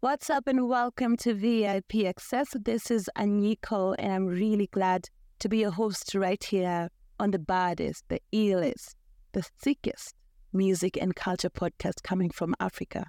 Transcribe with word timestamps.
What's 0.00 0.30
up 0.30 0.46
and 0.46 0.68
welcome 0.68 1.16
to 1.16 1.34
VIP 1.34 2.06
Access. 2.06 2.50
This 2.54 2.88
is 2.88 3.10
Anyiko, 3.18 3.96
and 3.98 4.12
I'm 4.12 4.26
really 4.26 4.68
glad 4.68 5.08
to 5.40 5.48
be 5.48 5.64
a 5.64 5.72
host 5.72 6.14
right 6.14 6.42
here 6.44 6.88
on 7.18 7.32
the 7.32 7.40
baddest, 7.40 8.04
the 8.08 8.20
illest, 8.32 8.94
the 9.32 9.42
thickest 9.42 10.14
music 10.52 10.96
and 11.00 11.16
culture 11.16 11.50
podcast 11.50 12.04
coming 12.04 12.30
from 12.30 12.54
Africa. 12.60 13.06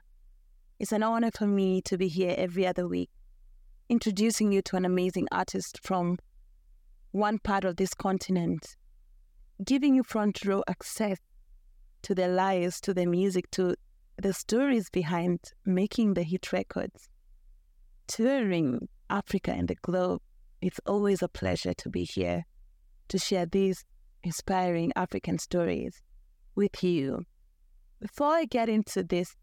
It's 0.79 0.91
an 0.91 1.04
honor 1.04 1.29
for 1.29 1.46
me 1.46 1.83
to 1.83 1.96
be 1.96 2.07
here 2.07 2.33
every 2.36 2.65
other 2.65 2.88
week, 2.88 3.12
introducing 3.87 4.51
you 4.51 4.63
to 4.63 4.76
an 4.76 4.83
amazing 4.83 5.28
artist 5.31 5.78
from 5.83 6.17
one 7.12 7.37
part 7.37 7.65
of 7.65 7.76
this 7.76 7.94
continent, 7.94 8.76
giving 9.63 9.94
you 9.94 10.01
front 10.01 10.44
row 10.44 10.63
access 10.67 11.19
to 12.01 12.15
their 12.15 12.29
lives, 12.29 12.81
to 12.81 12.96
their 12.96 13.08
music, 13.08 13.51
to 13.51 13.76
the 14.22 14.33
stories 14.33 14.90
behind 14.90 15.40
making 15.65 16.13
the 16.13 16.23
hit 16.23 16.52
records, 16.52 17.09
touring 18.08 18.88
Africa 19.09 19.52
and 19.52 19.68
the 19.68 19.76
globe. 19.76 20.22
It's 20.62 20.80
always 20.86 21.22
a 21.22 21.28
pleasure 21.28 21.73
to 21.76 21.90
be 21.90 22.04
here 22.04 22.45
to 23.08 23.18
share 23.18 23.45
these 23.45 23.86
inspiring 24.23 24.92
African 24.95 25.40
stories 25.40 26.02
with 26.55 26.84
you. 26.84 27.26
Before 28.02 28.34
I 28.34 28.45
get 28.45 28.70
into 28.70 29.04
this 29.04 29.36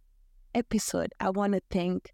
episode, 0.54 1.12
I 1.20 1.30
want 1.30 1.54
to 1.54 1.60
thank 1.70 2.12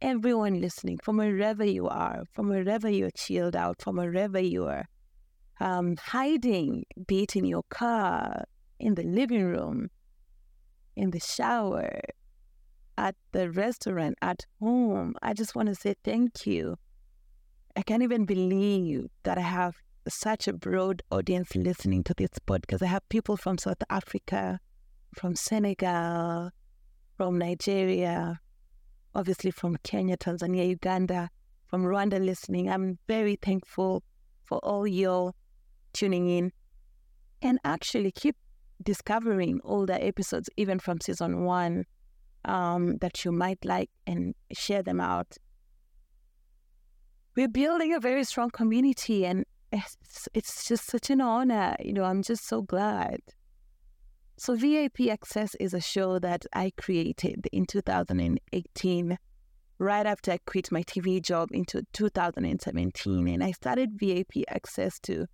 everyone 0.00 0.60
listening 0.60 0.98
from 1.02 1.18
wherever 1.18 1.64
you 1.64 1.88
are, 1.88 2.22
from 2.32 2.48
wherever 2.48 2.88
you're 2.88 3.10
chilled 3.10 3.56
out, 3.56 3.82
from 3.82 3.96
wherever 3.96 4.40
you 4.40 4.66
are 4.66 4.86
um, 5.60 5.96
hiding, 5.96 6.84
be 7.06 7.22
it 7.22 7.36
in 7.36 7.44
your 7.44 7.62
car, 7.68 8.44
in 8.78 8.94
the 8.94 9.02
living 9.02 9.44
room, 9.44 9.90
in 10.96 11.10
the 11.10 11.20
shower, 11.20 12.00
at 12.98 13.14
the 13.32 13.50
restaurant, 13.50 14.16
at 14.22 14.44
home. 14.60 15.14
I 15.22 15.32
just 15.32 15.54
want 15.54 15.68
to 15.68 15.74
say 15.74 15.94
thank 16.04 16.46
you. 16.46 16.76
I 17.76 17.82
can't 17.82 18.02
even 18.02 18.24
believe 18.24 19.06
that 19.22 19.38
I 19.38 19.42
have 19.42 19.76
such 20.08 20.48
a 20.48 20.52
broad 20.52 21.02
audience 21.10 21.54
listening 21.54 22.02
to 22.04 22.14
this 22.16 22.30
podcast. 22.46 22.82
I 22.82 22.86
have 22.86 23.08
people 23.08 23.36
from 23.36 23.58
South 23.58 23.82
Africa, 23.88 24.58
from 25.16 25.36
Senegal, 25.36 26.50
from 27.16 27.38
Nigeria, 27.38 28.40
obviously 29.14 29.50
from 29.50 29.76
Kenya, 29.82 30.16
Tanzania, 30.16 30.68
Uganda, 30.68 31.30
from 31.66 31.84
Rwanda 31.84 32.22
listening. 32.24 32.68
I'm 32.68 32.98
very 33.06 33.36
thankful 33.36 34.02
for 34.44 34.58
all 34.58 34.86
your 34.86 35.32
tuning 35.92 36.28
in 36.28 36.52
and 37.42 37.58
actually 37.64 38.10
keep 38.10 38.36
discovering 38.82 39.60
older 39.64 39.96
episodes, 40.00 40.48
even 40.56 40.78
from 40.78 41.00
season 41.00 41.44
one, 41.44 41.84
um, 42.44 42.96
that 42.98 43.24
you 43.24 43.32
might 43.32 43.64
like 43.64 43.90
and 44.06 44.34
share 44.52 44.82
them 44.82 45.00
out. 45.00 45.36
We're 47.36 47.48
building 47.48 47.94
a 47.94 48.00
very 48.00 48.24
strong 48.24 48.50
community, 48.50 49.24
and 49.24 49.44
it's, 49.72 50.28
it's 50.34 50.66
just 50.66 50.86
such 50.86 51.10
an 51.10 51.20
honor. 51.20 51.76
You 51.80 51.92
know, 51.92 52.04
I'm 52.04 52.22
just 52.22 52.46
so 52.46 52.62
glad. 52.62 53.20
So, 54.36 54.54
VIP 54.54 55.08
Access 55.10 55.54
is 55.56 55.74
a 55.74 55.80
show 55.80 56.18
that 56.18 56.46
I 56.54 56.72
created 56.78 57.46
in 57.52 57.66
2018, 57.66 59.18
right 59.78 60.06
after 60.06 60.32
I 60.32 60.38
quit 60.46 60.72
my 60.72 60.82
TV 60.82 61.22
job 61.22 61.50
into 61.52 61.82
2017. 61.92 63.28
And 63.28 63.44
I 63.44 63.50
started 63.52 63.98
VIP 64.00 64.44
Access 64.48 64.98
to 65.00 65.26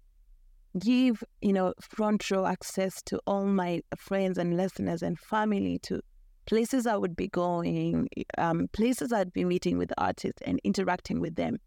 give, 0.78 1.22
you 1.40 1.52
know, 1.52 1.74
front 1.80 2.30
row 2.30 2.46
access 2.46 3.02
to 3.02 3.20
all 3.26 3.46
my 3.46 3.82
friends 3.96 4.38
and 4.38 4.56
listeners 4.56 5.02
and 5.02 5.18
family 5.18 5.78
to 5.80 6.00
places 6.46 6.86
I 6.86 6.96
would 6.96 7.16
be 7.16 7.28
going, 7.28 8.08
um, 8.38 8.68
places 8.72 9.12
I'd 9.12 9.32
be 9.32 9.44
meeting 9.44 9.78
with 9.78 9.92
artists 9.98 10.42
and 10.42 10.60
interacting 10.64 11.20
with 11.20 11.34
them. 11.36 11.58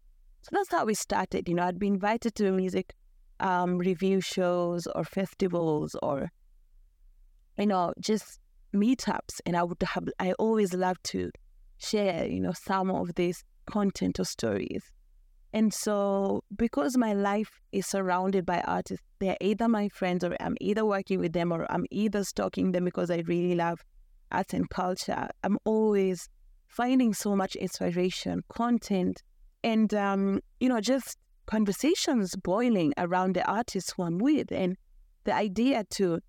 So 0.42 0.50
that's 0.52 0.70
how 0.70 0.86
we 0.86 0.94
started. 0.94 1.48
You 1.48 1.54
know, 1.54 1.64
I'd 1.64 1.78
be 1.78 1.86
invited 1.86 2.34
to 2.36 2.50
music 2.50 2.94
um, 3.40 3.78
review 3.78 4.20
shows 4.20 4.86
or 4.94 5.04
festivals 5.04 5.94
or, 6.02 6.30
you 7.58 7.66
know, 7.66 7.92
just 8.00 8.38
meetups. 8.74 9.40
And 9.44 9.56
I 9.56 9.62
would 9.62 9.82
have, 9.82 10.08
I 10.18 10.32
always 10.32 10.72
love 10.72 11.02
to 11.04 11.30
share, 11.78 12.26
you 12.26 12.40
know, 12.40 12.52
some 12.52 12.90
of 12.90 13.14
this 13.14 13.44
content 13.66 14.18
or 14.18 14.24
stories. 14.24 14.90
And 15.52 15.74
so, 15.74 16.44
because 16.56 16.96
my 16.96 17.12
life 17.12 17.60
is 17.72 17.86
surrounded 17.86 18.46
by 18.46 18.60
artists, 18.60 19.04
they're 19.18 19.36
either 19.40 19.68
my 19.68 19.88
friends 19.88 20.22
or 20.22 20.36
I'm 20.38 20.56
either 20.60 20.84
working 20.84 21.18
with 21.18 21.32
them 21.32 21.52
or 21.52 21.66
I'm 21.70 21.86
either 21.90 22.22
stalking 22.24 22.72
them 22.72 22.84
because 22.84 23.10
I 23.10 23.18
really 23.26 23.56
love 23.56 23.80
art 24.30 24.52
and 24.54 24.70
culture. 24.70 25.28
I'm 25.42 25.58
always 25.64 26.28
finding 26.68 27.12
so 27.14 27.34
much 27.34 27.56
inspiration, 27.56 28.42
content, 28.48 29.22
and, 29.64 29.92
um, 29.92 30.40
you 30.60 30.68
know, 30.68 30.80
just 30.80 31.18
conversations 31.46 32.36
boiling 32.36 32.94
around 32.96 33.34
the 33.34 33.44
artists 33.50 33.92
who 33.96 34.04
I'm 34.04 34.18
with. 34.18 34.52
And 34.52 34.76
the 35.24 35.34
idea 35.34 35.84
to 35.90 36.20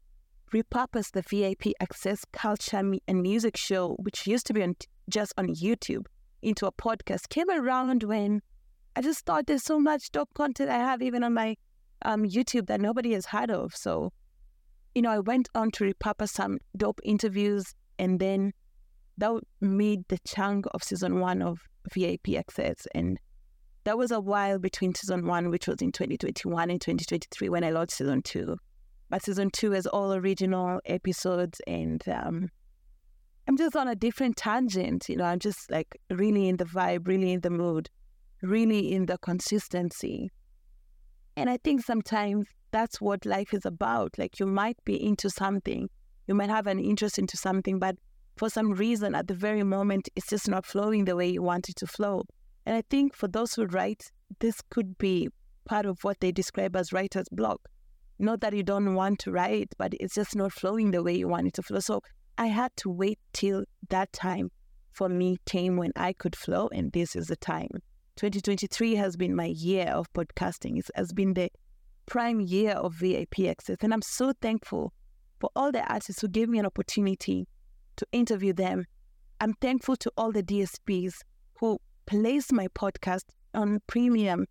repurpose 0.52 1.12
the 1.12 1.22
VIP 1.22 1.74
Access 1.80 2.26
Culture 2.34 2.82
and 3.08 3.22
Music 3.22 3.56
Show, 3.56 3.96
which 4.00 4.26
used 4.26 4.48
to 4.48 4.54
be 4.54 4.64
on, 4.64 4.76
just 5.08 5.34
on 5.38 5.48
YouTube, 5.50 6.08
into 6.42 6.66
a 6.66 6.72
podcast 6.72 7.30
came 7.30 7.52
around 7.52 8.04
when 8.04 8.42
I 8.96 9.02
just 9.02 9.26
thought 9.26 9.48
there's 9.48 9.64
so 9.64 9.80
much 9.80 10.12
dope 10.12 10.34
content 10.34 10.70
I 10.70 10.78
have 10.78 11.02
even 11.02 11.24
on 11.24 11.34
my 11.34 11.56
um, 12.04 12.24
YouTube 12.24 12.68
that 12.68 12.82
nobody 12.82 13.14
has 13.14 13.26
heard 13.26 13.50
of. 13.50 13.74
So, 13.76 14.12
you 14.94 15.02
know, 15.02 15.12
I 15.12 15.20
went 15.20 15.50
on 15.56 15.72
to 15.72 15.86
repurpose 15.86 16.30
some 16.30 16.60
dope 16.76 17.00
interviews 17.04 17.74
and 17.98 18.20
then 18.20 18.54
that 19.18 19.32
made 19.62 20.08
the 20.10 20.18
chunk 20.26 20.66
of 20.74 20.84
season 20.84 21.20
one 21.20 21.42
of 21.42 21.60
VIP 21.94 22.36
Access. 22.38 22.88
And 22.94 23.18
that 23.86 23.98
was 23.98 24.12
a 24.12 24.20
while 24.20 24.60
between 24.60 24.94
season 24.94 25.26
one, 25.26 25.50
which 25.50 25.68
was 25.68 25.82
in 25.82 25.92
2021 25.92 26.70
and 26.70 26.82
2023 26.82 27.50
when 27.50 27.64
I 27.64 27.70
launched 27.70 27.94
season 27.94 28.22
two. 28.24 28.58
But 29.10 29.24
season 29.24 29.52
two 29.52 29.74
is 29.74 29.88
all 29.88 30.14
original 30.14 30.82
episodes 30.86 31.62
and 31.66 32.04
um, 32.10 32.50
I'm 33.48 33.58
just 33.58 33.76
on 33.76 33.88
a 33.88 33.96
different 33.96 34.38
tangent. 34.38 35.08
You 35.08 35.18
know, 35.18 35.26
I'm 35.26 35.40
just 35.40 35.72
like 35.72 36.00
really 36.10 36.50
in 36.50 36.58
the 36.58 36.66
vibe, 36.66 37.08
really 37.08 37.32
in 37.32 37.42
the 37.42 37.50
mood 37.50 37.90
really 38.42 38.94
in 38.94 39.06
the 39.06 39.18
consistency. 39.18 40.30
And 41.36 41.50
I 41.50 41.58
think 41.58 41.84
sometimes 41.84 42.48
that's 42.72 43.00
what 43.00 43.26
life 43.26 43.54
is 43.54 43.66
about. 43.66 44.18
Like 44.18 44.40
you 44.40 44.46
might 44.46 44.78
be 44.86 45.02
into 45.02 45.30
something, 45.30 45.90
you 46.28 46.36
might 46.36 46.50
have 46.50 46.68
an 46.68 46.80
interest 46.80 47.18
into 47.20 47.38
something, 47.38 47.80
but 47.80 47.96
for 48.38 48.50
some 48.50 48.72
reason 48.72 49.16
at 49.16 49.28
the 49.28 49.34
very 49.34 49.64
moment, 49.64 50.10
it's 50.16 50.28
just 50.28 50.48
not 50.48 50.66
flowing 50.66 51.06
the 51.06 51.16
way 51.16 51.30
you 51.30 51.42
want 51.42 51.70
it 51.70 51.76
to 51.78 51.88
flow. 51.88 52.24
And 52.66 52.76
I 52.76 52.84
think 52.90 53.16
for 53.16 53.28
those 53.28 53.54
who 53.54 53.66
write, 53.66 54.12
this 54.40 54.62
could 54.70 54.98
be 54.98 55.30
part 55.66 55.86
of 55.86 56.04
what 56.04 56.20
they 56.20 56.32
describe 56.32 56.76
as 56.76 56.94
writer's 56.94 57.28
block. 57.32 57.62
Not 58.20 58.42
that 58.42 58.54
you 58.54 58.64
don't 58.64 58.94
want 58.94 59.20
to 59.20 59.32
write, 59.32 59.74
but 59.78 59.94
it's 60.00 60.14
just 60.14 60.36
not 60.36 60.54
flowing 60.54 60.92
the 60.92 61.04
way 61.04 61.16
you 61.16 61.28
want 61.28 61.48
it 61.48 61.54
to 61.56 61.64
flow. 61.64 61.80
So 61.80 62.02
I 62.38 62.48
had 62.48 62.72
to 62.78 62.90
wait 62.90 63.20
till 63.34 63.66
that 63.90 64.14
time 64.14 64.52
for 64.92 65.10
me 65.10 65.38
came 65.46 65.78
when 65.78 65.92
I 65.96 66.14
could 66.14 66.36
flow, 66.36 66.70
and 66.72 66.92
this 66.92 67.16
is 67.16 67.28
the 67.28 67.36
time. 67.36 67.70
2023 68.18 68.96
has 68.96 69.16
been 69.16 69.36
my 69.36 69.46
year 69.46 69.88
of 69.88 70.12
podcasting. 70.14 70.78
It 70.78 70.90
has 70.96 71.14
been 71.14 71.34
the 71.34 71.50
prime 72.06 72.42
year 72.42 72.72
of 72.72 72.94
VIP 72.94 73.42
Access. 73.48 73.78
And 73.82 73.94
I'm 73.94 74.02
so 74.02 74.34
thankful 74.42 74.94
for 75.40 75.50
all 75.56 75.72
the 75.72 75.84
artists 75.92 76.22
who 76.22 76.28
gave 76.28 76.50
me 76.50 76.60
an 76.60 76.66
opportunity 76.66 77.48
to 77.96 78.06
interview 78.12 78.54
them. 78.54 78.86
I'm 79.40 79.54
thankful 79.54 79.96
to 79.98 80.12
all 80.18 80.32
the 80.32 80.44
DSPs 80.44 81.16
who 81.60 81.80
placed 82.06 82.52
my 82.52 82.68
podcast 82.70 83.24
on 83.54 83.80
premium, 83.88 84.46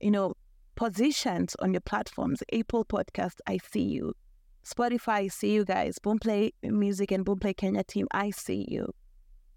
you 0.00 0.10
know, 0.10 0.34
positions 0.74 1.56
on 1.60 1.72
your 1.72 1.80
platforms. 1.80 2.42
Apple 2.52 2.84
Podcast, 2.84 3.36
I 3.46 3.58
see 3.72 3.82
you. 3.82 4.12
Spotify, 4.64 5.12
I 5.12 5.28
see 5.28 5.52
you 5.52 5.64
guys. 5.64 5.98
Boomplay 5.98 6.50
Music 6.62 7.12
and 7.12 7.24
Boomplay 7.24 7.56
Kenya 7.56 7.84
team, 7.84 8.08
I 8.10 8.30
see 8.30 8.66
you. 8.68 8.92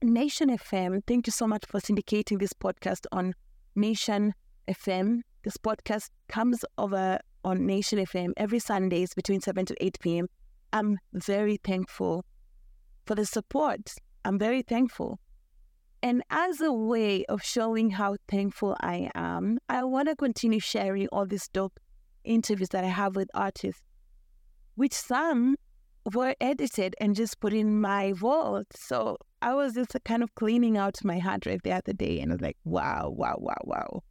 Nation 0.01 0.49
FM, 0.49 1.01
thank 1.07 1.27
you 1.27 1.31
so 1.31 1.45
much 1.45 1.65
for 1.67 1.81
syndicating 1.81 2.39
this 2.39 2.53
podcast 2.53 3.05
on 3.11 3.33
Nation 3.75 4.33
FM. 4.69 5.19
This 5.43 5.57
podcast 5.57 6.09
comes 6.29 6.63
over 6.77 7.19
on 7.43 7.65
Nation 7.65 7.99
FM 7.99 8.31
every 8.37 8.59
Sundays 8.59 9.13
between 9.13 9.41
7 9.41 9.65
to 9.65 9.75
8 9.83 9.97
p.m. 9.99 10.27
I'm 10.71 10.99
very 11.13 11.57
thankful 11.57 12.23
for 13.05 13.15
the 13.15 13.25
support. 13.25 13.93
I'm 14.23 14.39
very 14.39 14.61
thankful. 14.61 15.19
And 16.01 16.23
as 16.29 16.61
a 16.61 16.71
way 16.71 17.25
of 17.25 17.43
showing 17.43 17.89
how 17.89 18.15
thankful 18.29 18.77
I 18.79 19.11
am, 19.15 19.59
I 19.67 19.83
want 19.83 20.07
to 20.07 20.15
continue 20.15 20.61
sharing 20.61 21.09
all 21.09 21.25
these 21.25 21.49
dope 21.49 21.77
interviews 22.23 22.69
that 22.69 22.85
I 22.85 22.87
have 22.87 23.17
with 23.17 23.29
artists, 23.33 23.81
which 24.75 24.93
some 24.93 25.57
were 26.13 26.35
edited 26.39 26.95
and 26.99 27.15
just 27.15 27.39
put 27.39 27.53
in 27.53 27.79
my 27.81 28.13
vault. 28.13 28.67
So 28.75 29.17
I 29.41 29.53
was 29.53 29.73
just 29.73 29.95
kind 30.05 30.23
of 30.23 30.33
cleaning 30.35 30.77
out 30.77 31.03
my 31.03 31.19
hard 31.19 31.41
drive 31.41 31.61
the 31.63 31.73
other 31.73 31.93
day 31.93 32.19
and 32.19 32.31
I 32.31 32.35
was 32.35 32.41
like, 32.41 32.57
wow, 32.63 33.13
wow, 33.15 33.35
wow, 33.39 33.61
wow. 33.63 34.03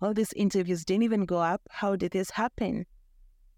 All 0.00 0.14
these 0.14 0.32
interviews 0.34 0.84
didn't 0.84 1.04
even 1.04 1.24
go 1.24 1.38
up. 1.38 1.62
How 1.70 1.96
did 1.96 2.12
this 2.12 2.30
happen? 2.30 2.86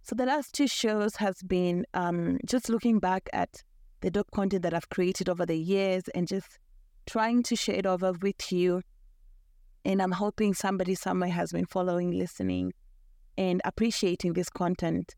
So 0.02 0.14
the 0.14 0.26
last 0.26 0.54
two 0.54 0.68
shows 0.68 1.16
has 1.16 1.42
been 1.42 1.84
um, 1.94 2.38
just 2.46 2.68
looking 2.68 3.00
back 3.00 3.28
at 3.32 3.62
the 4.02 4.10
dope 4.10 4.30
content 4.30 4.62
that 4.62 4.72
I've 4.72 4.88
created 4.88 5.28
over 5.28 5.44
the 5.44 5.56
years 5.56 6.04
and 6.14 6.28
just 6.28 6.58
trying 7.06 7.42
to 7.44 7.56
share 7.56 7.74
it 7.74 7.86
over 7.86 8.12
with 8.12 8.52
you. 8.52 8.82
And 9.84 10.00
I'm 10.00 10.12
hoping 10.12 10.54
somebody 10.54 10.94
somewhere 10.94 11.30
has 11.30 11.50
been 11.50 11.66
following, 11.66 12.12
listening, 12.12 12.72
and 13.36 13.60
appreciating 13.64 14.34
this 14.34 14.48
content. 14.48 15.16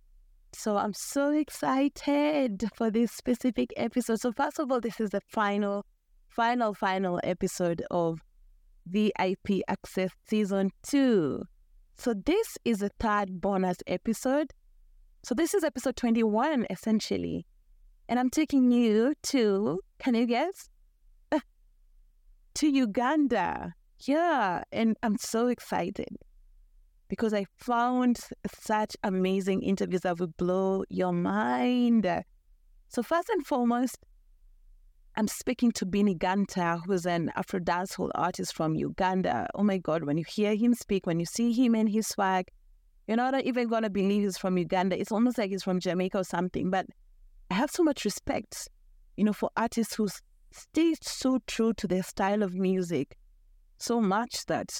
So 0.52 0.76
I'm 0.76 0.94
so 0.94 1.30
excited 1.30 2.64
for 2.74 2.90
this 2.90 3.12
specific 3.12 3.72
episode. 3.76 4.20
So, 4.20 4.32
first 4.32 4.58
of 4.58 4.72
all, 4.72 4.80
this 4.80 5.00
is 5.00 5.10
the 5.10 5.20
final, 5.28 5.84
final, 6.28 6.74
final 6.74 7.20
episode 7.22 7.82
of 7.90 8.20
VIP 8.86 9.62
Access 9.68 10.10
Season 10.26 10.70
2. 10.84 11.42
So, 11.96 12.14
this 12.14 12.58
is 12.64 12.82
a 12.82 12.90
third 12.98 13.40
bonus 13.40 13.78
episode. 13.86 14.52
So, 15.22 15.34
this 15.34 15.54
is 15.54 15.64
episode 15.64 15.96
21, 15.96 16.66
essentially. 16.70 17.46
And 18.08 18.18
I'm 18.18 18.30
taking 18.30 18.70
you 18.70 19.14
to, 19.24 19.80
can 19.98 20.14
you 20.14 20.26
guess? 20.26 20.70
to 22.54 22.68
Uganda. 22.68 23.74
Yeah. 24.00 24.62
And 24.72 24.96
I'm 25.02 25.18
so 25.18 25.48
excited 25.48 26.16
because 27.08 27.32
I 27.34 27.46
found 27.56 28.20
such 28.60 28.96
amazing 29.02 29.62
interviews 29.62 30.02
that 30.02 30.18
will 30.18 30.32
blow 30.36 30.84
your 30.88 31.12
mind. 31.12 32.06
So, 32.88 33.02
first 33.02 33.28
and 33.28 33.46
foremost, 33.46 33.98
I'm 35.16 35.28
speaking 35.28 35.72
to 35.72 35.86
Bennie 35.86 36.14
Gunter, 36.14 36.78
who's 36.86 37.06
an 37.06 37.32
Afro 37.34 37.60
dancehall 37.60 38.10
artist 38.14 38.54
from 38.54 38.74
Uganda. 38.74 39.48
Oh 39.54 39.64
my 39.64 39.78
God, 39.78 40.04
when 40.04 40.16
you 40.16 40.24
hear 40.28 40.54
him 40.54 40.74
speak, 40.74 41.06
when 41.06 41.18
you 41.18 41.26
see 41.26 41.52
him 41.52 41.74
and 41.74 41.88
his 41.88 42.06
swag, 42.06 42.46
you're 43.06 43.16
not 43.16 43.42
even 43.42 43.68
going 43.68 43.82
to 43.82 43.90
believe 43.90 44.22
he's 44.22 44.38
from 44.38 44.58
Uganda. 44.58 45.00
It's 45.00 45.10
almost 45.10 45.38
like 45.38 45.50
he's 45.50 45.64
from 45.64 45.80
Jamaica 45.80 46.18
or 46.18 46.24
something. 46.24 46.70
But 46.70 46.86
I 47.50 47.54
have 47.54 47.70
so 47.70 47.82
much 47.82 48.04
respect, 48.04 48.68
you 49.16 49.24
know, 49.24 49.32
for 49.32 49.50
artists 49.56 49.94
who 49.94 50.08
stay 50.52 50.94
so 51.00 51.38
true 51.46 51.72
to 51.74 51.88
their 51.88 52.02
style 52.02 52.42
of 52.42 52.54
music 52.54 53.16
so 53.78 54.00
much 54.00 54.44
that, 54.46 54.72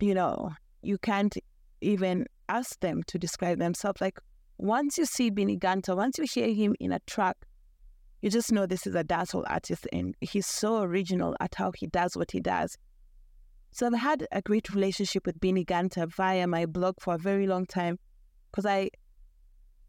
you 0.00 0.14
know, 0.14 0.52
you 0.82 0.98
can't 0.98 1.36
even 1.82 2.26
ask 2.48 2.78
them 2.80 3.02
to 3.08 3.18
describe 3.18 3.58
themselves. 3.58 4.00
Like 4.00 4.18
once 4.58 4.98
you 4.98 5.04
see 5.04 5.30
Bennie 5.30 5.56
Gunter, 5.56 5.96
once 5.96 6.18
you 6.18 6.24
hear 6.24 6.52
him 6.52 6.74
in 6.80 6.92
a 6.92 7.00
track, 7.06 7.36
you 8.20 8.30
just 8.30 8.52
know 8.52 8.66
this 8.66 8.86
is 8.86 8.94
a 8.94 9.02
dancehall 9.02 9.44
artist 9.48 9.86
and 9.92 10.14
he's 10.20 10.46
so 10.46 10.82
original 10.82 11.36
at 11.40 11.54
how 11.56 11.72
he 11.72 11.86
does 11.88 12.16
what 12.16 12.30
he 12.30 12.40
does. 12.40 12.76
So 13.72 13.86
I've 13.86 13.94
had 13.94 14.26
a 14.30 14.42
great 14.42 14.70
relationship 14.70 15.26
with 15.26 15.40
Bennie 15.40 15.64
Gunter 15.64 16.06
via 16.06 16.46
my 16.46 16.66
blog 16.66 16.96
for 17.00 17.14
a 17.14 17.18
very 17.18 17.46
long 17.46 17.66
time 17.66 17.98
because 18.50 18.66
I 18.66 18.90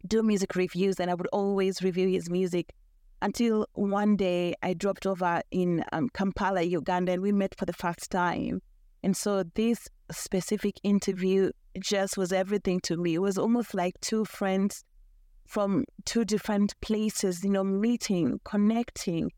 do 0.08 0.24
music 0.24 0.56
reviews 0.56 1.00
and 1.00 1.12
I 1.12 1.14
would 1.14 1.28
always 1.32 1.82
review 1.82 2.08
his 2.08 2.30
music 2.30 2.74
until 3.22 3.68
one 3.74 4.16
day 4.16 4.54
I 4.64 4.74
dropped 4.74 5.06
over 5.06 5.42
in 5.52 5.84
um, 5.94 6.10
Kampala, 6.14 6.62
Uganda, 6.62 7.14
and 7.14 7.22
we 7.22 7.32
met 7.32 7.56
for 7.56 7.66
the 7.66 7.74
first 7.74 8.10
time. 8.10 8.62
And 9.04 9.18
so 9.18 9.44
this 9.56 9.88
specific 10.12 10.76
interview 10.84 11.52
just 11.80 12.18
was 12.18 12.32
everything 12.32 12.80
to 12.82 12.98
me. 12.98 13.16
It 13.16 13.22
was 13.22 13.38
almost 13.38 13.74
like 13.74 14.00
two 14.00 14.24
friends 14.24 14.84
from 15.46 15.84
two 16.06 16.24
different 16.24 16.74
places, 16.82 17.44
you 17.44 17.50
know, 17.50 17.64
meeting, 17.64 18.40
connecting. 18.46 19.32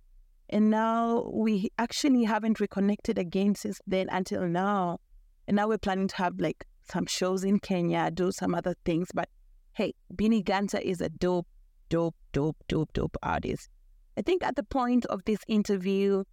And 0.50 0.69
now 0.69 1.29
we 1.33 1.69
actually 1.79 2.23
haven't 2.23 2.59
reconnected 2.59 3.17
again 3.17 3.56
since 3.56 3.81
then 3.88 4.07
until 4.12 4.47
now. 4.47 5.00
And 5.47 5.56
now 5.56 5.67
we're 5.67 5.79
planning 5.79 6.07
to 6.09 6.15
have 6.17 6.39
like 6.39 6.65
some 6.83 7.07
shows 7.07 7.44
in 7.44 7.59
Kenya, 7.59 8.12
do 8.12 8.31
some 8.31 8.53
other 8.53 8.75
things. 8.85 9.07
But 9.13 9.29
hey, 9.73 9.94
Bennie 10.12 10.44
Gunter 10.44 10.77
is 10.77 11.01
a 11.01 11.09
dope, 11.09 11.47
dope, 11.89 12.15
dope, 12.33 12.57
dope, 12.67 12.94
dope 12.94 13.17
artist. 13.23 13.69
I 14.17 14.21
think 14.21 14.44
at 14.44 14.56
the 14.56 14.63
point 14.63 15.06
of 15.07 15.25
this 15.25 15.39
interview, 15.47 16.23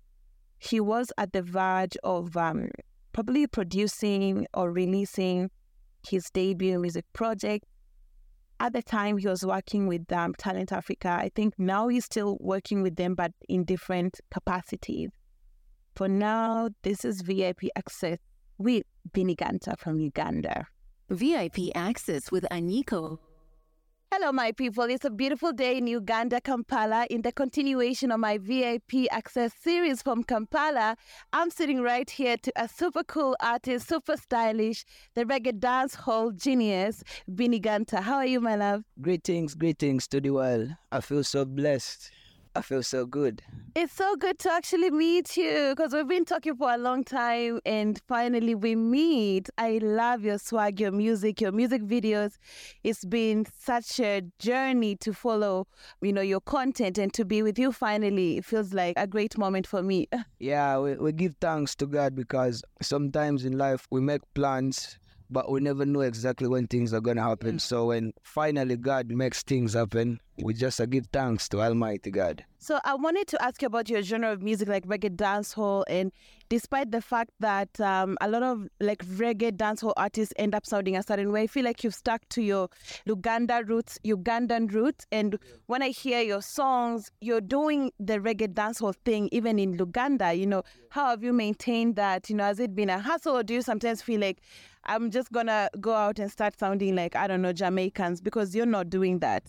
he 0.59 0.79
was 0.79 1.11
at 1.19 1.33
the 1.33 1.43
verge 1.43 1.97
of 2.05 2.37
um, 2.37 2.69
probably 3.13 3.47
producing 3.47 4.47
or 4.55 4.73
releasing 4.73 5.51
his 6.09 6.31
debut 6.31 6.79
music 6.79 7.05
project. 7.13 7.65
At 8.61 8.73
the 8.73 8.83
time, 8.83 9.19
he 9.19 9.27
was 9.27 9.45
working 9.45 9.89
with 9.89 10.11
um, 10.13 10.35
Talent 10.39 10.73
Africa. 10.73 11.09
I 11.09 11.31
think 11.35 11.55
now 11.59 11.89
he's 11.89 12.05
still 12.05 12.39
working 12.41 12.83
with 12.83 12.97
them, 12.97 13.15
but 13.15 13.33
in 13.49 13.65
different 13.65 14.21
capacities. 14.31 15.11
For 15.97 16.09
now, 16.09 16.71
this 16.83 17.05
is 17.05 17.23
VIP 17.23 17.65
Access 17.77 18.19
with 18.59 18.85
Bennie 19.13 19.35
Gunter 19.35 19.75
from 19.79 19.99
Uganda. 19.99 20.67
VIP 21.11 21.75
Access 21.75 22.31
with 22.31 22.45
Anyiko 22.51 23.19
Hello, 24.15 24.31
my 24.31 24.53
people. 24.53 24.85
It's 24.85 25.07
a 25.07 25.11
beautiful 25.11 25.53
day 25.53 25.79
in 25.79 25.87
Uganda, 25.87 26.39
Kampala. 26.39 27.07
In 27.09 27.23
the 27.23 27.33
continuation 27.33 28.13
of 28.13 28.21
my 28.21 28.37
VIP 28.37 29.11
Access 29.11 29.55
series 29.55 30.03
from 30.03 30.23
Kampala, 30.23 30.99
I'm 31.33 31.49
sitting 31.49 31.81
right 31.81 32.11
here 32.11 32.37
to 32.37 32.53
a 32.55 32.69
super 32.69 33.05
cool 33.05 33.35
artist, 33.41 33.89
super 33.89 34.19
stylish, 34.19 34.85
the 35.15 35.25
reggae 35.25 35.59
dance 35.59 35.95
hall 35.95 36.31
genius, 36.31 37.03
Bennie 37.27 37.59
Gunter. 37.59 38.03
How 38.03 38.17
are 38.17 38.27
you, 38.27 38.43
my 38.43 38.55
love? 38.55 38.85
Greetings, 39.01 39.55
greetings 39.55 40.07
to 40.09 40.21
the 40.21 40.29
world. 40.29 40.77
I 40.93 41.01
feel 41.01 41.25
so 41.25 41.47
blessed. 41.47 42.11
I 42.55 42.61
feel 42.61 42.83
so 42.83 43.07
good. 43.07 43.43
It's 43.75 43.95
so 43.95 44.17
good 44.17 44.39
to 44.41 44.53
actually 44.53 44.91
meet 44.91 45.35
you 45.39 45.73
because 45.75 45.95
we've 45.95 46.07
been 46.07 46.27
talking 46.27 46.55
for 46.55 46.71
a 46.71 46.77
long 46.77 47.05
time 47.05 47.61
and 47.65 47.99
finally 48.07 48.55
we 48.55 48.77
meet. 48.77 49.49
I 49.57 49.81
love 49.83 50.23
your 50.23 50.37
swag, 50.39 50.79
your 50.79 50.91
music, 50.91 51.41
your 51.41 51.53
music 51.53 51.83
videos. 51.83 52.37
It's 52.85 53.07
been 53.07 53.47
such 53.59 53.99
a 54.01 54.23
journey 54.39 54.97
to 54.97 55.15
follow, 55.15 55.67
you 56.03 56.13
know, 56.13 56.21
your 56.21 56.41
content 56.41 56.99
and 56.99 57.15
to 57.15 57.25
be 57.25 57.43
with 57.43 57.59
you 57.59 57.73
finally. 57.73 58.37
It 58.37 58.45
feels 58.45 58.75
like 58.75 58.93
a 58.99 59.07
great 59.07 59.39
moment 59.39 59.67
for 59.67 59.83
me. 59.83 60.09
Yeah, 60.39 60.79
we, 60.81 60.95
we 60.97 61.13
give 61.13 61.37
thanks 61.41 61.77
to 61.77 61.87
God 61.87 62.17
because 62.17 62.65
sometimes 62.83 63.45
in 63.45 63.57
life 63.57 63.87
we 63.91 64.01
make 64.01 64.23
plans 64.35 64.99
but 65.33 65.51
we 65.51 65.61
never 65.61 65.87
know 65.87 66.01
exactly 66.01 66.47
when 66.47 66.67
things 66.67 66.93
are 66.93 67.01
going 67.01 67.17
to 67.17 67.23
happen. 67.23 67.59
So 67.59 67.87
when 67.87 68.13
finally 68.23 68.77
God 68.77 69.11
makes 69.11 69.43
things 69.43 69.73
happen, 69.75 70.21
we 70.43 70.55
just 70.55 70.81
uh, 70.81 70.87
give 70.87 71.07
thanks 71.13 71.49
to 71.51 71.61
Almighty 71.61 72.11
God. 72.11 72.45
So 72.59 72.79
I 72.85 72.95
wanted 72.95 73.27
to 73.29 73.43
ask 73.43 73.61
you 73.61 73.67
about 73.67 73.89
your 73.89 74.03
genre 74.03 74.31
of 74.31 74.43
music, 74.43 74.69
like 74.69 74.87
reggae 74.87 75.17
dancehall, 75.17 75.85
and 75.89 76.13
despite 76.49 76.93
the 76.93 77.01
fact 77.01 77.31
that 77.41 77.81
um, 77.81 78.17
a 78.21 78.29
lot 78.29 78.43
of 78.43 78.69
like 78.81 79.05
reggae 79.07 79.51
dancehall 79.51 79.95
artists 79.97 80.33
end 80.37 80.55
up 80.55 80.65
sounding 80.65 80.97
a 80.97 81.03
certain 81.03 81.33
way, 81.33 81.43
I 81.43 81.47
feel 81.49 81.65
like 81.65 81.83
you've 81.83 81.95
stuck 81.95 82.29
to 82.31 82.43
your 82.43 82.69
Uganda 83.05 83.63
roots, 83.67 83.99
Ugandan 84.05 84.73
roots. 84.73 85.07
And 85.11 85.39
when 85.67 85.83
I 85.83 85.89
hear 85.89 86.21
your 86.21 86.41
songs, 86.41 87.11
you're 87.21 87.41
doing 87.41 87.91
the 87.99 88.19
reggae 88.19 88.53
dancehall 88.53 88.95
thing 89.05 89.29
even 89.33 89.59
in 89.59 89.73
Uganda. 89.75 90.33
You 90.33 90.47
know, 90.47 90.63
how 90.91 91.09
have 91.09 91.25
you 91.25 91.33
maintained 91.33 91.97
that? 91.97 92.31
You 92.31 92.37
know, 92.37 92.45
has 92.45 92.61
it 92.61 92.77
been 92.77 92.91
a 92.91 92.99
hassle, 92.99 93.37
or 93.39 93.43
do 93.43 93.55
you 93.55 93.63
sometimes 93.63 94.03
feel 94.03 94.21
like 94.21 94.39
I'm 94.85 95.11
just 95.11 95.33
gonna 95.33 95.71
go 95.81 95.95
out 95.95 96.19
and 96.19 96.31
start 96.31 96.59
sounding 96.59 96.97
like 96.97 97.15
I 97.17 97.27
don't 97.27 97.43
know 97.43 97.53
Jamaicans 97.53 98.21
because 98.21 98.55
you're 98.55 98.67
not 98.67 98.91
doing 98.91 99.21
that? 99.21 99.45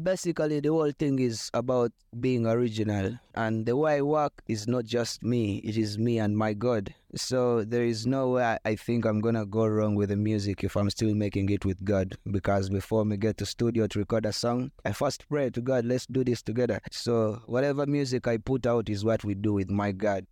basically 0.00 0.60
the 0.60 0.68
whole 0.68 0.92
thing 0.92 1.18
is 1.18 1.50
about 1.52 1.90
being 2.20 2.46
original 2.46 3.18
and 3.34 3.66
the 3.66 3.76
way 3.76 3.96
i 3.96 4.00
work 4.00 4.32
is 4.46 4.68
not 4.68 4.84
just 4.84 5.22
me 5.22 5.56
it 5.58 5.76
is 5.76 5.98
me 5.98 6.18
and 6.18 6.36
my 6.36 6.52
god. 6.52 6.94
So 7.16 7.64
there 7.64 7.82
is 7.82 8.06
no 8.06 8.30
way 8.30 8.56
i 8.64 8.76
think 8.76 9.04
i'm 9.04 9.20
gonna 9.20 9.44
go 9.44 9.66
wrong 9.66 9.96
with 9.96 10.10
the 10.10 10.16
music 10.16 10.62
if 10.62 10.76
i'm 10.76 10.90
still 10.90 11.14
making 11.14 11.50
it 11.50 11.64
with 11.64 11.84
god 11.84 12.16
because 12.30 12.70
before 12.70 13.04
me 13.04 13.16
get 13.16 13.36
to 13.38 13.46
studio 13.46 13.88
to 13.88 13.98
record 13.98 14.26
a 14.26 14.32
song 14.32 14.70
i 14.84 14.92
first 14.92 15.28
pray 15.28 15.50
to 15.50 15.60
god 15.60 15.84
let's 15.84 16.06
do 16.06 16.22
this 16.22 16.42
together. 16.42 16.80
So 16.92 17.42
whatever 17.46 17.84
music 17.86 18.28
i 18.28 18.36
put 18.36 18.66
out 18.66 18.88
is 18.88 19.04
what 19.04 19.24
we 19.24 19.34
do 19.34 19.52
with 19.54 19.70
my 19.70 19.90
god 19.90 20.24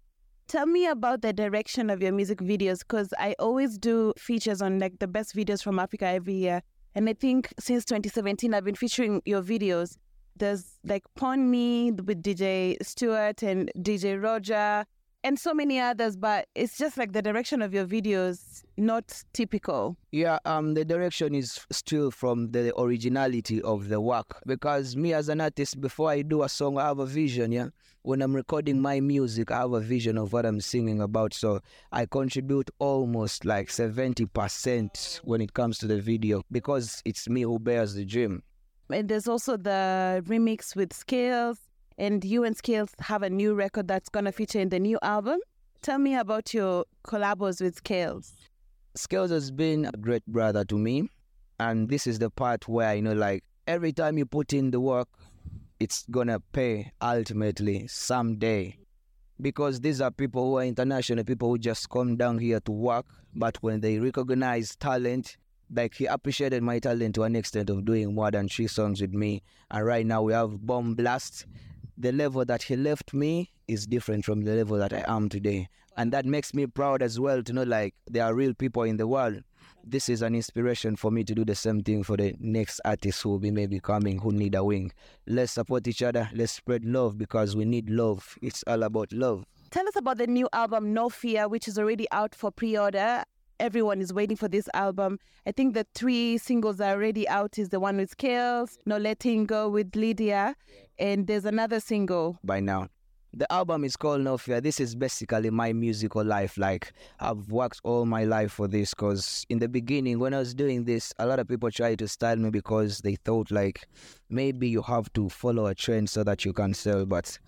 tell 0.49 0.67
me 0.67 0.87
about 0.87 1.23
the 1.23 1.33
direction 1.33 1.91
of 1.91 2.03
your 2.03 2.13
music 2.13 2.39
videos 2.39 2.81
because 2.81 3.13
i 3.19 3.35
always 3.39 3.79
do 3.79 4.13
features 4.17 4.61
on 4.63 4.79
like 4.79 4.99
the 4.99 5.07
best 5.07 5.37
videos 5.37 5.63
from 5.63 5.79
africa 5.79 6.07
every 6.07 6.35
year 6.35 6.63
and 6.99 7.09
I 7.09 7.13
think 7.13 7.53
since 7.61 7.85
2017, 7.85 8.53
I've 8.53 8.65
been 8.65 8.75
featuring 8.75 9.23
your 9.25 9.41
videos. 9.41 9.97
There's 10.37 10.79
like 10.85 11.05
Pon 11.15 11.49
Me 11.49 11.93
with 11.93 12.25
DJ 12.25 12.77
Stewart 12.85 13.41
and 13.45 13.71
DJ 13.79 14.21
Roger 14.21 14.85
and 15.25 15.39
so 15.39 15.53
many 15.53 15.81
others, 15.81 16.17
but 16.17 16.47
it's 16.55 16.79
just 16.79 16.97
like 16.97 17.13
the 17.13 17.23
direction 17.23 17.61
of 17.63 17.75
your 17.75 17.87
videos 17.87 18.63
not 18.77 19.23
typical. 19.33 19.97
Yeah, 20.13 20.39
um, 20.45 20.75
the 20.75 20.85
direction 20.85 21.35
is 21.35 21.61
still 21.71 22.11
from 22.11 22.53
the 22.53 22.73
originality 22.79 23.61
of 23.63 23.89
the 23.89 24.01
work 24.01 24.41
because 24.47 24.97
me 24.97 25.13
as 25.13 25.29
an 25.29 25.41
artist, 25.41 25.81
before 25.81 26.11
I 26.11 26.23
do 26.23 26.43
a 26.43 26.49
song, 26.49 26.79
I 26.79 26.87
have 26.87 26.99
a 26.99 27.07
vision. 27.07 27.53
Yeah, 27.53 27.69
when 28.03 28.23
I'm 28.23 28.35
recording 28.35 28.81
my 28.81 29.01
music, 29.01 29.51
I 29.51 29.59
have 29.59 29.73
a 29.73 29.81
vision 29.81 30.17
of 30.19 30.33
what 30.33 30.47
I'm 30.47 30.61
singing 30.61 31.01
about. 31.01 31.35
So 31.35 31.61
I 31.93 32.07
contribute 32.07 32.71
almost 32.79 33.45
like 33.45 33.71
seventy 33.71 34.27
percent 34.27 35.21
when 35.25 35.41
it 35.41 35.53
comes 35.53 35.79
to 35.79 35.87
the 35.87 36.01
video 36.01 36.43
because 36.51 37.03
it's 37.05 37.29
me 37.29 37.43
who 37.43 37.59
bears 37.59 37.95
the 37.95 38.05
dream. 38.05 38.43
And 38.91 39.09
there's 39.09 39.29
also 39.29 39.59
the 39.59 40.23
remix 40.27 40.75
with 40.75 40.95
Scales 40.95 41.68
and 41.99 42.25
you 42.25 42.45
and 42.45 42.57
Scales 42.57 42.95
have 43.01 43.23
a 43.23 43.29
new 43.31 43.55
record 43.55 43.89
that's 43.89 44.09
going 44.09 44.25
to 44.25 44.33
feature 44.33 44.61
in 44.61 44.69
the 44.71 44.79
new 44.79 44.99
album. 45.03 45.41
Tell 45.83 45.99
me 45.99 46.15
about 46.17 46.55
your 46.55 46.85
collabos 47.05 47.61
with 47.61 47.77
Scales. 47.77 48.33
Scales 48.95 49.31
has 49.31 49.51
been 49.51 49.85
a 49.85 49.97
great 49.97 50.25
brother 50.27 50.65
to 50.65 50.79
me. 50.79 51.09
And 51.61 51.89
this 51.89 52.07
is 52.07 52.19
the 52.21 52.31
part 52.31 52.69
where 52.69 52.95
you 52.95 53.03
know, 53.03 53.13
like, 53.15 53.43
every 53.67 53.93
time 53.93 54.17
you 54.17 54.27
put 54.27 54.53
in 54.53 54.71
the 54.71 54.81
work, 54.81 55.09
it's 55.81 56.05
gonna 56.11 56.41
pay 56.53 56.93
ultimately 57.03 57.87
someday. 57.89 58.77
because 59.41 59.81
these 59.81 60.01
are 60.01 60.11
people 60.11 60.51
who 60.51 60.59
are 60.59 60.65
international, 60.65 61.25
people 61.25 61.49
who 61.49 61.59
just 61.59 61.89
come 61.91 62.17
down 62.17 62.39
here 62.39 62.61
to 62.61 62.73
work. 62.73 63.07
But 63.35 63.57
when 63.63 63.81
they 63.81 63.99
recognize 63.99 64.75
talent, 64.77 65.37
like 65.73 65.95
he 65.95 66.07
appreciated 66.07 66.63
my 66.63 66.79
talent 66.79 67.15
to 67.17 67.23
an 67.23 67.37
extent 67.37 67.71
of 67.71 67.85
doing 67.85 68.15
more 68.15 68.31
than 68.31 68.49
three 68.49 68.67
songs 68.67 69.01
with 69.01 69.13
me. 69.13 69.43
And 69.71 69.85
right 69.87 70.05
now 70.07 70.23
we 70.23 70.33
have 70.33 70.67
Bomb 70.67 70.95
Blast. 70.95 71.47
The 72.01 72.13
level 72.13 72.45
that 72.45 72.63
he 72.63 72.77
left 72.77 73.13
me 73.13 73.51
is 73.67 73.85
different 73.85 74.25
from 74.25 74.43
the 74.43 74.55
level 74.55 74.79
that 74.79 74.93
I 74.93 75.05
am 75.09 75.29
today. 75.29 75.69
And 75.97 76.13
that 76.13 76.25
makes 76.25 76.55
me 76.55 76.65
proud 76.69 77.03
as 77.03 77.19
well 77.19 77.43
to 77.43 77.53
know 77.53 77.65
like 77.65 77.93
there 78.07 78.25
are 78.25 78.33
real 78.33 78.55
people 78.55 78.85
in 78.85 78.99
the 78.99 79.09
world. 79.09 79.43
This 79.83 80.09
is 80.09 80.23
an 80.23 80.37
inspiration 80.37 80.95
for 80.95 81.11
me 81.11 81.25
to 81.25 81.35
do 81.35 81.45
the 81.45 81.57
same 81.57 81.83
thing 81.83 82.05
for 82.05 82.17
the 82.17 82.37
next 82.39 82.81
artists 82.85 83.23
who 83.23 83.31
will 83.31 83.41
be 83.41 83.51
maybe 83.51 83.81
coming 83.81 84.21
who 84.21 84.31
need 84.31 84.55
a 84.55 84.63
wing. 84.63 84.93
Let's 85.27 85.51
support 85.51 85.89
each 85.89 86.03
other. 86.03 86.31
Let's 86.33 86.53
spread 86.53 86.85
love 86.85 87.19
because 87.19 87.57
we 87.57 87.65
need 87.65 87.91
love. 87.91 88.39
It's 88.43 88.63
all 88.69 88.85
about 88.85 89.13
love. 89.13 89.45
Tell 89.73 89.89
us 89.89 89.97
about 89.97 90.19
the 90.19 90.29
new 90.29 90.49
album 90.53 90.95
No 90.95 91.09
Fear, 91.09 91.49
which 91.49 91.67
is 91.67 91.81
already 91.81 92.07
out 92.13 92.33
for 92.33 92.53
pre-order. 92.53 93.25
Everyone 93.61 94.01
is 94.01 94.13
waiting 94.13 94.37
for 94.37 94.47
this 94.47 94.69
album. 94.73 95.19
I 95.47 95.51
think 95.53 95.75
the 95.75 95.85
three 95.95 96.39
singles 96.39 96.81
are 96.81 96.93
already 96.93 97.29
out. 97.29 97.59
Is 97.59 97.71
the 97.71 97.81
one 97.81 97.97
with 97.97 98.11
Scales, 98.11 98.79
No 98.87 98.99
Letting 98.99 99.47
Go 99.47 99.69
with 99.69 99.97
Lydia, 99.97 100.55
and 100.99 101.27
there's 101.27 101.45
another 101.45 101.81
single. 101.81 102.39
by 102.45 102.61
now. 102.61 102.89
The 103.35 103.53
album 103.53 103.85
is 103.85 103.95
called 103.95 104.23
No 104.23 104.39
Fear. 104.39 104.63
This 104.63 104.81
is 104.81 104.95
basically 104.95 105.51
my 105.51 105.73
musical 105.75 106.25
life. 106.25 106.57
Like 106.57 106.93
I've 107.21 107.51
worked 107.51 107.81
all 107.85 108.07
my 108.07 108.25
life 108.25 108.53
for 108.53 108.67
this 108.69 108.95
because 108.95 109.45
in 109.51 109.59
the 109.59 109.69
beginning 109.69 110.19
when 110.19 110.33
I 110.33 110.39
was 110.39 110.55
doing 110.55 110.85
this, 110.85 111.13
a 111.19 111.27
lot 111.27 111.39
of 111.39 111.47
people 111.47 111.71
tried 111.71 111.99
to 111.99 112.09
style 112.09 112.37
me 112.37 112.49
because 112.49 113.01
they 113.01 113.17
thought 113.17 113.51
like 113.51 113.87
maybe 114.31 114.67
you 114.69 114.81
have 114.81 115.13
to 115.13 115.29
follow 115.29 115.67
a 115.67 115.75
trend 115.75 116.09
so 116.09 116.25
that 116.25 116.47
you 116.47 116.55
can 116.55 116.73
sell. 116.73 117.05
But 117.05 117.39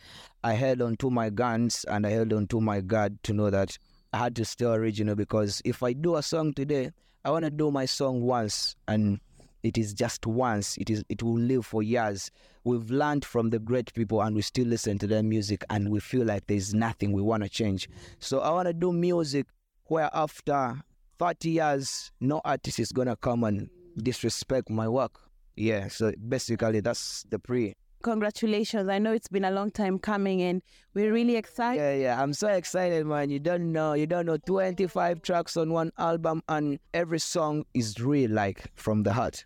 I 0.45 0.53
held 0.53 0.83
on 0.83 0.97
to 0.97 1.11
my 1.11 1.31
guns 1.31 1.85
and 1.89 2.07
I 2.07 2.11
held 2.11 2.35
on 2.35 2.47
to 2.49 2.61
my 2.61 2.83
God 2.83 3.19
to 3.23 3.33
know 3.33 3.49
that 3.49 3.79
I 4.13 4.19
had 4.19 4.37
to 4.37 4.45
stay 4.45 4.67
original 4.67 5.15
because 5.15 5.63
if 5.65 5.83
I 5.83 5.93
do 5.93 6.17
a 6.17 6.23
song 6.23 6.53
today, 6.53 6.91
I 7.25 7.31
want 7.31 7.45
to 7.45 7.51
do 7.51 7.71
my 7.71 7.85
song 7.85 8.23
once 8.23 8.75
and 8.89 9.21
it 9.63 9.79
is 9.79 9.93
just 9.95 10.27
once. 10.27 10.77
It 10.79 10.91
is 10.91 11.05
it 11.09 11.23
will 11.23 11.39
live 11.39 11.67
for 11.67 11.83
years. 11.83 12.31
We've 12.65 12.91
learned 12.91 13.25
from 13.25 13.51
the 13.51 13.59
great 13.59 13.93
people 13.95 14.23
and 14.23 14.35
we 14.35 14.43
still 14.43 14.67
listen 14.67 14.99
to 14.99 15.07
their 15.07 15.23
music 15.23 15.65
and 15.71 15.91
we 15.91 16.01
feel 16.01 16.25
like 16.25 16.47
there's 16.47 16.75
nothing 16.75 17.13
we 17.13 17.23
want 17.23 17.43
to 17.43 17.49
change. 17.49 17.89
So 18.19 18.41
i 18.41 18.51
want 18.51 18.67
to 18.69 18.75
do 18.75 18.93
music 18.93 19.47
where 19.87 20.11
after 20.13 20.81
30 21.19 21.51
years 21.51 22.11
no 22.21 22.41
artist 22.45 22.79
is 22.79 22.93
gonna 22.93 23.17
come 23.17 23.45
and 23.45 23.69
disrespect 23.97 24.71
my 24.71 24.89
work. 24.89 25.21
Yeah 25.57 25.89
so 25.89 26.13
basically 26.29 26.81
that's 26.81 27.25
the 27.29 27.39
pre 27.39 27.75
Congratulations! 28.03 28.89
I 28.89 28.99
know 28.99 29.13
it's 29.13 29.29
been 29.29 29.45
a 29.45 29.51
long 29.51 29.71
time 29.71 29.99
coming, 29.99 30.41
and 30.43 30.63
we're 30.95 31.13
really 31.13 31.37
excited. 31.37 31.81
yeah 31.81 31.95
yeah 31.95 32.23
i'm 32.23 32.33
so 32.33 32.49
excited 32.49 33.07
man 33.07 33.31
you 33.31 33.39
don't 33.39 33.71
know 33.71 33.93
you 33.93 34.07
don't 34.07 34.27
know 34.27 34.37
25 34.39 35.23
tracks 35.23 35.57
on 35.57 35.71
one 35.73 35.93
album 35.99 36.43
and 36.49 36.81
every 36.95 37.21
song 37.21 37.65
is 37.75 38.01
real 38.01 38.31
like 38.31 38.67
from 38.75 39.05
the 39.05 39.13
heart 39.13 39.45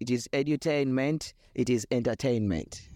it 0.00 0.10
is 0.10 0.28
edutainment 0.32 1.32
it 1.54 1.68
is 1.68 1.86
entertainment 1.90 2.88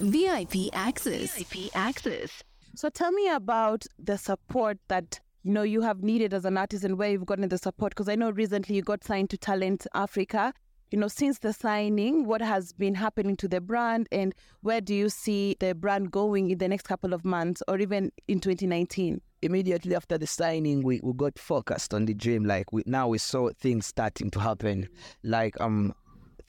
VIP 0.00 0.70
access. 0.72 1.36
VIP 1.36 1.70
access. 1.74 2.42
So 2.74 2.88
tell 2.88 3.12
me 3.12 3.28
about 3.28 3.84
the 3.98 4.16
support 4.16 4.78
that 4.88 5.20
you 5.42 5.52
know 5.52 5.62
you 5.62 5.82
have 5.82 6.02
needed 6.02 6.32
as 6.32 6.44
an 6.46 6.56
artist 6.56 6.84
and 6.84 6.96
where 6.98 7.10
you've 7.10 7.26
gotten 7.26 7.48
the 7.48 7.58
support 7.58 7.90
because 7.92 8.08
I 8.08 8.14
know 8.14 8.30
recently 8.30 8.76
you 8.76 8.82
got 8.82 9.04
signed 9.04 9.28
to 9.30 9.36
Talent 9.36 9.86
Africa. 9.94 10.54
You 10.90 10.98
know, 10.98 11.08
since 11.08 11.38
the 11.38 11.52
signing, 11.52 12.26
what 12.26 12.40
has 12.42 12.72
been 12.72 12.96
happening 12.96 13.36
to 13.36 13.48
the 13.48 13.60
brand 13.60 14.08
and 14.10 14.34
where 14.62 14.80
do 14.80 14.92
you 14.92 15.08
see 15.08 15.56
the 15.60 15.74
brand 15.74 16.10
going 16.10 16.50
in 16.50 16.58
the 16.58 16.66
next 16.66 16.86
couple 16.86 17.12
of 17.12 17.24
months 17.24 17.62
or 17.68 17.78
even 17.78 18.10
in 18.26 18.40
2019? 18.40 19.20
immediately 19.42 19.94
after 19.94 20.18
the 20.18 20.26
signing 20.26 20.82
we, 20.82 21.00
we 21.02 21.14
got 21.14 21.38
focused 21.38 21.94
on 21.94 22.04
the 22.04 22.12
dream 22.12 22.44
like 22.44 22.74
we 22.74 22.82
now 22.84 23.08
we 23.08 23.16
saw 23.16 23.48
things 23.58 23.86
starting 23.86 24.30
to 24.30 24.38
happen 24.38 24.86
like 25.22 25.58
um 25.62 25.94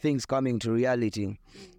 things 0.01 0.25
coming 0.25 0.59
to 0.59 0.71
reality. 0.71 1.37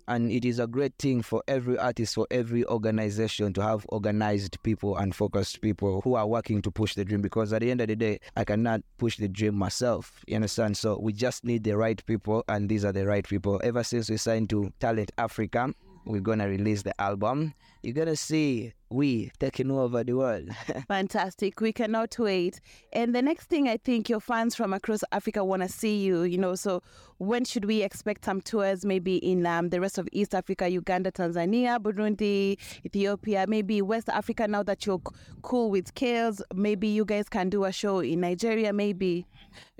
And 0.09 0.31
it 0.31 0.45
is 0.45 0.59
a 0.59 0.67
great 0.67 0.95
thing 0.99 1.23
for 1.23 1.43
every 1.47 1.79
artist 1.79 2.14
for 2.14 2.26
every 2.31 2.67
organization 2.67 3.52
to 3.55 3.62
have 3.62 3.87
organized 3.88 4.62
people 4.62 4.97
and 4.97 5.14
focused 5.14 5.61
people 5.61 6.00
who 6.02 6.14
are 6.14 6.26
working 6.26 6.61
to 6.62 6.71
push 6.71 6.95
the 6.95 7.05
dream. 7.05 7.23
Because 7.23 7.52
at 7.52 7.61
the 7.61 7.71
end 7.71 7.81
of 7.81 7.88
the 7.88 7.97
day 7.97 8.21
i 8.37 8.45
cannot 8.45 8.83
push 8.99 9.17
the 9.17 9.29
dream 9.29 9.55
myself 9.55 10.23
you 10.26 10.37
understand? 10.37 10.76
So 10.76 10.99
we 10.99 11.12
just 11.12 11.45
need 11.45 11.64
the 11.64 11.76
right 11.76 12.05
people 12.07 12.45
and 12.49 12.69
these 12.69 12.85
are 12.85 12.93
the 12.93 13.07
right 13.07 13.26
people. 13.26 13.61
Ever 13.62 13.85
since 13.85 14.11
we 14.11 14.17
signed 14.17 14.50
to 14.50 14.73
talent 14.81 15.12
africa 15.19 15.73
we're 16.04 16.21
gonna 16.21 16.49
release 16.49 16.82
the 16.82 17.00
album 17.00 17.54
you're 17.82 17.94
gonna 17.94 18.16
see 18.16 18.73
we 18.90 19.30
taking 19.38 19.71
over 19.71 20.04
the 20.04 20.12
world 20.12 20.49
Fantastic. 20.88 21.61
We 21.61 21.73
cannot 21.73 22.16
wait. 22.18 22.61
And 22.92 23.14
the 23.14 23.23
next 23.23 23.47
thing 23.47 23.68
I 23.68 23.76
think 23.76 24.09
your 24.09 24.21
fans 24.21 24.54
from 24.54 24.73
across 24.73 25.02
Africa 25.12 25.44
want 25.44 25.62
to 25.62 25.68
see 25.68 25.99
you, 25.99 26.23
you 26.23 26.38
know, 26.38 26.54
so 26.54 26.82
when 27.18 27.44
should 27.44 27.64
we 27.64 27.82
expect 27.82 28.25
some 28.25 28.40
tours 28.40 28.85
maybe 28.85 29.16
in 29.16 29.47
um, 29.47 29.71
the 29.71 29.80
rest 29.80 29.99
of 29.99 30.09
East 30.12 30.35
Africa, 30.35 30.68
Uganda, 30.68 31.11
Tanzania, 31.11 31.78
Burundi, 31.78 32.59
Ethiopia, 32.85 33.47
maybe 33.49 33.80
West 33.82 34.09
Africa 34.09 34.47
now 34.47 34.62
that 34.62 34.87
you're 34.87 35.00
cool 35.42 35.71
with 35.71 35.88
scales, 35.88 36.42
maybe 36.54 36.88
you 36.88 37.04
guys 37.04 37.28
can 37.28 37.49
do 37.49 37.64
a 37.64 37.73
show 37.73 38.00
in 38.00 38.21
Nigeria 38.21 38.73
maybe. 38.73 39.26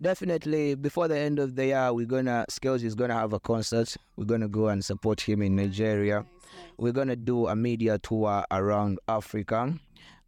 Definitely, 0.01 0.75
before 0.75 1.09
the 1.09 1.19
end 1.19 1.39
of 1.39 1.57
the 1.57 1.67
year, 1.67 1.93
we're 1.93 2.07
gonna 2.07 2.45
Scales 2.49 2.83
is 2.83 2.95
gonna 2.95 3.15
have 3.15 3.33
a 3.33 3.41
concert. 3.41 3.97
We're 4.17 4.25
gonna 4.25 4.49
go 4.49 4.69
and 4.69 4.85
support 4.85 5.21
him 5.21 5.43
in 5.43 5.57
Nigeria. 5.57 6.25
We're 6.79 6.93
gonna 6.93 7.17
do 7.17 7.47
a 7.47 7.57
media 7.57 7.99
tour 7.99 8.45
around 8.51 8.99
Africa. 9.09 9.75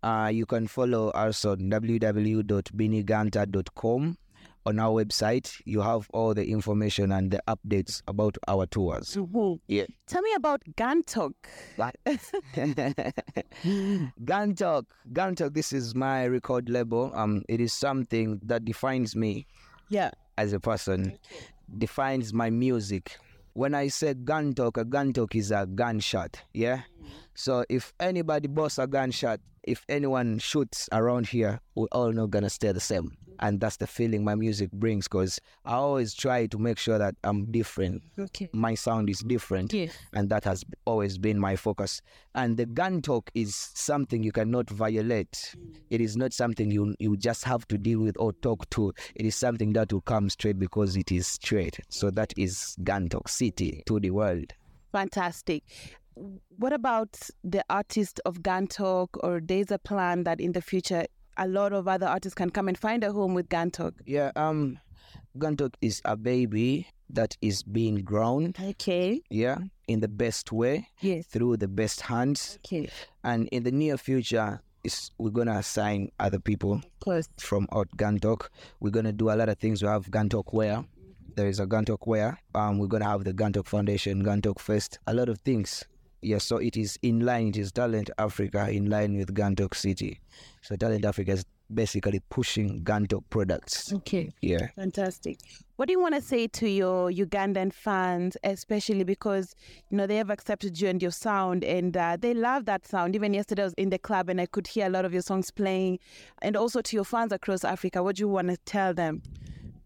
Uh, 0.02 0.30
you 0.32 0.46
can 0.46 0.66
follow 0.66 1.08
us 1.10 1.44
on 1.44 1.58
www.biniganta.com. 1.70 4.16
On 4.66 4.78
our 4.78 5.04
website, 5.04 5.60
you 5.66 5.82
have 5.82 6.08
all 6.14 6.32
the 6.32 6.46
information 6.48 7.12
and 7.12 7.30
the 7.30 7.42
updates 7.46 8.00
about 8.08 8.38
our 8.48 8.64
tours. 8.66 9.16
Yeah. 9.68 9.84
Tell 10.06 10.22
me 10.22 10.32
about 10.34 10.62
Gantok. 10.76 11.34
Gantok, 14.24 14.84
Gantok. 15.12 15.54
This 15.54 15.72
is 15.72 15.94
my 15.94 16.24
record 16.24 16.68
label. 16.68 17.10
Um, 17.14 17.42
it 17.48 17.60
is 17.60 17.72
something 17.72 18.40
that 18.44 18.64
defines 18.64 19.14
me. 19.14 19.46
Yeah. 19.90 20.10
as 20.38 20.52
a 20.52 20.58
person 20.60 21.18
defines 21.78 22.32
my 22.32 22.50
music. 22.50 23.18
When 23.52 23.74
I 23.74 23.88
say 23.88 24.14
gun 24.14 24.52
talk, 24.54 24.76
a 24.78 24.84
gun 24.84 25.12
talk 25.12 25.36
is 25.36 25.50
a 25.52 25.66
gunshot. 25.66 26.42
Yeah. 26.54 26.80
So 27.34 27.64
if 27.68 27.92
anybody 28.00 28.48
busts 28.48 28.78
a 28.78 28.86
gunshot, 28.86 29.40
if 29.62 29.84
anyone 29.88 30.38
shoots 30.38 30.88
around 30.92 31.26
here, 31.28 31.60
we're 31.74 31.86
all 31.92 32.12
not 32.12 32.30
gonna 32.30 32.50
stay 32.50 32.72
the 32.72 32.80
same. 32.80 33.16
And 33.40 33.60
that's 33.60 33.76
the 33.78 33.86
feeling 33.86 34.24
my 34.24 34.34
music 34.34 34.70
brings 34.72 35.06
because 35.08 35.40
I 35.64 35.74
always 35.74 36.14
try 36.14 36.46
to 36.46 36.58
make 36.58 36.78
sure 36.78 36.98
that 36.98 37.14
I'm 37.24 37.46
different. 37.50 38.02
Okay. 38.18 38.48
My 38.52 38.74
sound 38.74 39.10
is 39.10 39.20
different 39.20 39.72
Yes. 39.72 39.92
and 40.12 40.28
that 40.30 40.44
has 40.44 40.64
always 40.84 41.18
been 41.18 41.38
my 41.38 41.56
focus. 41.56 42.00
And 42.34 42.56
the 42.56 42.66
gun 42.66 43.02
talk 43.02 43.30
is 43.34 43.54
something 43.54 44.22
you 44.22 44.32
cannot 44.32 44.70
violate. 44.70 45.54
It 45.90 46.00
is 46.00 46.16
not 46.16 46.32
something 46.32 46.70
you 46.70 46.94
you 46.98 47.16
just 47.16 47.44
have 47.44 47.66
to 47.68 47.78
deal 47.78 48.00
with 48.00 48.16
or 48.18 48.32
talk 48.34 48.68
to. 48.70 48.92
It 49.14 49.26
is 49.26 49.34
something 49.34 49.72
that 49.74 49.92
will 49.92 50.00
come 50.02 50.28
straight 50.30 50.58
because 50.58 50.96
it 50.96 51.10
is 51.12 51.26
straight. 51.26 51.78
So 51.88 52.10
that 52.12 52.32
is 52.36 52.76
gun 52.84 53.08
talk 53.08 53.28
city 53.28 53.82
to 53.86 53.98
the 54.00 54.10
world. 54.10 54.52
Fantastic. 54.92 55.64
What 56.58 56.72
about 56.72 57.18
the 57.42 57.64
artist 57.68 58.20
of 58.24 58.38
Gantok, 58.42 59.08
or 59.24 59.40
there's 59.44 59.72
a 59.72 59.78
plan 59.78 60.22
that 60.24 60.40
in 60.40 60.52
the 60.52 60.62
future 60.62 61.06
a 61.36 61.46
lot 61.48 61.72
of 61.72 61.88
other 61.88 62.06
artists 62.06 62.34
can 62.34 62.50
come 62.50 62.68
and 62.68 62.78
find 62.78 63.04
a 63.04 63.12
home 63.12 63.34
with 63.34 63.48
Gantok? 63.48 63.92
Yeah, 64.06 64.30
um 64.36 64.78
gun 65.38 65.56
talk 65.56 65.76
is 65.80 66.00
a 66.04 66.16
baby 66.16 66.86
that 67.10 67.36
is 67.42 67.62
being 67.62 67.96
grown, 67.96 68.54
Okay. 68.60 69.20
yeah, 69.30 69.58
in 69.88 70.00
the 70.00 70.08
best 70.08 70.52
way, 70.52 70.88
Yes. 71.00 71.26
through 71.26 71.56
the 71.58 71.68
best 71.68 72.02
hands. 72.02 72.58
Okay. 72.64 72.88
And 73.22 73.48
in 73.48 73.62
the 73.64 73.72
near 73.72 73.96
future, 73.98 74.60
is 74.84 75.10
we're 75.18 75.30
gonna 75.30 75.56
assign 75.58 76.10
other 76.20 76.38
people 76.38 76.82
Close. 77.00 77.28
from 77.38 77.66
out 77.72 77.88
Gantok. 77.96 78.48
We're 78.80 78.90
gonna 78.90 79.12
do 79.12 79.30
a 79.30 79.34
lot 79.36 79.48
of 79.48 79.58
things. 79.58 79.82
We 79.82 79.88
have 79.88 80.10
Gantok 80.10 80.52
Wear. 80.52 80.84
There 81.36 81.48
is 81.48 81.58
a 81.58 81.66
Gantok 81.66 82.06
Wear. 82.06 82.38
Um, 82.54 82.78
we're 82.78 82.86
gonna 82.86 83.06
have 83.06 83.24
the 83.24 83.32
Gantok 83.32 83.66
Foundation, 83.66 84.22
Gantok 84.22 84.58
Fest, 84.60 84.98
a 85.06 85.14
lot 85.14 85.28
of 85.28 85.38
things. 85.40 85.84
Yeah, 86.24 86.38
so 86.38 86.56
it 86.56 86.76
is 86.76 86.98
in 87.02 87.20
line. 87.20 87.48
It 87.48 87.58
is 87.58 87.70
Talent 87.70 88.08
Africa 88.16 88.70
in 88.70 88.88
line 88.88 89.18
with 89.18 89.34
Gantok 89.34 89.74
City. 89.74 90.20
So 90.62 90.74
Talent 90.74 91.04
Africa 91.04 91.32
is 91.32 91.44
basically 91.72 92.20
pushing 92.30 92.82
Gantok 92.82 93.24
products. 93.28 93.92
Okay. 93.92 94.32
Yeah. 94.40 94.68
Fantastic. 94.74 95.38
What 95.76 95.88
do 95.88 95.92
you 95.92 96.00
want 96.00 96.14
to 96.14 96.22
say 96.22 96.46
to 96.46 96.66
your 96.66 97.10
Ugandan 97.10 97.74
fans, 97.74 98.38
especially 98.42 99.04
because 99.04 99.54
you 99.90 99.98
know 99.98 100.06
they 100.06 100.16
have 100.16 100.30
accepted 100.30 100.80
you 100.80 100.88
and 100.88 101.02
your 101.02 101.10
sound, 101.10 101.62
and 101.62 101.94
uh, 101.94 102.16
they 102.18 102.32
love 102.32 102.64
that 102.64 102.86
sound. 102.86 103.14
Even 103.14 103.34
yesterday, 103.34 103.62
I 103.62 103.66
was 103.66 103.74
in 103.74 103.90
the 103.90 103.98
club 103.98 104.30
and 104.30 104.40
I 104.40 104.46
could 104.46 104.66
hear 104.66 104.86
a 104.86 104.90
lot 104.90 105.04
of 105.04 105.12
your 105.12 105.22
songs 105.22 105.50
playing, 105.50 105.98
and 106.40 106.56
also 106.56 106.80
to 106.80 106.96
your 106.96 107.04
fans 107.04 107.32
across 107.32 107.64
Africa. 107.64 108.02
What 108.02 108.16
do 108.16 108.20
you 108.20 108.28
want 108.28 108.48
to 108.48 108.56
tell 108.64 108.94
them? 108.94 109.20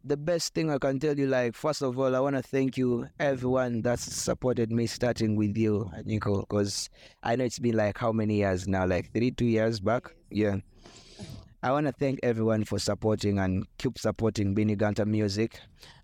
The 0.05 0.17
best 0.17 0.55
thing 0.55 0.71
I 0.71 0.79
can 0.79 0.99
tell 1.01 1.19
you, 1.19 1.27
like, 1.27 1.55
first 1.55 1.83
of 1.83 1.99
all, 1.99 2.15
I 2.15 2.21
want 2.21 2.37
to 2.37 2.43
thank 2.43 2.79
you, 2.79 3.09
everyone 3.19 3.83
that's 3.83 4.03
supported 4.03 4.71
me, 4.71 4.87
starting 4.87 5.37
with 5.37 5.57
you, 5.57 5.91
Nico, 6.05 6.41
because 6.41 6.89
I 7.23 7.37
know 7.37 7.45
it's 7.45 7.59
been 7.59 7.77
like 7.77 7.99
how 7.99 8.13
many 8.13 8.37
years 8.37 8.69
now, 8.69 8.87
like 8.87 9.13
three, 9.13 9.33
two 9.33 9.45
years 9.45 9.81
back. 9.81 10.15
Yeah. 10.31 10.57
I 11.63 11.73
want 11.73 11.87
to 11.87 11.93
thank 11.93 12.21
everyone 12.23 12.65
for 12.65 12.79
supporting 12.79 13.39
and 13.41 13.67
keep 13.79 13.99
supporting 13.99 14.55
Bennie 14.55 14.77
music. 15.05 15.61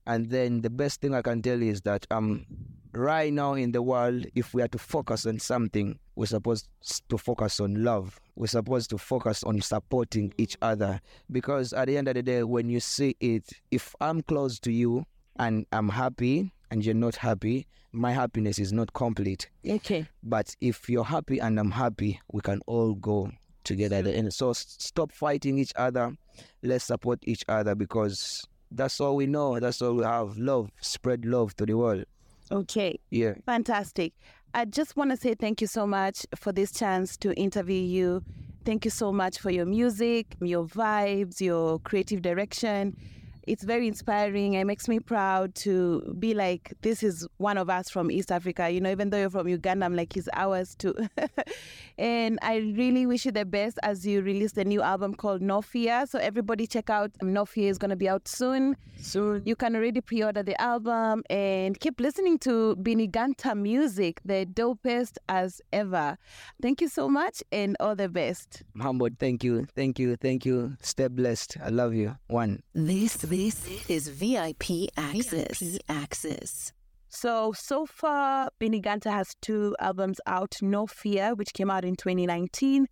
And 0.07 0.29
then 0.29 0.63
the 0.63 0.71
best 0.71 1.01
thing 1.01 1.15
I 1.15 1.23
can 1.23 1.41
tell 1.41 1.61
you 1.61 1.71
is 1.71 1.81
that 1.83 2.07
um, 2.11 2.45
right 2.93 3.33
now 3.33 3.55
in 3.55 3.71
the 3.71 3.81
world, 3.81 4.27
if 4.35 4.53
we 4.53 4.63
are 4.63 4.69
to 4.69 4.79
focus 4.79 5.25
on 5.25 5.39
something, 5.39 5.99
we're 6.17 6.27
supposed 6.27 6.69
to 7.09 7.19
focus 7.19 7.61
on 7.61 7.85
love. 7.85 8.21
We're 8.37 8.47
supposed 8.47 8.91
to 8.91 8.99
focus 8.99 9.43
on 9.45 9.61
supporting 9.61 10.33
each 10.39 10.57
other. 10.63 11.01
Because 11.31 11.73
at 11.73 11.89
the 11.89 11.97
end 11.97 12.09
of 12.09 12.15
the 12.15 12.23
day, 12.23 12.43
when 12.45 12.69
you 12.69 12.81
see 12.81 13.17
it, 13.21 13.49
if 13.71 13.95
I'm 14.01 14.23
close 14.23 14.59
to 14.61 14.73
you 14.73 15.07
and 15.37 15.67
I'm 15.73 15.89
happy 15.89 16.53
and 16.71 16.85
you're 16.85 16.95
not 16.95 17.17
happy, 17.17 17.67
my 17.93 18.13
happiness 18.13 18.59
is 18.59 18.73
not 18.73 18.93
complete. 18.93 19.49
Okay. 19.69 20.07
But 20.23 20.55
if 20.61 20.89
you're 20.89 21.05
happy 21.05 21.39
and 21.39 21.59
I'm 21.59 21.71
happy, 21.71 22.21
we 22.33 22.41
can 22.41 22.61
all 22.67 22.95
go 22.95 23.31
together. 23.63 23.97
And 24.11 24.33
so 24.33 24.53
stop 24.53 25.13
fighting 25.13 25.59
each 25.59 25.73
other. 25.77 26.17
Let's 26.63 26.85
support 26.85 27.21
each 27.23 27.45
other 27.49 27.75
because 27.75 28.47
that's 28.71 29.01
all 29.01 29.17
we 29.17 29.27
know. 29.27 29.59
That's 29.61 29.81
all 29.81 29.95
we 29.95 30.05
have. 30.05 30.37
Love. 30.37 30.71
Spread 30.81 31.25
love 31.25 31.55
to 31.57 31.67
the 31.67 31.75
world. 31.75 32.05
Okay. 32.51 32.99
Yeah. 33.11 33.35
Fantastic. 33.47 34.13
I 34.57 34.65
just 34.65 34.97
want 34.97 35.11
to 35.11 35.17
say 35.17 35.35
thank 35.35 35.61
you 35.61 35.67
so 35.67 35.85
much 35.85 36.27
for 36.37 36.53
this 36.53 36.71
chance 36.71 37.17
to 37.17 37.35
interview 37.35 37.81
you. 37.81 38.23
Thank 38.65 38.85
you 38.85 38.91
so 38.93 39.11
much 39.11 39.41
for 39.41 39.51
your 39.51 39.67
music, 39.67 40.37
your 40.41 40.65
vibes, 40.65 41.41
your 41.41 41.81
creative 41.81 42.23
direction. 42.23 42.97
It's 43.47 43.65
very 43.65 43.87
inspiring. 43.89 44.55
It 44.55 44.65
makes 44.65 44.89
me 44.89 45.01
proud 45.01 45.55
to 45.57 46.15
be 46.19 46.35
like, 46.35 46.73
this 46.83 47.03
is 47.03 47.27
one 47.37 47.59
of 47.59 47.69
us 47.71 47.91
from 47.91 48.11
East 48.11 48.33
Africa. 48.33 48.71
You 48.71 48.81
know, 48.81 48.91
even 48.91 49.11
though 49.11 49.19
you're 49.19 49.31
from 49.31 49.49
Uganda, 49.49 49.87
I'm 49.87 49.97
like, 49.97 50.13
he's 50.13 50.29
ours 50.33 50.75
too. 50.75 50.95
and 51.99 52.39
I 52.43 52.57
really 52.57 53.07
wish 53.07 53.25
you 53.25 53.33
the 53.33 53.45
best 53.45 53.79
as 53.83 54.07
you 54.07 54.23
release 54.23 54.53
the 54.53 54.65
new 54.65 54.83
album 54.83 55.15
called 55.15 55.43
No 55.43 55.63
Fear. 55.63 56.07
So 56.07 56.19
everybody 56.19 56.67
check 56.67 56.91
out 56.91 57.11
um, 57.23 57.33
No 57.33 57.45
Fear 57.45 57.71
is 57.71 57.79
going 57.79 57.91
to 57.91 57.97
be 57.97 58.09
out 58.09 58.29
soon. 58.29 58.77
Soon. 58.97 59.43
You 59.45 59.57
can 59.57 59.77
already 59.77 60.01
pre-order 60.01 60.43
the 60.43 60.61
album 60.61 61.23
and 61.29 61.79
keep 61.79 62.01
listening 62.01 62.39
to 62.41 62.77
Bennie 62.77 63.07
Gunter 63.07 63.55
music, 63.55 64.21
the 64.25 64.47
dopest 64.47 65.19
as 65.29 65.61
ever. 65.73 66.17
Thank 66.63 66.81
you 66.81 66.89
so 66.89 67.09
much 67.09 67.43
and 67.53 67.77
all 67.81 67.95
the 67.95 68.09
best. 68.09 68.63
Humbled. 68.81 69.19
Thank 69.19 69.45
you. 69.45 69.67
Thank 69.75 69.99
you. 69.99 70.17
Thank 70.17 70.47
you. 70.47 70.77
Stay 70.81 71.09
blessed. 71.09 71.59
I 71.63 71.69
love 71.69 71.95
you. 71.95 72.17
One. 72.29 72.63
This 72.75 73.17
this 73.35 73.91
is 73.91 74.07
VIP 74.07 74.91
Access. 74.97 75.59
VIP 75.59 75.81
Access. 75.89 76.73
So, 77.09 77.53
so 77.53 77.85
far, 77.85 78.51
Bennie 78.61 78.79
Gunter 78.79 79.11
has 79.11 79.35
two 79.43 79.75
albums 79.81 80.21
out 80.25 80.55
No 80.63 80.87
Fear, 80.87 81.35
which 81.35 81.53
came 81.53 81.69
out 81.69 81.85
in 81.85 81.97
2019, 81.97 82.87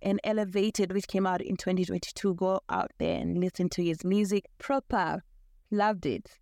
and 0.00 0.20
Elevated, 0.22 0.92
which 0.92 1.08
came 1.08 1.26
out 1.26 1.40
in 1.42 1.56
2022. 1.56 2.34
Go 2.34 2.60
out 2.68 2.92
there 3.00 3.20
and 3.20 3.38
listen 3.38 3.68
to 3.70 3.82
his 3.82 4.04
music. 4.04 4.44
Proper. 4.58 5.24
Loved 5.72 6.06
it. 6.06 6.38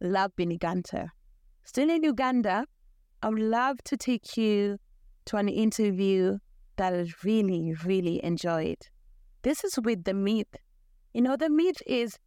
Love 0.00 0.30
Bennie 0.36 0.56
Gunter. 0.56 1.10
Still 1.64 1.90
in 1.90 2.04
Uganda, 2.04 2.64
I 3.24 3.28
would 3.28 3.40
love 3.40 3.78
to 3.86 3.96
take 3.96 4.36
you 4.36 4.78
to 5.24 5.36
an 5.36 5.48
interview 5.48 6.38
that 6.76 6.94
I 6.94 7.06
really, 7.24 7.74
really 7.84 8.24
enjoyed. 8.24 8.86
This 9.42 9.64
is 9.64 9.80
with 9.82 10.04
The 10.04 10.14
Mith. 10.14 10.54
You 11.12 11.22
know, 11.22 11.36
The 11.36 11.50
Mith 11.50 11.82
is 11.88 12.18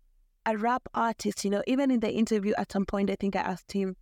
a 0.48 0.58
rap 0.58 0.88
artist. 0.96 1.44
You 1.44 1.52
know, 1.52 1.62
even 1.68 1.92
in 1.92 2.00
the 2.00 2.12
interview 2.12 2.54
at 2.58 2.72
some 2.72 2.86
point, 2.86 3.12
I 3.12 3.16
think 3.20 3.36
I 3.36 3.42
asked 3.42 3.74
him, 3.74 3.96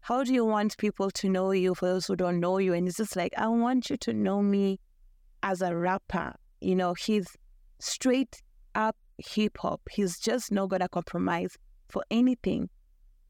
how 0.00 0.24
do 0.24 0.32
you 0.32 0.44
want 0.44 0.78
people 0.78 1.10
to 1.10 1.28
know 1.28 1.52
you 1.52 1.74
for 1.74 1.86
those 1.86 2.06
who 2.06 2.16
don't 2.16 2.40
know 2.40 2.58
you? 2.58 2.72
And 2.72 2.88
it's 2.88 2.96
just 2.96 3.14
like, 3.14 3.34
I 3.36 3.46
want 3.48 3.90
you 3.90 3.98
to 3.98 4.14
know 4.14 4.42
me 4.42 4.80
as 5.42 5.60
a 5.60 5.76
rapper. 5.76 6.34
You 6.60 6.74
know, 6.74 6.94
he's 6.94 7.28
straight 7.78 8.42
up 8.74 8.96
hip 9.18 9.58
hop. 9.58 9.82
He's 9.90 10.18
just 10.18 10.50
not 10.50 10.70
going 10.70 10.80
to 10.80 10.88
compromise 10.88 11.56
for 11.90 12.02
anything. 12.10 12.70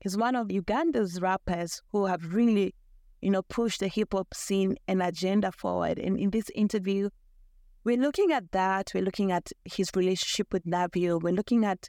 He's 0.01 0.17
one 0.17 0.37
of 0.37 0.51
Uganda's 0.51 1.21
rappers 1.21 1.83
who 1.91 2.07
have 2.07 2.33
really, 2.33 2.75
you 3.21 3.31
know, 3.31 3.43
pushed 3.43 3.81
the 3.81 3.89
hip 3.89 4.13
hop 4.13 4.33
scene 4.33 4.77
and 4.87 5.03
agenda 5.03 5.51
forward. 5.51 5.99
And 5.99 6.17
in 6.19 6.31
this 6.31 6.51
interview, 6.55 7.11
we're 7.83 7.97
looking 7.97 8.31
at 8.31 8.53
that. 8.53 8.93
We're 8.95 9.03
looking 9.03 9.33
at 9.33 9.51
his 9.65 9.91
relationship 9.97 10.53
with 10.53 10.65
Navio. 10.65 11.21
We're 11.21 11.35
looking 11.35 11.65
at 11.65 11.89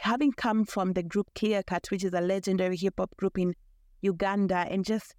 having 0.00 0.32
come 0.32 0.64
from 0.64 0.92
the 0.92 1.02
group 1.02 1.28
Clear 1.34 1.62
Cut, 1.62 1.86
which 1.90 2.04
is 2.04 2.12
a 2.12 2.20
legendary 2.20 2.76
hip 2.76 2.94
hop 2.98 3.16
group 3.16 3.38
in 3.38 3.54
Uganda, 4.00 4.66
and 4.70 4.84
just 4.84 5.14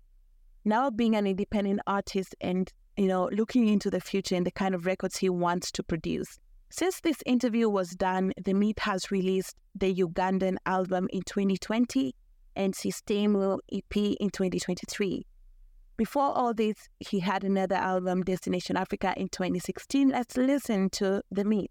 now 0.65 0.89
being 0.89 1.15
an 1.15 1.27
independent 1.27 1.81
artist 1.87 2.35
and 2.39 2.71
you 2.97 3.07
know 3.07 3.29
looking 3.31 3.67
into 3.67 3.89
the 3.89 3.99
future 3.99 4.35
and 4.35 4.45
the 4.45 4.51
kind 4.51 4.75
of 4.75 4.85
records 4.85 5.17
he 5.17 5.29
wants 5.29 5.71
to 5.71 5.83
produce. 5.83 6.39
Since 6.69 7.01
this 7.01 7.17
interview 7.25 7.69
was 7.69 7.91
done, 7.91 8.33
the 8.43 8.53
Mith 8.53 8.79
has 8.79 9.11
released 9.11 9.55
the 9.75 9.93
Ugandan 9.93 10.57
album 10.65 11.07
in 11.13 11.21
2020 11.21 12.15
and 12.55 12.73
Sistemu 12.73 13.59
EP 13.71 13.95
in 13.95 14.29
2023. 14.29 15.25
Before 15.97 16.35
all 16.35 16.53
this, 16.55 16.75
he 16.99 17.19
had 17.19 17.43
another 17.43 17.75
album, 17.75 18.23
Destination 18.23 18.75
Africa, 18.75 19.13
in 19.15 19.29
2016. 19.29 20.09
Let's 20.09 20.35
listen 20.35 20.89
to 20.91 21.21
the 21.29 21.45
Mith. 21.45 21.69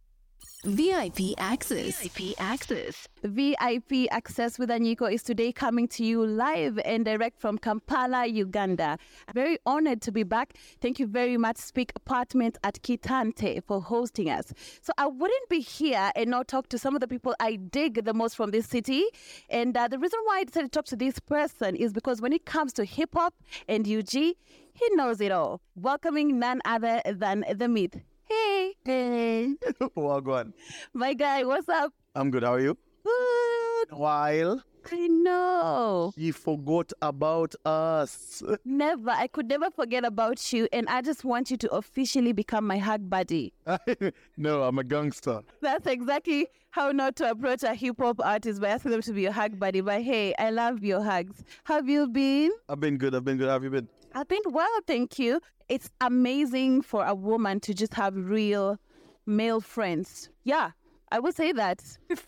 VIP 0.64 1.34
Access. 1.38 2.00
VIP 2.02 2.40
Access. 2.40 3.08
VIP 3.24 4.06
Access 4.12 4.60
with 4.60 4.70
Anyiko 4.70 5.12
is 5.12 5.24
today 5.24 5.50
coming 5.50 5.88
to 5.88 6.04
you 6.04 6.24
live 6.24 6.78
and 6.84 7.04
direct 7.04 7.40
from 7.40 7.58
Kampala, 7.58 8.26
Uganda. 8.26 8.96
I'm 9.26 9.34
very 9.34 9.58
honored 9.66 10.00
to 10.02 10.12
be 10.12 10.22
back. 10.22 10.54
Thank 10.80 11.00
you 11.00 11.08
very 11.08 11.36
much, 11.36 11.56
Speak 11.56 11.90
Apartment 11.96 12.58
at 12.62 12.80
Kitante, 12.82 13.60
for 13.64 13.80
hosting 13.82 14.30
us. 14.30 14.52
So 14.82 14.92
I 14.96 15.08
wouldn't 15.08 15.48
be 15.48 15.58
here 15.58 16.12
and 16.14 16.30
not 16.30 16.46
talk 16.46 16.68
to 16.68 16.78
some 16.78 16.94
of 16.94 17.00
the 17.00 17.08
people 17.08 17.34
I 17.40 17.56
dig 17.56 18.04
the 18.04 18.14
most 18.14 18.36
from 18.36 18.52
this 18.52 18.68
city. 18.68 19.04
And 19.50 19.76
uh, 19.76 19.88
the 19.88 19.98
reason 19.98 20.20
why 20.26 20.38
I 20.38 20.44
decided 20.44 20.70
to 20.70 20.78
talk 20.78 20.84
to 20.86 20.96
this 20.96 21.18
person 21.18 21.74
is 21.74 21.92
because 21.92 22.20
when 22.20 22.32
it 22.32 22.44
comes 22.44 22.72
to 22.74 22.84
hip 22.84 23.14
hop 23.14 23.34
and 23.66 23.84
UG, 23.84 24.12
he 24.12 24.88
knows 24.92 25.20
it 25.20 25.32
all. 25.32 25.60
Welcoming 25.74 26.38
none 26.38 26.60
other 26.64 27.02
than 27.04 27.44
the 27.52 27.66
Mith. 27.66 28.00
Hey, 28.28 28.61
hey, 28.84 29.54
on. 29.96 30.52
my 30.92 31.14
guy, 31.14 31.44
what's 31.44 31.68
up? 31.68 31.92
I'm 32.14 32.30
good. 32.30 32.42
How 32.42 32.54
are 32.54 32.60
you? 32.60 32.76
Good. 33.04 33.98
While 33.98 34.62
I 34.90 35.06
know. 35.08 36.12
you 36.16 36.32
forgot 36.32 36.92
about 37.00 37.54
us. 37.64 38.42
Never. 38.64 39.10
I 39.10 39.26
could 39.28 39.48
never 39.48 39.70
forget 39.70 40.04
about 40.04 40.52
you. 40.52 40.68
And 40.72 40.88
I 40.88 41.02
just 41.02 41.24
want 41.24 41.50
you 41.50 41.56
to 41.58 41.70
officially 41.72 42.32
become 42.32 42.66
my 42.66 42.78
hug 42.78 43.08
buddy. 43.08 43.52
no, 44.36 44.62
I'm 44.64 44.78
a 44.78 44.84
gangster. 44.84 45.40
That's 45.60 45.86
exactly 45.86 46.48
how 46.70 46.90
not 46.90 47.16
to 47.16 47.30
approach 47.30 47.62
a 47.62 47.74
hip 47.74 47.96
hop 48.00 48.20
artist 48.24 48.60
by 48.60 48.68
asking 48.68 48.92
them 48.92 49.02
to 49.02 49.12
be 49.12 49.22
your 49.22 49.32
hug 49.32 49.58
buddy. 49.58 49.80
But 49.80 50.02
hey, 50.02 50.34
I 50.38 50.50
love 50.50 50.82
your 50.82 51.02
hugs. 51.02 51.44
Have 51.64 51.88
you 51.88 52.08
been? 52.08 52.50
I've 52.68 52.80
been 52.80 52.96
good. 52.98 53.14
I've 53.14 53.24
been 53.24 53.36
good. 53.38 53.46
How 53.48 53.54
have 53.54 53.64
you 53.64 53.70
been? 53.70 53.88
I've 54.14 54.28
been 54.28 54.42
well, 54.46 54.68
thank 54.86 55.18
you. 55.18 55.40
It's 55.68 55.90
amazing 56.00 56.82
for 56.82 57.04
a 57.04 57.14
woman 57.14 57.60
to 57.60 57.74
just 57.74 57.94
have 57.94 58.14
real 58.14 58.78
male 59.26 59.60
friends. 59.60 60.28
Yeah, 60.44 60.72
I 61.10 61.18
would 61.18 61.34
say 61.34 61.52
that. 61.52 61.82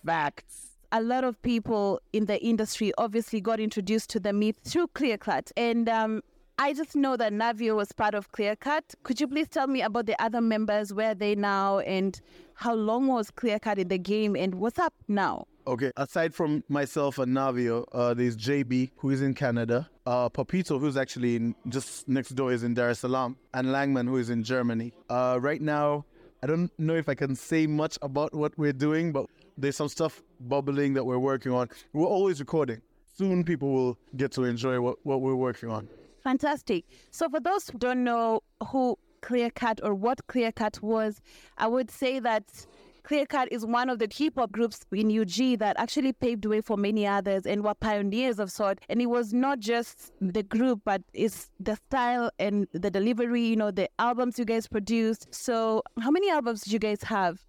Facts. 0.04 0.70
a 0.92 1.02
lot 1.02 1.24
of 1.24 1.40
people 1.42 2.00
in 2.12 2.26
the 2.26 2.40
industry 2.42 2.92
obviously 2.98 3.40
got 3.40 3.58
introduced 3.58 4.08
to 4.10 4.20
the 4.20 4.32
Mith 4.32 4.58
through 4.64 4.86
Clearcut. 4.94 5.50
And 5.56 5.88
um, 5.88 6.22
I 6.58 6.72
just 6.72 6.94
know 6.94 7.16
that 7.16 7.32
Navio 7.32 7.74
was 7.74 7.90
part 7.92 8.14
of 8.14 8.30
Clearcut. 8.30 8.94
Could 9.02 9.20
you 9.20 9.26
please 9.26 9.48
tell 9.48 9.66
me 9.66 9.82
about 9.82 10.06
the 10.06 10.20
other 10.22 10.40
members, 10.40 10.94
where 10.94 11.10
are 11.10 11.14
they 11.16 11.34
now, 11.34 11.80
and 11.80 12.20
how 12.54 12.74
long 12.74 13.08
was 13.08 13.30
Clearcut 13.32 13.78
in 13.78 13.88
the 13.88 13.98
game, 13.98 14.36
and 14.36 14.54
what's 14.54 14.78
up 14.78 14.94
now? 15.08 15.46
Okay, 15.66 15.92
aside 15.96 16.34
from 16.34 16.62
myself 16.68 17.18
and 17.18 17.34
Navio, 17.34 17.86
uh, 17.92 18.12
there's 18.12 18.36
JB, 18.36 18.90
who 18.96 19.08
is 19.08 19.22
in 19.22 19.32
Canada, 19.32 19.88
uh, 20.04 20.28
Papito, 20.28 20.78
who's 20.78 20.96
actually 20.98 21.36
in, 21.36 21.54
just 21.70 22.06
next 22.06 22.30
door, 22.30 22.52
is 22.52 22.62
in 22.62 22.74
Dar 22.74 22.90
es 22.90 22.98
Salaam, 22.98 23.38
and 23.54 23.68
Langman, 23.68 24.06
who 24.06 24.18
is 24.18 24.28
in 24.28 24.42
Germany. 24.42 24.92
Uh, 25.08 25.38
right 25.40 25.62
now, 25.62 26.04
I 26.42 26.46
don't 26.46 26.70
know 26.78 26.94
if 26.94 27.08
I 27.08 27.14
can 27.14 27.34
say 27.34 27.66
much 27.66 27.96
about 28.02 28.34
what 28.34 28.52
we're 28.58 28.74
doing, 28.74 29.10
but 29.10 29.24
there's 29.56 29.76
some 29.76 29.88
stuff 29.88 30.22
bubbling 30.38 30.92
that 30.94 31.04
we're 31.04 31.18
working 31.18 31.52
on. 31.52 31.70
We're 31.94 32.06
always 32.06 32.40
recording. 32.40 32.82
Soon 33.16 33.42
people 33.42 33.72
will 33.72 33.98
get 34.16 34.32
to 34.32 34.44
enjoy 34.44 34.82
what, 34.82 34.98
what 35.04 35.22
we're 35.22 35.34
working 35.34 35.70
on. 35.70 35.88
Fantastic. 36.22 36.84
So, 37.10 37.30
for 37.30 37.40
those 37.40 37.70
who 37.70 37.78
don't 37.78 38.04
know 38.04 38.42
who 38.68 38.98
Clearcut 39.22 39.80
or 39.82 39.94
what 39.94 40.26
Clearcut 40.26 40.82
was, 40.82 41.22
I 41.56 41.68
would 41.68 41.90
say 41.90 42.18
that 42.18 42.66
Clearcut 43.04 43.48
is 43.50 43.66
one 43.66 43.90
of 43.90 43.98
the 43.98 44.08
hip 44.10 44.34
hop 44.36 44.50
groups 44.52 44.80
in 44.90 45.16
UG 45.16 45.58
that 45.58 45.76
actually 45.78 46.12
paved 46.12 46.42
the 46.42 46.48
way 46.48 46.60
for 46.62 46.78
many 46.78 47.06
others 47.06 47.44
and 47.44 47.62
were 47.62 47.74
pioneers 47.74 48.38
of 48.38 48.50
sort. 48.50 48.80
And 48.88 49.02
it 49.02 49.06
was 49.06 49.34
not 49.34 49.60
just 49.60 50.12
the 50.20 50.42
group, 50.42 50.80
but 50.84 51.02
it's 51.12 51.50
the 51.60 51.76
style 51.76 52.30
and 52.38 52.66
the 52.72 52.90
delivery, 52.90 53.42
you 53.42 53.56
know, 53.56 53.70
the 53.70 53.90
albums 53.98 54.38
you 54.38 54.46
guys 54.46 54.66
produced. 54.66 55.34
So, 55.34 55.82
how 56.00 56.10
many 56.10 56.30
albums 56.30 56.62
did 56.62 56.72
you 56.72 56.78
guys 56.78 57.02
have? 57.02 57.44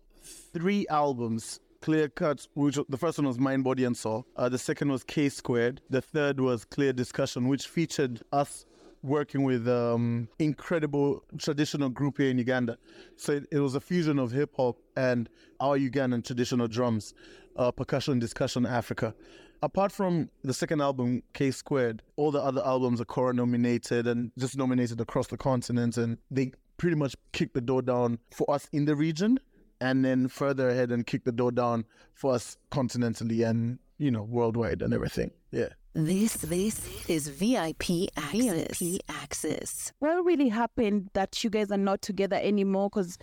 Three 0.54 0.86
albums 0.90 1.62
Clear 1.86 2.10
Cut, 2.10 2.48
which 2.56 2.80
the 2.90 2.98
first 2.98 3.20
one 3.20 3.28
was 3.28 3.38
Mind, 3.38 3.64
Body, 3.64 3.84
and 3.84 3.96
Soul. 3.96 4.26
Uh, 4.36 4.50
the 4.50 4.58
second 4.58 4.92
was 4.92 5.04
K 5.04 5.30
Squared. 5.30 5.82
The 5.90 6.02
third 6.02 6.40
was 6.40 6.66
Clear 6.66 6.92
Discussion, 6.92 7.48
which 7.48 7.68
featured 7.68 8.24
us 8.34 8.66
working 9.06 9.44
with 9.44 9.68
um, 9.68 10.28
incredible 10.40 11.24
traditional 11.38 11.90
group 11.90 12.18
here 12.18 12.30
in 12.30 12.38
Uganda. 12.38 12.78
So 13.16 13.34
it, 13.34 13.48
it 13.52 13.60
was 13.60 13.76
a 13.76 13.80
fusion 13.80 14.20
of 14.20 14.32
hip 14.32 14.54
hop 14.58 14.78
and 14.98 15.30
our 15.60 15.78
Ugandan 15.78 16.26
traditional 16.26 16.68
drums, 16.68 17.14
uh, 17.56 17.72
percussion 17.72 18.20
discussion 18.20 18.66
Africa. 18.66 19.14
Apart 19.62 19.92
from 19.92 20.30
the 20.44 20.54
second 20.54 20.82
album, 20.82 21.24
K 21.34 21.52
Squared, 21.52 22.02
all 22.18 22.32
the 22.32 22.42
other 22.42 22.62
albums 22.66 23.00
are 23.00 23.06
Kora 23.06 23.34
nominated 23.34 24.06
and 24.06 24.32
just 24.38 24.58
nominated 24.58 25.00
across 25.00 25.28
the 25.28 25.38
continent, 25.38 25.98
and 25.98 26.18
they 26.30 26.52
pretty 26.78 26.96
much 26.96 27.16
kicked 27.32 27.54
the 27.54 27.62
door 27.62 27.82
down 27.82 28.20
for 28.32 28.50
us 28.52 28.68
in 28.74 28.86
the 28.86 28.96
region, 28.96 29.40
and 29.80 30.04
then 30.04 30.28
further 30.28 30.70
ahead 30.70 30.92
and 30.92 31.08
kicked 31.08 31.26
the 31.26 31.32
door 31.32 31.52
down 31.52 31.86
for 32.14 32.34
us 32.34 32.58
continentally 32.72 33.48
and 33.48 33.80
you 33.98 34.12
know 34.12 34.24
worldwide 34.24 34.82
and 34.82 34.94
everything. 34.94 35.32
Yeah. 35.52 35.70
This 35.98 36.34
this 36.34 37.08
is 37.08 37.30
VIP 37.30 38.10
Access. 38.18 38.80
VIP 38.80 39.00
Access. 39.08 39.94
What 40.00 40.26
really 40.26 40.50
happened 40.50 41.10
that 41.14 41.42
you 41.42 41.50
guys 41.50 41.72
are 41.72 41.78
not 41.78 42.02
together 42.02 42.36
anymore? 42.36 42.90
Because 42.90 43.18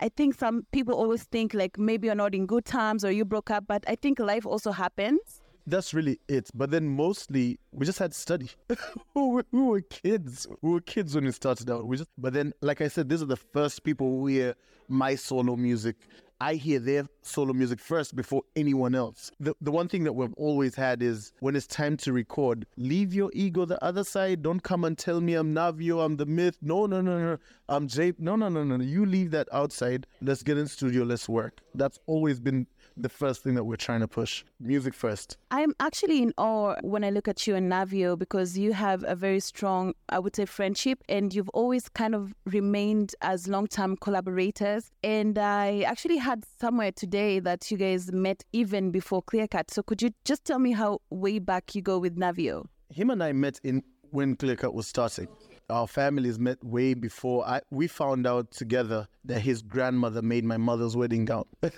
I 0.00 0.10
think 0.10 0.34
some 0.34 0.66
people 0.70 0.92
always 0.94 1.22
think 1.22 1.54
like 1.54 1.78
maybe 1.78 2.08
you're 2.08 2.14
not 2.14 2.34
in 2.34 2.44
good 2.44 2.66
times 2.66 3.06
or 3.06 3.10
you 3.10 3.24
broke 3.24 3.50
up, 3.50 3.64
but 3.66 3.84
I 3.88 3.94
think 3.94 4.18
life 4.18 4.44
also 4.44 4.70
happens. 4.70 5.40
That's 5.66 5.94
really 5.94 6.20
it. 6.28 6.50
But 6.52 6.70
then 6.70 6.88
mostly 6.88 7.58
we 7.72 7.86
just 7.86 7.98
had 7.98 8.12
to 8.12 8.18
study. 8.18 8.50
we, 8.68 9.22
were, 9.22 9.44
we 9.50 9.62
were 9.62 9.80
kids. 9.80 10.46
We 10.60 10.72
were 10.72 10.80
kids 10.82 11.14
when 11.14 11.24
we 11.24 11.32
started 11.32 11.70
out. 11.70 11.86
We 11.86 11.96
just, 11.96 12.10
but 12.18 12.34
then, 12.34 12.52
like 12.60 12.82
I 12.82 12.88
said, 12.88 13.08
these 13.08 13.22
are 13.22 13.26
the 13.26 13.36
first 13.36 13.82
people 13.82 14.06
who 14.06 14.26
hear 14.26 14.56
my 14.88 15.14
solo 15.14 15.56
music. 15.56 15.96
I 16.40 16.54
hear 16.54 16.78
their 16.78 17.06
solo 17.22 17.52
music 17.52 17.80
first 17.80 18.16
before 18.16 18.42
anyone 18.56 18.94
else. 18.94 19.30
The 19.40 19.54
the 19.60 19.70
one 19.70 19.88
thing 19.88 20.04
that 20.04 20.14
we've 20.14 20.32
always 20.34 20.74
had 20.74 21.02
is 21.02 21.32
when 21.40 21.54
it's 21.54 21.66
time 21.66 21.96
to 21.98 22.12
record, 22.12 22.66
leave 22.76 23.12
your 23.12 23.30
ego 23.34 23.66
the 23.66 23.82
other 23.84 24.04
side. 24.04 24.42
Don't 24.42 24.62
come 24.62 24.84
and 24.84 24.96
tell 24.96 25.20
me 25.20 25.34
I'm 25.34 25.54
Navio, 25.54 26.04
I'm 26.04 26.16
the 26.16 26.26
Mith. 26.26 26.56
No, 26.62 26.86
no, 26.86 27.00
no, 27.00 27.18
no. 27.18 27.38
I'm 27.68 27.86
Jay. 27.86 28.14
No, 28.18 28.36
no, 28.36 28.48
no, 28.48 28.64
no. 28.64 28.76
no. 28.76 28.84
You 28.84 29.06
leave 29.06 29.30
that 29.30 29.48
outside. 29.52 30.06
Let's 30.20 30.42
get 30.42 30.58
in 30.58 30.66
studio. 30.66 31.04
Let's 31.04 31.28
work. 31.28 31.60
That's 31.74 31.98
always 32.06 32.40
been 32.40 32.66
the 32.96 33.08
first 33.08 33.42
thing 33.42 33.54
that 33.54 33.64
we're 33.64 33.76
trying 33.76 34.00
to 34.00 34.08
push. 34.08 34.44
Music 34.58 34.92
first. 34.92 35.36
I'm 35.50 35.74
actually 35.80 36.22
in 36.22 36.34
awe 36.36 36.74
when 36.82 37.04
I 37.04 37.10
look 37.10 37.28
at 37.28 37.46
you 37.46 37.54
and 37.54 37.70
Navio 37.70 38.18
because 38.18 38.58
you 38.58 38.72
have 38.72 39.04
a 39.06 39.14
very 39.14 39.40
strong, 39.40 39.94
I 40.08 40.18
would 40.18 40.36
say, 40.36 40.44
friendship, 40.46 41.02
and 41.08 41.32
you've 41.32 41.48
always 41.50 41.88
kind 41.88 42.14
of 42.14 42.34
remained 42.44 43.14
as 43.22 43.48
long-term 43.48 43.98
collaborators. 43.98 44.90
And 45.02 45.38
I 45.38 45.82
actually 45.82 46.18
had 46.30 46.44
somewhere 46.60 46.92
today 46.92 47.40
that 47.40 47.68
you 47.72 47.76
guys 47.76 48.12
met 48.12 48.44
even 48.52 48.92
before 48.92 49.20
Clearcut. 49.20 49.68
So 49.68 49.82
could 49.82 50.00
you 50.00 50.10
just 50.24 50.44
tell 50.44 50.60
me 50.60 50.70
how 50.70 51.00
way 51.10 51.40
back 51.40 51.74
you 51.74 51.82
go 51.82 51.98
with 51.98 52.16
Navio? 52.16 52.66
Him 52.88 53.10
and 53.10 53.20
I 53.20 53.32
met 53.32 53.58
in 53.64 53.82
when 54.10 54.36
Clearcut 54.36 54.72
was 54.72 54.86
starting. 54.86 55.26
Our 55.70 55.88
families 55.88 56.38
met 56.38 56.62
way 56.62 56.94
before. 56.94 57.44
I 57.44 57.62
we 57.72 57.88
found 57.88 58.28
out 58.28 58.52
together 58.52 59.08
that 59.24 59.40
his 59.40 59.60
grandmother 59.60 60.22
made 60.22 60.44
my 60.44 60.56
mother's 60.56 60.96
wedding 60.96 61.24
gown. 61.24 61.46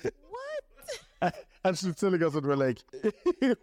Uh, 1.22 1.30
and 1.64 1.78
she's 1.78 1.94
telling 1.94 2.22
us 2.22 2.32
that 2.32 2.44
we're 2.44 2.56
like, 2.56 2.82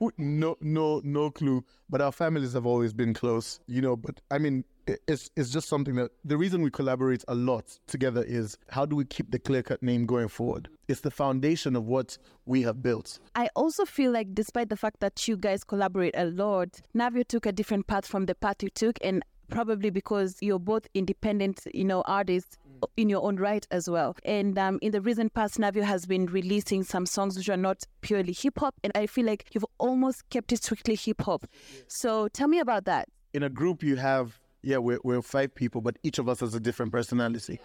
no, 0.18 0.58
no, 0.62 1.02
no 1.04 1.32
clue. 1.32 1.64
But 1.90 2.02
our 2.02 2.12
families 2.12 2.54
have 2.54 2.66
always 2.66 2.94
been 2.94 3.14
close, 3.14 3.60
you 3.68 3.82
know. 3.82 3.96
But 3.96 4.22
I 4.32 4.38
mean, 4.38 4.64
it's 5.08 5.30
it's 5.36 5.50
just 5.50 5.68
something 5.68 5.96
that 5.96 6.12
the 6.24 6.38
reason 6.38 6.62
we 6.62 6.70
collaborate 6.70 7.24
a 7.28 7.36
lot 7.36 7.80
together 7.88 8.24
is 8.24 8.58
how 8.70 8.86
do 8.86 8.96
we 8.96 9.06
keep 9.06 9.32
the 9.32 9.40
clear 9.40 9.64
cut 9.64 9.84
name 9.84 10.06
going 10.06 10.28
forward? 10.28 10.70
It's 10.88 11.02
the 11.02 11.12
foundation 11.12 11.76
of 11.76 11.86
what 11.88 12.18
we 12.46 12.62
have 12.64 12.82
built. 12.82 13.20
I 13.36 13.50
also 13.56 13.86
feel 13.86 14.12
like, 14.12 14.34
despite 14.34 14.70
the 14.70 14.78
fact 14.78 15.00
that 15.02 15.28
you 15.28 15.38
guys 15.38 15.64
collaborate 15.64 16.16
a 16.18 16.26
lot, 16.26 16.82
Navio 16.96 17.28
took 17.28 17.46
a 17.46 17.52
different 17.52 17.88
path 17.88 18.06
from 18.06 18.26
the 18.26 18.36
path 18.36 18.64
you 18.64 18.70
took, 18.70 18.98
and 19.04 19.24
probably 19.50 19.90
because 19.90 20.38
you're 20.42 20.60
both 20.60 20.88
independent, 20.94 21.62
you 21.74 21.84
know, 21.84 22.02
artists 22.06 22.58
in 22.98 23.10
your 23.10 23.24
own 23.24 23.38
right 23.38 23.66
as 23.72 23.90
well. 23.90 24.16
And 24.24 24.58
um, 24.58 24.80
in 24.82 24.92
the 24.92 25.02
recent 25.02 25.34
past, 25.34 25.58
Navio 25.58 25.84
has 25.84 26.06
been 26.06 26.26
releasing 26.26 26.84
some 26.84 27.06
songs 27.06 27.38
which 27.38 27.50
are 27.50 27.58
not 27.58 27.84
purely 28.02 28.34
hip 28.34 28.60
hop, 28.60 28.76
and 28.84 28.92
I 28.96 29.08
feel 29.08 29.26
like 29.26 29.46
you've 29.52 29.66
almost 29.78 30.30
kept 30.30 30.52
it 30.52 30.64
strictly 30.64 30.96
hip 30.96 31.22
hop. 31.22 31.46
So 31.88 32.28
tell 32.30 32.48
me 32.48 32.60
about 32.60 32.86
that. 32.86 33.08
In 33.34 33.44
a 33.44 33.50
group, 33.50 33.84
you 33.84 33.96
have 33.96 34.40
yeah, 34.62 34.78
we're, 34.78 35.00
we're 35.04 35.22
five 35.22 35.56
people, 35.56 35.82
but 35.82 35.98
each 36.04 36.20
of 36.20 36.28
us 36.28 36.42
has 36.42 36.54
a 36.54 36.60
different 36.60 36.92
personality. 36.92 37.60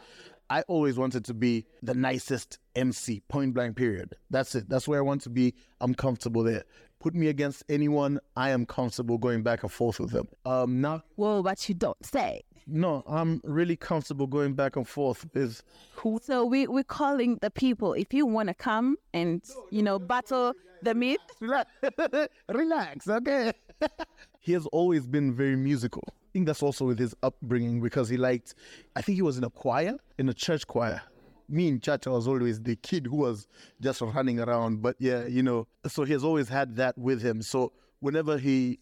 I 0.51 0.63
always 0.63 0.99
wanted 0.99 1.25
to 1.27 1.35
be 1.35 1.67
the 1.83 1.95
nicest 1.95 2.59
MC, 2.77 3.21
point 3.29 3.55
blank, 3.55 3.77
period. 3.77 4.15
That's 4.31 4.55
it. 4.55 4.69
That's 4.69 4.87
where 4.87 4.99
I 4.99 5.03
want 5.03 5.23
to 5.23 5.31
be. 5.31 5.55
I'm 5.81 5.95
comfortable 5.95 6.43
there. 6.43 6.65
Put 7.01 7.15
me 7.15 7.29
against 7.29 7.65
anyone, 7.69 8.21
I 8.37 8.51
am 8.51 8.65
comfortable 8.65 9.19
going 9.19 9.43
back 9.43 9.63
and 9.63 9.73
forth 9.73 10.01
with 10.01 10.11
them. 10.11 10.29
Um, 10.47 10.81
now, 10.81 11.03
Whoa, 11.17 11.43
but 11.43 11.69
you 11.69 11.75
don't 11.75 12.03
say. 12.05 12.43
No, 12.67 13.03
I'm 13.07 13.41
really 13.45 13.77
comfortable 13.77 14.27
going 14.27 14.55
back 14.55 14.77
and 14.77 14.89
forth 14.89 15.27
with 15.35 15.63
who. 15.97 16.19
So 16.23 16.45
we, 16.45 16.67
we're 16.67 16.83
calling 16.85 17.39
the 17.43 17.51
people. 17.51 17.93
If 17.93 18.15
you 18.15 18.27
want 18.27 18.49
to 18.49 18.55
come 18.55 18.97
and, 19.13 19.43
you 19.71 19.83
know, 19.83 19.99
battle 19.99 20.55
the 20.83 20.95
Mith, 20.95 21.19
Relax, 21.41 21.71
relax 22.49 23.09
okay? 23.09 23.53
he 24.41 24.53
has 24.53 24.67
always 24.67 25.07
been 25.07 25.35
very 25.35 25.57
musical. 25.57 26.03
I 26.07 26.29
think 26.33 26.47
that's 26.47 26.63
also 26.63 26.87
with 26.87 26.99
his 26.99 27.15
upbringing 27.23 27.81
because 27.81 28.09
he 28.09 28.17
liked, 28.17 28.55
I 28.97 29.03
think 29.03 29.17
he 29.17 29.23
was 29.23 29.39
in 29.39 29.45
a 29.45 29.51
choir, 29.51 29.97
in 30.19 30.29
a 30.29 30.35
church 30.35 30.67
choir. 30.67 31.03
Me 31.49 31.69
in 31.69 31.81
church, 31.81 32.07
I 32.07 32.11
was 32.11 32.27
always 32.27 32.63
the 32.63 32.77
kid 32.77 33.07
who 33.07 33.17
was 33.17 33.47
just 33.81 34.01
running 34.01 34.41
around. 34.41 34.83
But 34.83 34.97
yeah, 34.99 35.27
you 35.27 35.43
know, 35.43 35.67
so 35.87 36.05
he 36.05 36.13
has 36.15 36.25
always 36.25 36.49
had 36.49 36.77
that 36.77 36.97
with 36.97 37.21
him. 37.23 37.43
So 37.43 37.73
whenever 38.01 38.39
he 38.39 38.79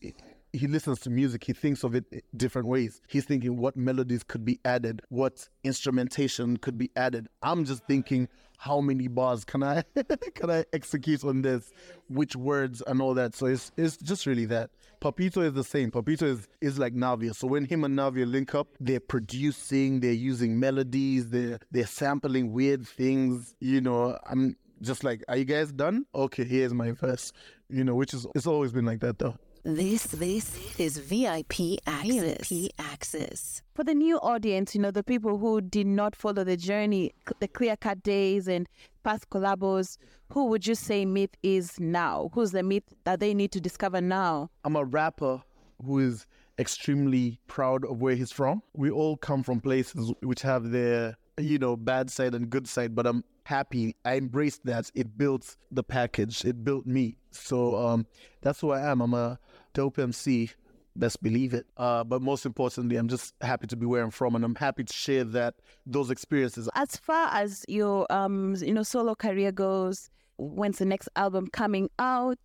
he 0.53 0.67
listens 0.67 1.01
to 1.01 1.11
music, 1.11 1.45
he 1.45 1.53
thinks 1.53 1.83
of 1.83 1.95
it 1.95 2.25
different 2.37 2.69
ways. 2.69 3.01
He's 3.09 3.25
thinking 3.25 3.57
what 3.57 3.77
melodies 3.77 4.23
could 4.23 4.45
be 4.45 4.61
added, 4.65 5.03
what 5.09 5.49
instrumentation 5.65 6.59
could 6.59 6.77
be 6.77 6.91
added. 6.95 7.29
I'm 7.43 7.65
just 7.65 7.85
thinking 7.87 8.29
how 8.59 8.81
many 8.81 9.09
bars 9.09 9.45
can 9.45 9.63
I 9.63 9.83
can 10.35 10.51
I 10.51 10.65
execute 10.73 11.25
on 11.25 11.43
this, 11.43 11.73
which 12.09 12.37
words 12.37 12.83
and 12.87 13.01
all 13.01 13.15
that. 13.15 13.35
So 13.35 13.47
it's 13.47 13.73
it's 13.77 13.97
just 13.97 14.27
really 14.27 14.45
that. 14.47 14.71
Papito 15.01 15.43
is 15.45 15.55
the 15.55 15.65
same. 15.65 15.91
Papito 15.91 16.23
is 16.23 16.49
is 16.61 16.79
like 16.79 16.95
Navio. 16.95 17.35
So 17.35 17.47
when 17.47 17.65
him 17.65 17.83
and 17.83 17.99
Navio 17.99 18.31
link 18.31 18.55
up, 18.55 18.69
they're 18.79 19.01
producing, 19.01 20.01
they're 20.01 20.13
using 20.13 20.61
melodies, 20.61 21.31
they're 21.31 21.59
they're 21.71 21.87
sampling 21.87 22.53
weird 22.53 22.87
things. 22.87 23.55
You 23.59 23.81
know, 23.81 24.19
I'm 24.29 24.57
just 24.83 25.03
like, 25.03 25.25
are 25.29 25.37
you 25.37 25.45
guys 25.45 25.73
done? 25.73 26.05
Okay, 26.15 26.45
here's 26.45 26.75
my 26.75 26.93
verse. 26.93 27.33
You 27.71 27.85
know, 27.85 27.95
which 27.95 28.13
is 28.13 28.27
it's 28.35 28.47
always 28.47 28.71
been 28.71 28.85
like 28.85 29.01
that 29.01 29.19
though. 29.19 29.37
This 29.65 30.03
this 30.07 30.57
is 30.77 30.99
VIP 30.99 31.79
Access. 31.87 32.49
VIP 32.49 32.71
Access. 32.81 33.63
for 33.77 33.85
the 33.85 33.95
new 33.95 34.19
audience, 34.19 34.75
you 34.75 34.81
know, 34.81 34.91
the 34.91 35.05
people 35.05 35.39
who 35.39 35.61
did 35.61 35.87
not 35.87 36.17
follow 36.17 36.43
the 36.43 36.57
journey, 36.57 37.13
the 37.39 37.47
clear 37.47 37.77
cut 37.77 38.03
days 38.03 38.49
and 38.49 38.69
past 39.05 39.31
collabos, 39.31 39.99
who 40.33 40.47
would 40.47 40.67
you 40.67 40.75
say 40.75 41.05
Mith 41.05 41.37
is 41.45 41.79
now? 41.79 42.29
Who's 42.35 42.51
the 42.51 42.65
Mith 42.65 42.83
that 43.05 43.21
they 43.21 43.35
need 43.35 43.53
to 43.53 43.61
discover 43.61 44.01
now? 44.01 44.51
I'm 44.65 44.75
a 44.75 44.85
rapper 44.85 45.43
who 45.85 46.01
is 46.01 46.27
extremely 46.59 47.39
proud 47.47 47.85
of 47.85 48.03
where 48.03 48.17
he's 48.17 48.33
from. 48.33 48.63
We 48.75 48.91
all 48.91 49.17
come 49.17 49.45
from 49.45 49.61
places 49.61 50.13
which 50.23 50.43
have 50.43 50.73
their, 50.73 51.17
you 51.39 51.59
know, 51.59 51.77
bad 51.77 52.11
side 52.11 52.35
and 52.35 52.51
good 52.51 52.67
side, 52.67 52.97
but 52.97 53.07
I'm 53.07 53.23
happy. 53.45 53.95
I 54.05 54.17
embraced 54.17 54.67
that. 54.67 54.91
It 54.95 55.17
built 55.17 55.57
the 55.71 55.85
package. 55.85 56.45
It 56.45 56.65
built 56.65 56.85
me. 56.85 57.17
So 57.31 57.77
um, 57.77 58.07
that's 58.41 58.61
who 58.61 58.73
I 58.73 58.91
am. 58.91 59.01
I'm 59.01 59.15
a 59.15 59.39
dope 59.73 59.99
MC. 59.99 60.51
Best 60.95 61.23
believe 61.23 61.55
it. 61.55 61.67
Uh, 61.77 62.05
but 62.05 62.21
most 62.21 62.45
importantly, 62.45 62.97
I'm 62.97 63.09
just 63.09 63.35
happy 63.41 63.67
to 63.69 63.77
be 63.77 63.87
where 63.87 64.03
I'm 64.03 64.11
from, 64.11 64.35
and 64.35 64.45
I'm 64.45 64.55
happy 64.55 64.85
to 64.85 64.93
share 64.93 65.25
that 65.25 65.55
those 65.87 66.11
experiences. 66.11 66.69
As 66.75 66.97
far 66.97 67.29
as 67.33 67.65
your 67.67 68.07
um, 68.13 68.57
you 68.61 68.75
know, 68.75 68.83
solo 68.83 69.15
career 69.15 69.53
goes, 69.53 70.11
when's 70.37 70.79
the 70.79 70.85
next 70.85 71.09
album 71.17 71.47
coming 71.47 71.89
out? 71.99 72.39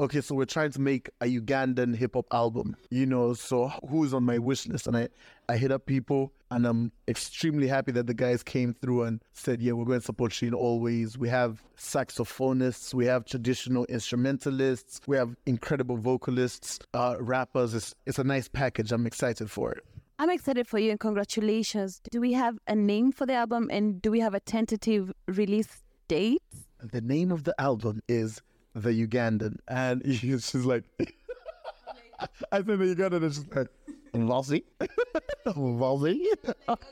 Okay, 0.00 0.20
so 0.20 0.34
we're 0.34 0.44
trying 0.44 0.70
to 0.70 0.80
make 0.80 1.10
a 1.20 1.26
Ugandan 1.26 1.96
hip 1.96 2.14
hop 2.14 2.26
album, 2.32 2.76
you 2.90 3.06
know, 3.06 3.34
so 3.34 3.68
who's 3.88 4.14
on 4.14 4.24
my 4.24 4.38
wish 4.38 4.66
list? 4.66 4.86
And 4.86 4.96
I, 4.96 5.08
I 5.48 5.56
hit 5.56 5.72
up 5.72 5.86
people 5.86 6.32
and 6.50 6.66
I'm 6.66 6.92
extremely 7.08 7.66
happy 7.66 7.92
that 7.92 8.06
the 8.06 8.14
guys 8.14 8.42
came 8.42 8.74
through 8.74 9.02
and 9.02 9.22
said, 9.32 9.60
yeah, 9.60 9.72
we're 9.72 9.84
going 9.84 10.00
to 10.00 10.04
support 10.06 10.32
Sheen 10.32 10.54
always. 10.54 11.18
We 11.18 11.28
have 11.28 11.62
saxophonists, 11.76 12.94
we 12.94 13.06
have 13.06 13.24
traditional 13.24 13.84
instrumentalists, 13.86 15.00
we 15.06 15.16
have 15.16 15.34
incredible 15.46 15.96
vocalists, 15.96 16.78
uh, 16.94 17.16
rappers. 17.18 17.74
It's, 17.74 17.94
it's 18.06 18.18
a 18.18 18.24
nice 18.24 18.48
package. 18.48 18.92
I'm 18.92 19.06
excited 19.06 19.50
for 19.50 19.72
it. 19.72 19.84
I'm 20.20 20.30
excited 20.30 20.66
for 20.66 20.78
you 20.78 20.90
and 20.90 20.98
congratulations. 20.98 22.00
Do 22.10 22.20
we 22.20 22.32
have 22.32 22.58
a 22.66 22.74
name 22.74 23.12
for 23.12 23.24
the 23.26 23.34
album 23.34 23.68
and 23.70 24.02
do 24.02 24.10
we 24.10 24.20
have 24.20 24.34
a 24.34 24.40
tentative 24.40 25.12
release 25.26 25.82
date? 26.08 26.42
The 26.82 27.00
name 27.00 27.30
of 27.30 27.44
the 27.44 27.54
album 27.60 28.00
is 28.08 28.40
The 28.82 29.06
Ugandan. 29.06 29.58
And 29.68 30.02
she's 30.14 30.54
like, 30.54 30.84
I 31.00 32.26
said 32.50 32.66
The 32.66 32.72
Ugandan 32.74 33.22
and 33.24 33.34
she's 33.34 33.46
like, 33.54 33.68
Vazi? 34.14 34.64
Vazi? 35.46 36.20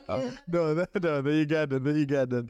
no, 0.07 0.31
no, 0.47 0.73
The 0.73 0.87
Ugandan, 1.45 1.83
The 1.83 2.05
Ugandan. 2.05 2.49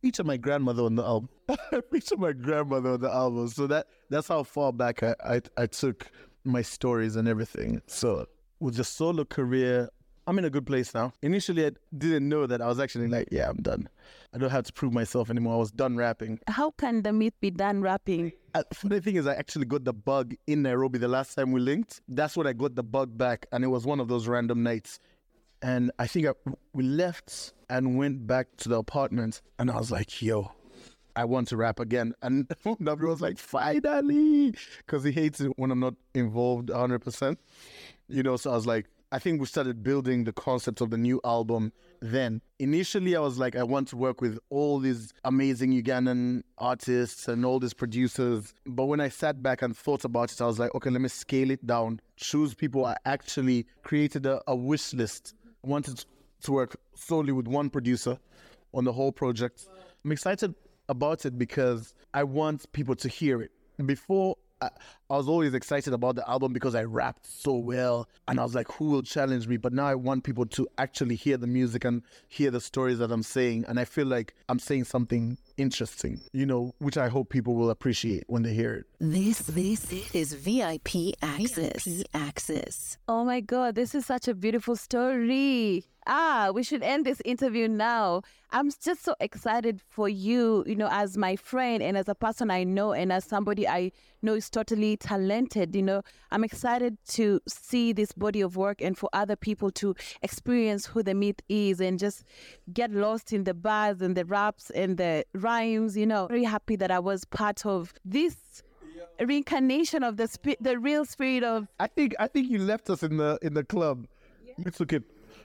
featured 0.00 0.26
my 0.26 0.36
grandmother 0.36 0.82
on 0.84 0.94
the 0.96 1.04
album. 1.04 1.28
I 1.48 1.80
featured 1.90 2.18
my 2.18 2.32
grandmother 2.32 2.90
on 2.90 3.00
the 3.00 3.10
album. 3.10 3.48
So 3.48 3.66
that 3.68 3.86
that's 4.10 4.28
how 4.28 4.42
far 4.42 4.72
back 4.72 5.02
I, 5.02 5.14
I, 5.24 5.40
I 5.56 5.66
took 5.66 6.10
my 6.44 6.62
stories 6.62 7.16
and 7.16 7.26
everything. 7.28 7.80
So 7.86 8.26
with 8.60 8.76
the 8.76 8.84
solo 8.84 9.24
career, 9.24 9.88
I'm 10.26 10.38
in 10.38 10.44
a 10.44 10.50
good 10.50 10.66
place 10.66 10.94
now. 10.94 11.12
Initially, 11.22 11.66
I 11.66 11.70
didn't 11.96 12.28
know 12.28 12.46
that 12.46 12.60
I 12.60 12.66
was 12.68 12.78
actually 12.78 13.08
like, 13.08 13.28
yeah, 13.32 13.48
I'm 13.48 13.56
done. 13.56 13.88
I 14.34 14.38
don't 14.38 14.50
have 14.50 14.64
to 14.64 14.72
prove 14.72 14.94
myself 14.94 15.28
anymore. 15.28 15.54
I 15.54 15.58
was 15.58 15.70
done 15.70 15.96
rapping. 15.96 16.38
How 16.48 16.70
can 16.70 17.02
the 17.02 17.12
Mith 17.12 17.38
be 17.40 17.50
done 17.50 17.82
rapping? 17.82 18.32
Uh, 18.54 18.62
funny 18.72 19.00
thing 19.00 19.16
is, 19.16 19.26
I 19.26 19.34
actually 19.34 19.66
got 19.66 19.84
the 19.84 19.92
bug 19.92 20.34
in 20.46 20.62
Nairobi 20.62 20.98
the 20.98 21.08
last 21.08 21.34
time 21.34 21.52
we 21.52 21.60
linked. 21.60 22.00
That's 22.08 22.36
when 22.36 22.46
I 22.46 22.54
got 22.54 22.74
the 22.74 22.82
bug 22.82 23.16
back, 23.18 23.46
and 23.52 23.62
it 23.62 23.68
was 23.68 23.84
one 23.84 24.00
of 24.00 24.08
those 24.08 24.26
random 24.26 24.62
nights. 24.62 25.00
And 25.60 25.92
I 25.98 26.06
think 26.06 26.26
I, 26.26 26.32
we 26.72 26.82
left 26.82 27.52
and 27.68 27.98
went 27.98 28.26
back 28.26 28.48
to 28.58 28.70
the 28.70 28.78
apartment, 28.78 29.42
and 29.58 29.70
I 29.70 29.76
was 29.76 29.90
like, 29.90 30.22
yo, 30.22 30.50
I 31.14 31.26
want 31.26 31.48
to 31.48 31.58
rap 31.58 31.78
again. 31.78 32.14
And 32.22 32.50
W 32.64 33.08
was 33.08 33.20
like, 33.20 33.38
finally, 33.38 34.54
because 34.78 35.04
he 35.04 35.12
hates 35.12 35.40
it 35.42 35.52
when 35.56 35.70
I'm 35.70 35.80
not 35.80 35.94
involved 36.14 36.70
100%. 36.70 37.36
You 38.08 38.22
know, 38.22 38.36
so 38.36 38.50
I 38.50 38.54
was 38.54 38.66
like, 38.66 38.86
I 39.12 39.18
think 39.18 39.40
we 39.40 39.46
started 39.46 39.82
building 39.82 40.24
the 40.24 40.32
concept 40.32 40.80
of 40.80 40.88
the 40.90 40.96
new 40.96 41.20
album 41.22 41.72
then. 42.02 42.42
Initially, 42.58 43.16
I 43.16 43.20
was 43.20 43.38
like, 43.38 43.56
I 43.56 43.62
want 43.62 43.88
to 43.88 43.96
work 43.96 44.20
with 44.20 44.38
all 44.50 44.78
these 44.78 45.14
amazing 45.24 45.72
Ugandan 45.72 46.42
artists 46.58 47.28
and 47.28 47.44
all 47.44 47.58
these 47.58 47.72
producers. 47.72 48.52
But 48.66 48.86
when 48.86 49.00
I 49.00 49.08
sat 49.08 49.42
back 49.42 49.62
and 49.62 49.76
thought 49.76 50.04
about 50.04 50.32
it, 50.32 50.40
I 50.40 50.46
was 50.46 50.58
like, 50.58 50.74
okay, 50.74 50.90
let 50.90 51.00
me 51.00 51.08
scale 51.08 51.50
it 51.50 51.66
down, 51.66 52.00
choose 52.16 52.54
people. 52.54 52.84
I 52.84 52.96
actually 53.06 53.66
created 53.82 54.26
a, 54.26 54.42
a 54.46 54.54
wish 54.54 54.92
list. 54.92 55.34
I 55.64 55.68
wanted 55.68 56.04
to 56.42 56.52
work 56.52 56.76
solely 56.94 57.32
with 57.32 57.46
one 57.46 57.70
producer 57.70 58.18
on 58.74 58.84
the 58.84 58.92
whole 58.92 59.12
project. 59.12 59.66
I'm 60.04 60.12
excited 60.12 60.54
about 60.88 61.24
it 61.24 61.38
because 61.38 61.94
I 62.12 62.24
want 62.24 62.70
people 62.72 62.96
to 62.96 63.08
hear 63.08 63.42
it. 63.42 63.52
Before 63.86 64.36
I, 64.62 64.70
I 65.10 65.16
was 65.16 65.28
always 65.28 65.52
excited 65.52 65.92
about 65.92 66.14
the 66.14 66.28
album 66.28 66.52
because 66.52 66.74
I 66.74 66.84
rapped 66.84 67.26
so 67.26 67.54
well 67.56 68.08
and 68.28 68.38
I 68.38 68.44
was 68.44 68.54
like, 68.54 68.70
who 68.72 68.86
will 68.86 69.02
challenge 69.02 69.46
me? 69.46 69.56
But 69.56 69.72
now 69.72 69.86
I 69.86 69.94
want 69.94 70.24
people 70.24 70.46
to 70.46 70.68
actually 70.78 71.16
hear 71.16 71.36
the 71.36 71.46
music 71.46 71.84
and 71.84 72.02
hear 72.28 72.50
the 72.50 72.60
stories 72.60 72.98
that 72.98 73.10
I'm 73.10 73.22
saying. 73.22 73.64
And 73.68 73.78
I 73.78 73.84
feel 73.84 74.06
like 74.06 74.34
I'm 74.48 74.58
saying 74.58 74.84
something 74.84 75.36
interesting, 75.56 76.20
you 76.32 76.46
know, 76.46 76.74
which 76.78 76.96
I 76.96 77.08
hope 77.08 77.28
people 77.28 77.56
will 77.56 77.70
appreciate 77.70 78.24
when 78.28 78.42
they 78.42 78.54
hear 78.54 78.74
it. 78.74 78.86
This 79.00 79.38
this 79.40 79.92
is 80.14 80.32
VIP 80.32 81.14
Access. 81.20 81.84
VIP 81.84 82.06
Access. 82.14 82.96
Oh 83.08 83.24
my 83.24 83.40
God, 83.40 83.74
this 83.74 83.94
is 83.94 84.06
such 84.06 84.28
a 84.28 84.34
beautiful 84.34 84.76
story. 84.76 85.84
Ah, 86.06 86.50
we 86.52 86.62
should 86.62 86.82
end 86.82 87.06
this 87.06 87.22
interview 87.24 87.68
now. 87.68 88.22
I'm 88.50 88.70
just 88.70 89.02
so 89.04 89.14
excited 89.20 89.80
for 89.88 90.08
you, 90.08 90.64
you 90.66 90.74
know, 90.74 90.88
as 90.90 91.16
my 91.16 91.36
friend 91.36 91.82
and 91.82 91.96
as 91.96 92.08
a 92.08 92.14
person 92.14 92.50
I 92.50 92.64
know 92.64 92.92
and 92.92 93.12
as 93.12 93.24
somebody 93.24 93.66
I 93.68 93.92
know 94.20 94.34
is 94.34 94.50
totally 94.50 94.96
talented. 94.96 95.74
You 95.74 95.82
know, 95.82 96.02
I'm 96.30 96.44
excited 96.44 96.98
to 97.10 97.40
see 97.46 97.92
this 97.92 98.12
body 98.12 98.40
of 98.40 98.56
work 98.56 98.82
and 98.82 98.98
for 98.98 99.08
other 99.12 99.36
people 99.36 99.70
to 99.72 99.94
experience 100.22 100.86
who 100.86 101.02
the 101.02 101.14
Mith 101.14 101.40
is 101.48 101.80
and 101.80 101.98
just 101.98 102.24
get 102.72 102.90
lost 102.90 103.32
in 103.32 103.44
the 103.44 103.54
bars 103.54 104.02
and 104.02 104.16
the 104.16 104.24
raps 104.24 104.70
and 104.70 104.98
the 104.98 105.24
rhymes. 105.34 105.96
You 105.96 106.06
know, 106.06 106.26
very 106.26 106.44
happy 106.44 106.76
that 106.76 106.90
I 106.90 106.98
was 106.98 107.24
part 107.24 107.64
of 107.64 107.94
this 108.04 108.62
reincarnation 109.20 110.02
of 110.02 110.16
the 110.16 110.26
spi- 110.26 110.56
the 110.60 110.78
real 110.78 111.04
spirit 111.04 111.44
of 111.44 111.68
I 111.78 111.86
think 111.86 112.14
I 112.18 112.26
think 112.26 112.50
you 112.50 112.58
left 112.58 112.90
us 112.90 113.02
in 113.02 113.16
the 113.18 113.38
in 113.40 113.54
the 113.54 113.64
club. 113.64 114.06
We 114.58 114.70
took 114.70 114.92
it 114.92 115.04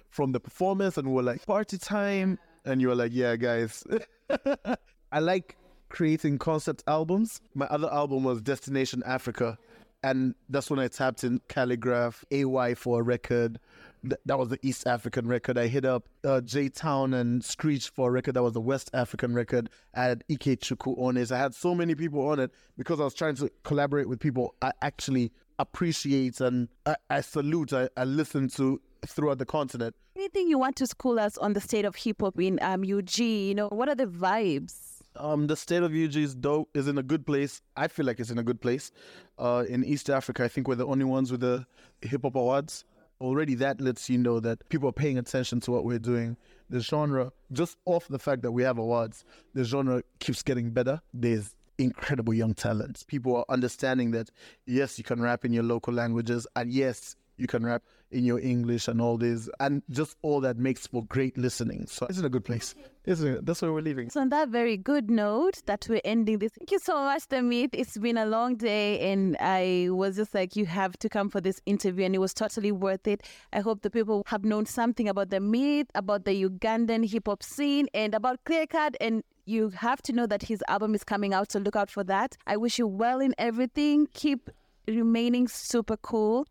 from 0.10 0.32
the 0.32 0.40
performance 0.40 0.98
and 0.98 1.08
we 1.08 1.14
were 1.14 1.24
like 1.24 1.46
party 1.46 1.78
time 1.78 2.40
and 2.66 2.82
you 2.82 2.90
were 2.90 2.96
like, 2.96 3.12
yeah, 3.14 3.36
guys. 3.36 3.84
I 5.12 5.20
like 5.20 5.56
creating 5.90 6.38
concept 6.38 6.84
albums. 6.88 7.42
My 7.56 7.66
other 7.68 7.92
album 7.92 8.24
was 8.24 8.42
Destination 8.42 9.04
Africa. 9.06 9.58
And 10.04 10.36
that's 10.50 10.70
when 10.70 10.80
I 10.80 10.88
tapped 10.90 11.24
in 11.24 11.42
Calligraph, 11.48 12.24
AY 12.32 12.76
for 12.76 13.00
a 13.00 13.04
record. 13.04 13.60
Th- 14.04 14.20
that 14.26 14.38
was 14.38 14.50
the 14.50 14.60
East 14.62 14.86
African 14.86 15.28
record. 15.28 15.58
I 15.58 15.68
hit 15.68 15.86
up 15.86 16.08
uh, 16.24 16.42
J 16.42 16.70
Town 16.70 17.14
and 17.14 17.44
Screech 17.44 17.90
for 17.90 18.10
a 18.10 18.12
record. 18.12 18.36
That 18.36 18.44
was 18.44 18.54
the 18.54 18.62
West 18.62 18.92
African 18.94 19.34
record. 19.34 19.70
I 19.96 20.04
had 20.04 20.24
Ikechukwu 20.30 21.00
on 21.00 21.18
it. 21.18 21.32
I 21.32 21.40
had 21.40 21.56
so 21.56 21.74
many 21.74 21.96
people 21.96 22.28
on 22.28 22.40
it 22.40 22.52
because 22.78 23.00
I 23.00 23.06
was 23.06 23.16
trying 23.16 23.36
to 23.38 23.50
collaborate 23.64 24.08
with 24.08 24.20
people 24.20 24.54
I 24.62 24.72
actually 24.82 25.32
appreciate 25.58 26.40
and 26.42 26.68
I, 26.86 26.96
I 27.10 27.22
salute, 27.22 27.74
I, 27.74 27.90
I 27.98 28.04
listen 28.04 28.50
to 28.50 28.80
throughout 29.06 29.38
the 29.38 29.46
continent. 29.46 29.96
anything 30.16 30.48
you 30.48 30.58
want 30.58 30.76
to 30.78 30.88
school 30.88 31.20
us 31.20 31.38
on 31.38 31.54
the 31.54 31.62
state 31.62 31.86
of 31.86 31.96
hip 31.96 32.22
hop 32.22 32.40
in 32.40 32.60
um, 32.62 32.82
UG. 32.84 33.20
You 33.20 33.56
know, 33.56 33.68
what 33.68 33.90
are 33.90 33.96
the 33.96 34.06
vibes? 34.08 34.74
Um, 35.16 35.48
the 35.48 35.56
state 35.56 35.84
of 35.84 35.92
UG 35.92 36.16
is 36.16 36.36
dope. 36.36 36.70
Is 36.76 36.88
in 36.88 36.98
a 36.98 37.04
good 37.04 37.26
place. 37.26 37.62
I 37.76 37.88
feel 37.88 38.06
like 38.06 38.20
it's 38.20 38.30
in 38.30 38.38
a 38.38 38.44
good 38.44 38.62
place. 38.62 38.92
Uh, 39.38 39.64
in 39.68 39.84
East 39.84 40.10
Africa, 40.10 40.44
I 40.44 40.48
think 40.48 40.68
we're 40.68 40.76
the 40.76 40.86
only 40.86 41.06
ones 41.06 41.32
with 41.32 41.42
the 41.42 41.66
hip 42.02 42.22
hop 42.24 42.36
awards. 42.36 42.86
Already, 43.20 43.56
that 43.56 43.82
lets 43.82 44.10
you 44.12 44.20
know 44.20 44.40
that 44.42 44.68
people 44.70 44.88
are 44.90 44.94
paying 44.94 45.18
attention 45.18 45.60
to 45.62 45.72
what 45.72 45.86
we're 45.86 45.98
doing. 45.98 46.38
The 46.70 46.82
genre, 46.82 47.32
just 47.52 47.78
off 47.86 48.08
the 48.08 48.20
fact 48.20 48.44
that 48.44 48.52
we 48.52 48.62
have 48.62 48.78
awards, 48.78 49.26
the 49.56 49.64
genre 49.64 50.04
keeps 50.20 50.44
getting 50.44 50.70
better. 50.70 51.02
There's 51.14 51.56
incredible 51.80 52.34
young 52.34 52.54
talent. 52.54 53.06
People 53.08 53.36
are 53.38 53.46
understanding 53.50 54.12
that 54.12 54.30
yes, 54.68 55.00
you 55.00 55.04
can 55.04 55.20
rap 55.20 55.46
in 55.46 55.54
your 55.54 55.64
local 55.64 55.94
languages, 55.96 56.46
and 56.56 56.72
yes, 56.72 57.16
you 57.38 57.48
can 57.48 57.66
rap 57.66 57.82
in 58.12 58.24
your 58.24 58.40
English 58.40 58.88
and 58.88 59.02
all 59.02 59.18
this, 59.18 59.50
and 59.60 59.84
just 59.90 60.16
all 60.22 60.42
that 60.42 60.58
makes 60.58 60.88
for 60.88 61.04
great 61.06 61.38
listening. 61.38 61.88
So 61.88 62.06
it's 62.08 62.20
in 62.20 62.26
a 62.26 62.30
good 62.30 62.46
place. 62.46 62.74
It? 63.06 63.46
That's 63.46 63.62
where 63.62 63.72
we're 63.72 63.82
leaving. 63.82 64.10
So 64.10 64.20
on 64.20 64.30
that 64.30 64.50
very 64.50 64.76
good 64.76 65.10
note 65.10 65.62
that 65.66 65.88
we're 65.90 66.02
ending 66.04 66.40
this. 66.40 66.52
Thank 66.58 66.72
you 66.72 66.80
so 66.80 66.96
much, 66.96 67.24
Mith. 67.32 67.70
It's 67.72 67.98
been 67.98 68.18
a 68.18 68.26
long 68.26 68.58
day 68.58 69.12
and 69.12 69.38
I 69.40 69.88
was 69.92 70.18
just 70.18 70.34
like, 70.34 70.58
you 70.58 70.66
have 70.66 70.98
to 71.00 71.08
come 71.08 71.30
for 71.30 71.40
this 71.40 71.62
interview 71.66 72.04
and 72.04 72.14
it 72.14 72.18
was 72.18 72.34
totally 72.34 72.74
worth 72.74 73.08
it. 73.08 73.24
I 73.54 73.62
hope 73.62 73.82
the 73.82 73.90
people 73.90 74.24
have 74.28 74.44
known 74.44 74.66
something 74.66 75.08
about 75.08 75.30
The 75.30 75.40
Mith, 75.40 75.88
about 75.96 76.26
the 76.26 76.44
Ugandan 76.44 77.10
hip 77.10 77.28
hop 77.28 77.44
scene 77.44 77.88
and 77.94 78.14
about 78.14 78.44
Clearcut 78.44 78.96
and 79.00 79.24
you 79.46 79.70
have 79.70 80.02
to 80.02 80.12
know 80.12 80.28
that 80.28 80.44
his 80.44 80.62
album 80.68 80.94
is 80.94 81.06
coming 81.06 81.34
out, 81.34 81.54
so 81.54 81.60
look 81.60 81.78
out 81.78 81.90
for 81.90 82.04
that. 82.04 82.36
I 82.46 82.58
wish 82.58 82.78
you 82.78 82.88
well 82.88 83.22
in 83.22 83.34
everything. 83.38 84.10
Keep 84.14 84.50
remaining 84.86 85.48
super 85.48 85.96
cool. 85.96 86.46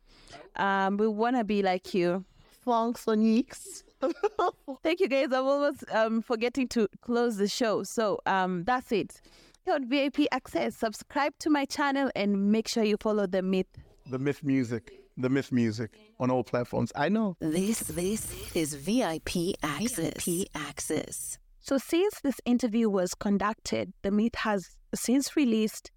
Um, 0.56 0.96
we 0.96 1.08
want 1.08 1.36
to 1.36 1.44
be 1.44 1.62
like 1.62 1.94
you. 1.94 2.24
Thanks, 2.64 3.06
Onyx. 3.06 3.84
Thank 4.82 5.00
you 5.00 5.08
guys. 5.08 5.26
I'm 5.32 5.44
almost 5.44 5.84
um, 5.92 6.22
forgetting 6.22 6.68
to 6.68 6.88
close 7.00 7.36
the 7.36 7.48
show. 7.48 7.82
So 7.82 8.20
um, 8.26 8.64
that's 8.64 8.92
it. 8.92 9.20
Here 9.64 9.74
on 9.74 9.88
VIP 9.88 10.26
Access, 10.30 10.76
subscribe 10.76 11.32
to 11.40 11.50
my 11.50 11.64
channel 11.64 12.10
and 12.14 12.52
make 12.52 12.68
sure 12.68 12.84
you 12.84 12.96
follow 13.00 13.26
the 13.26 13.42
Mith. 13.42 13.66
The 14.08 14.18
Mith 14.18 14.44
Music. 14.44 14.92
The 15.16 15.28
Mith 15.28 15.50
Music 15.50 15.90
on 16.20 16.30
all 16.30 16.44
platforms. 16.44 16.92
I 16.94 17.08
know. 17.08 17.36
This 17.40 17.80
this 17.80 18.54
is 18.54 18.74
VIP 18.74 19.56
Access. 19.62 20.24
VIP 20.24 20.46
Access. 20.54 21.38
So 21.60 21.78
since 21.78 22.20
this 22.20 22.40
interview 22.44 22.88
was 22.88 23.14
conducted, 23.14 23.92
the 24.02 24.10
Mith 24.10 24.36
has 24.36 24.76
since 24.94 25.34
released 25.34 25.90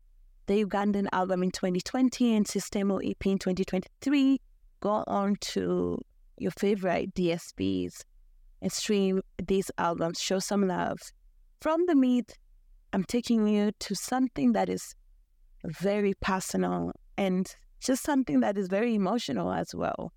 the 0.49 0.65
Ugandan 0.65 1.07
album 1.13 1.43
in 1.43 1.51
2020 1.51 2.35
and 2.35 2.43
Systemo 2.43 2.99
EP 3.07 3.23
in 3.27 3.37
2023. 3.37 4.41
Go 4.79 5.03
on 5.05 5.35
to 5.41 5.99
your 6.39 6.49
favorite 6.49 7.13
DSPs 7.13 8.03
and 8.59 8.71
stream 8.71 9.21
these 9.47 9.69
albums. 9.77 10.19
Show 10.19 10.39
some 10.39 10.67
love. 10.67 10.97
From 11.61 11.85
the 11.85 11.93
Mith, 11.93 12.35
I'm 12.93 13.03
taking 13.03 13.47
you 13.47 13.73
to 13.77 13.93
something 13.93 14.53
that 14.53 14.69
is 14.69 14.95
very 15.65 16.15
personal 16.19 16.93
and 17.15 17.55
just 17.79 18.01
something 18.01 18.39
that 18.39 18.57
is 18.57 18.69
very 18.69 18.95
emotional 18.95 19.51
as 19.51 19.75
well. 19.75 20.11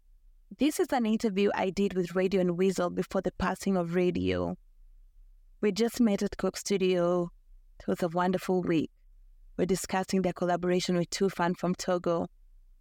This 0.59 0.81
is 0.81 0.89
an 0.93 1.05
interview 1.05 1.51
I 1.55 1.69
did 1.69 1.93
with 1.93 2.15
Radio 2.15 2.41
and 2.41 2.57
Weasel 2.57 2.89
before 2.89 3.21
the 3.21 3.33
passing 3.33 3.77
of 3.77 3.95
Radio. 3.95 4.57
We 5.61 5.73
just 5.73 6.01
met 6.01 6.23
at 6.23 6.39
Coke 6.39 6.57
Studio. 6.57 7.31
It 7.81 7.87
was 7.87 8.03
a 8.03 8.09
wonderful 8.09 8.63
week. 8.63 8.91
We're 9.63 9.67
discussing 9.67 10.23
their 10.23 10.33
collaboration 10.33 10.97
with 10.97 11.11
Toofan 11.11 11.57
from 11.57 11.77
Togo. 11.77 12.27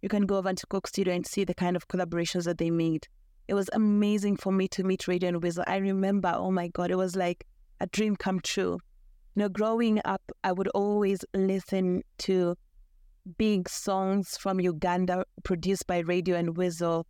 You 0.00 0.08
can 0.08 0.26
go 0.26 0.38
over 0.38 0.52
to 0.52 0.66
Coke 0.66 0.88
Studio 0.88 1.14
and 1.14 1.24
see 1.24 1.44
the 1.44 1.54
kind 1.54 1.76
of 1.76 1.86
collaborations 1.86 2.42
that 2.46 2.58
they 2.58 2.72
made. 2.72 3.06
It 3.46 3.54
was 3.54 3.70
amazing 3.72 4.38
for 4.38 4.50
me 4.50 4.66
to 4.66 4.82
meet 4.82 5.06
Radio 5.06 5.28
and 5.28 5.40
Weasel. 5.40 5.62
I 5.68 5.76
remember, 5.76 6.32
oh 6.34 6.50
my 6.50 6.66
God, 6.66 6.90
it 6.90 6.96
was 6.96 7.14
like 7.14 7.46
a 7.78 7.86
dream 7.86 8.16
come 8.16 8.40
true. 8.40 8.80
You 9.36 9.42
know, 9.42 9.48
growing 9.48 10.00
up, 10.04 10.22
I 10.42 10.50
would 10.50 10.66
always 10.74 11.24
listen 11.34 12.02
to 12.18 12.56
big 13.38 13.68
songs 13.68 14.36
from 14.36 14.58
Uganda 14.58 15.24
produced 15.44 15.86
by 15.86 16.00
Radio 16.00 16.34
and 16.34 16.56
Weasel. 16.56 17.06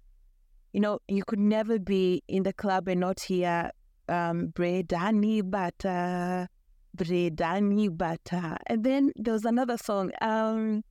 You 0.74 0.80
know, 0.80 0.98
you 1.08 1.24
could 1.26 1.40
never 1.40 1.78
be 1.78 2.22
in 2.28 2.42
the 2.42 2.52
club 2.52 2.88
and 2.88 3.00
not 3.00 3.20
hear 3.20 3.70
um, 4.06 4.48
Bredani 4.48 5.50
Bata, 5.50 6.50
Bredani 6.96 7.96
Bata. 7.96 8.56
And 8.66 8.84
then 8.84 9.12
there 9.16 9.34
was 9.34 9.44
another 9.44 9.76
song, 9.76 10.12
um, 10.20 10.82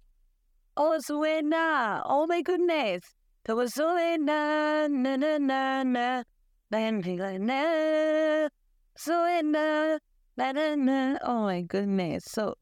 Oh. 0.78 1.00
Oh 2.06 2.26
my 2.28 2.42
goodness. 2.42 3.04
There 3.46 3.56
was 3.56 3.74
Zuena, 3.74 4.90
na 4.90 5.16
na 5.16 5.38
na 5.38 5.84
na. 5.84 6.24
Oh 11.24 11.44
my 11.44 11.62
goodness. 11.62 12.26
So 12.26 12.56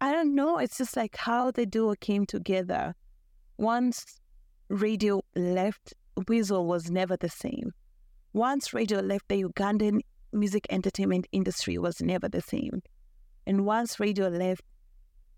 I 0.00 0.12
don't 0.12 0.34
know. 0.34 0.58
It's 0.58 0.78
just 0.78 0.96
like 0.96 1.16
how 1.16 1.50
the 1.50 1.66
duo 1.66 1.94
came 2.00 2.26
together. 2.26 2.94
Once 3.58 4.20
radio 4.68 5.22
left, 5.34 5.94
Weasel 6.28 6.66
was 6.66 6.90
never 6.90 7.16
the 7.16 7.28
same. 7.28 7.72
Once 8.32 8.74
radio 8.74 9.00
left, 9.00 9.28
the 9.28 9.44
Ugandan 9.44 10.00
music 10.32 10.66
entertainment 10.70 11.26
industry 11.32 11.78
was 11.78 12.00
never 12.00 12.28
the 12.28 12.40
same. 12.42 12.82
And 13.46 13.64
once 13.64 14.00
radio 14.00 14.28
left, 14.28 14.62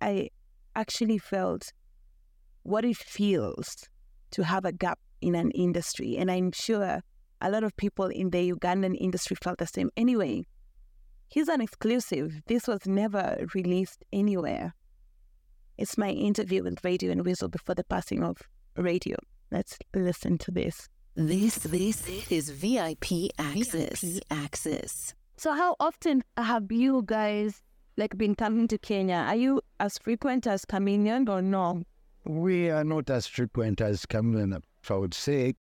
I 0.01 0.31
actually 0.74 1.18
felt 1.18 1.72
what 2.62 2.85
it 2.85 2.96
feels 2.96 3.88
to 4.31 4.44
have 4.44 4.64
a 4.64 4.72
gap 4.72 4.98
in 5.20 5.35
an 5.35 5.51
industry. 5.53 6.16
And 6.16 6.31
I'm 6.31 6.53
sure 6.53 7.01
a 7.40 7.51
lot 7.51 7.64
of 7.64 7.77
people 7.77 8.07
in 8.07 8.31
the 8.31 8.53
Ugandan 8.53 8.96
industry 8.98 9.37
felt 9.42 9.59
the 9.59 9.66
same. 9.66 9.90
Anyway, 9.96 10.44
here's 11.31 11.48
an 11.48 11.61
exclusive. 11.61 12.40
This 12.46 12.66
was 12.66 12.81
never 12.87 13.46
released 13.55 14.05
anywhere. 14.12 14.74
It's 15.77 15.96
my 15.96 16.11
interview 16.11 16.64
with 16.64 16.85
Radio 16.85 17.12
and 17.12 17.24
Weasel 17.24 17.48
before 17.48 17.74
the 17.74 17.85
passing 17.85 18.24
of 18.24 18.38
radio. 18.77 19.16
Let's 19.51 19.79
listen 19.94 20.38
to 20.38 20.51
this. 20.51 20.88
This 21.20 21.57
this 21.57 22.07
is 22.31 22.50
VIP 22.50 23.31
access. 23.40 24.00
VIP 24.02 24.22
access. 24.31 25.14
So 25.37 25.52
how 25.52 25.74
often 25.81 26.22
have 26.37 26.70
you 26.70 27.02
guys 27.04 27.61
like 27.96 28.16
been 28.16 28.37
coming 28.37 28.68
to 28.68 28.78
Kenya? 28.78 29.24
Are 29.26 29.35
you 29.35 29.61
as 29.81 29.98
frequent 29.98 30.46
as 30.46 30.64
Chameleon 30.64 31.28
or 31.28 31.42
no? 31.42 31.83
We 32.24 32.70
are 32.70 32.85
not 32.85 33.11
as 33.11 33.26
frequent 33.26 33.81
as 33.81 34.07
Chameleon, 34.07 34.62
I 34.88 34.94
would 34.94 35.12
say. 35.12 35.54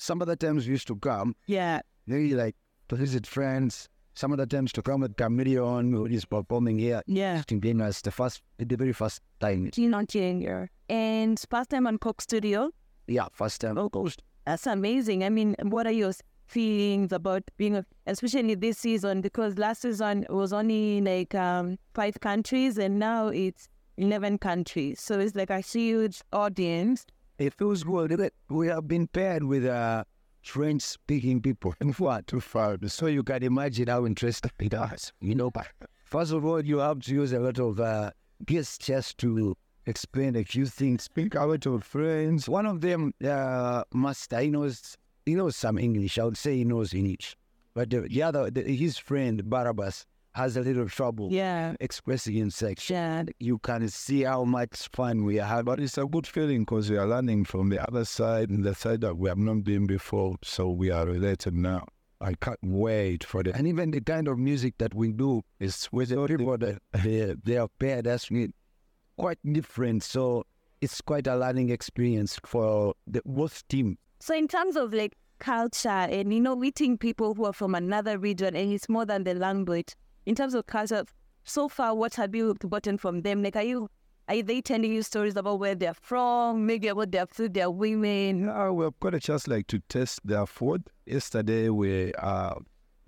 Some 0.00 0.20
of 0.20 0.26
the 0.26 0.34
times 0.34 0.66
we 0.66 0.72
used 0.72 0.88
to 0.88 0.96
come, 0.96 1.36
Yeah. 1.46 1.80
maybe 2.08 2.34
like 2.34 2.56
to 2.88 2.96
visit 2.96 3.24
friends. 3.24 3.88
Some 4.14 4.32
of 4.32 4.38
the 4.38 4.46
times 4.46 4.72
to 4.72 4.82
come 4.82 5.02
with 5.02 5.16
Chameleon, 5.16 5.92
who 5.92 6.06
is 6.06 6.24
performing 6.24 6.80
here. 6.80 7.02
Yeah. 7.06 7.44
In 7.48 7.60
Kenya, 7.60 7.84
it's 7.86 8.02
the 8.02 8.10
first, 8.10 8.42
the 8.58 8.74
very 8.76 8.92
first 8.92 9.22
time. 9.38 9.70
Gino 9.70 10.02
Junior. 10.02 10.70
And 10.88 11.40
past 11.50 11.70
time 11.70 11.86
on 11.86 11.98
Coke 11.98 12.20
Studio. 12.20 12.72
Yeah, 13.06 13.28
first 13.32 13.60
time. 13.60 13.78
Oh, 13.78 13.88
ghost. 13.88 14.24
That's 14.48 14.66
amazing. 14.66 15.24
I 15.24 15.28
mean, 15.28 15.56
what 15.60 15.86
are 15.86 15.92
your 15.92 16.12
feelings 16.46 17.12
about 17.12 17.42
being, 17.58 17.76
a, 17.76 17.84
especially 18.06 18.54
this 18.54 18.78
season? 18.78 19.20
Because 19.20 19.58
last 19.58 19.82
season 19.82 20.24
was 20.30 20.54
only 20.54 21.02
like 21.02 21.34
um, 21.34 21.76
five 21.92 22.18
countries, 22.22 22.78
and 22.78 22.98
now 22.98 23.28
it's 23.28 23.68
eleven 23.98 24.38
countries. 24.38 25.02
So 25.02 25.20
it's 25.20 25.34
like 25.34 25.50
a 25.50 25.60
huge 25.60 26.22
audience. 26.32 27.04
It 27.36 27.52
feels 27.52 27.82
good. 27.82 28.30
We 28.48 28.68
have 28.68 28.88
been 28.88 29.06
paired 29.08 29.44
with 29.44 29.66
uh, 29.66 30.04
French 30.40 30.80
speaking 30.80 31.42
people. 31.42 31.74
What 31.98 32.26
too 32.26 32.40
far? 32.40 32.78
So 32.86 33.04
you 33.04 33.24
can 33.24 33.42
imagine 33.42 33.88
how 33.88 34.06
interesting 34.06 34.50
it 34.60 34.72
is. 34.72 35.12
You 35.20 35.34
know, 35.34 35.50
but 35.50 35.66
first 36.06 36.32
of 36.32 36.46
all, 36.46 36.64
you 36.64 36.78
have 36.78 37.00
to 37.00 37.12
use 37.12 37.34
a 37.34 37.38
lot 37.38 37.58
of 37.58 37.80
uh, 37.80 38.12
gestures 38.46 39.12
to 39.18 39.54
explain 39.92 40.36
a 40.36 40.44
few 40.44 40.66
things. 40.66 41.04
Speak 41.04 41.34
out 41.34 41.60
to 41.62 41.80
friends. 41.80 42.48
One 42.48 42.66
of 42.66 42.80
them, 42.80 43.12
uh, 43.24 43.84
Master, 43.92 44.40
he 44.40 44.50
knows, 44.50 44.96
he 45.26 45.34
knows 45.34 45.56
some 45.56 45.78
English. 45.78 46.18
I 46.18 46.24
would 46.24 46.36
say 46.36 46.56
he 46.56 46.64
knows 46.64 46.92
English. 46.94 47.36
But 47.74 47.90
the, 47.90 48.02
the 48.02 48.22
other, 48.22 48.50
the, 48.50 48.62
his 48.62 48.98
friend, 48.98 49.44
Barabbas, 49.44 50.04
has 50.34 50.56
a 50.56 50.60
little 50.60 50.88
trouble 50.88 51.28
Yeah. 51.32 51.74
expressing 51.80 52.34
himself 52.34 52.88
Yeah. 52.88 53.24
you 53.40 53.58
can 53.58 53.88
see 53.88 54.22
how 54.22 54.44
much 54.44 54.88
fun 54.92 55.24
we 55.24 55.36
have. 55.36 55.64
But 55.64 55.80
it's 55.80 55.98
a 55.98 56.04
good 56.06 56.26
feeling 56.26 56.60
because 56.60 56.90
we 56.90 56.96
are 56.98 57.06
learning 57.08 57.46
from 57.46 57.70
the 57.70 57.82
other 57.88 58.04
side 58.04 58.50
and 58.50 58.62
the 58.62 58.74
side 58.74 59.00
that 59.00 59.16
we 59.16 59.28
have 59.30 59.38
not 59.38 59.64
been 59.64 59.86
before. 59.86 60.36
So 60.44 60.68
we 60.70 60.90
are 60.90 61.06
related 61.06 61.54
now. 61.54 61.86
I 62.20 62.34
can't 62.34 62.58
wait 62.62 63.24
for 63.24 63.42
that. 63.42 63.56
And 63.56 63.66
even 63.66 63.90
the 63.90 64.00
kind 64.00 64.28
of 64.28 64.38
music 64.38 64.74
that 64.78 64.94
we 64.94 65.12
do 65.12 65.42
is 65.58 65.88
with 65.90 66.10
the 66.10 66.24
people 66.26 66.58
that 66.58 66.78
they, 66.92 67.34
they 67.44 67.56
are 67.56 67.68
paired 67.78 68.06
us 68.06 68.30
with 68.30 68.50
quite 69.18 69.38
different. 69.52 70.02
So 70.02 70.44
it's 70.80 71.00
quite 71.00 71.26
a 71.26 71.36
learning 71.36 71.70
experience 71.70 72.38
for 72.44 72.94
the 73.06 73.20
both 73.26 73.66
team. 73.68 73.98
So 74.20 74.34
in 74.34 74.48
terms 74.48 74.76
of 74.76 74.94
like 74.94 75.14
culture 75.38 75.88
and 75.88 76.32
you 76.32 76.40
know 76.40 76.56
meeting 76.56 76.98
people 76.98 77.34
who 77.34 77.44
are 77.44 77.52
from 77.52 77.74
another 77.74 78.18
region 78.18 78.56
and 78.56 78.72
it's 78.72 78.88
more 78.88 79.04
than 79.04 79.24
the 79.24 79.34
language. 79.34 79.94
In 80.26 80.34
terms 80.34 80.54
of 80.54 80.66
culture, 80.66 81.04
so 81.44 81.68
far 81.68 81.94
what 81.94 82.14
have 82.14 82.34
you 82.34 82.54
gotten 82.68 82.98
from 82.98 83.22
them? 83.22 83.42
Like 83.42 83.56
are 83.56 83.62
you 83.62 83.88
are 84.28 84.42
they 84.42 84.60
telling 84.60 84.92
you 84.92 85.02
stories 85.02 85.36
about 85.36 85.58
where 85.58 85.74
they're 85.74 85.94
from, 85.94 86.66
maybe 86.66 86.88
about 86.88 87.12
their 87.12 87.26
food, 87.26 87.54
their 87.54 87.70
women? 87.70 88.44
Yeah, 88.44 88.70
we've 88.70 88.98
got 89.00 89.14
a 89.14 89.20
chance 89.20 89.48
like 89.48 89.66
to 89.68 89.78
test 89.88 90.20
their 90.24 90.44
food. 90.44 90.90
Yesterday 91.06 91.68
we 91.70 92.12
uh 92.14 92.54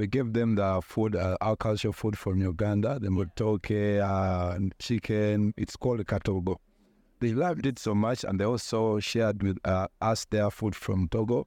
we 0.00 0.06
gave 0.06 0.32
them 0.32 0.54
the 0.54 0.80
food, 0.82 1.14
uh, 1.14 1.36
our 1.42 1.56
culture 1.56 1.92
food 1.92 2.16
from 2.16 2.40
Uganda, 2.40 2.98
the 2.98 3.08
matooke, 3.08 4.00
uh, 4.00 4.58
chicken. 4.78 5.52
It's 5.58 5.76
called 5.76 6.06
katogo. 6.06 6.56
They 7.20 7.34
loved 7.34 7.66
it 7.66 7.78
so 7.78 7.94
much, 7.94 8.24
and 8.24 8.40
they 8.40 8.46
also 8.46 8.98
shared 8.98 9.42
with 9.42 9.58
uh, 9.62 9.88
us 10.00 10.24
their 10.30 10.50
food 10.50 10.74
from 10.74 11.08
Togo. 11.08 11.46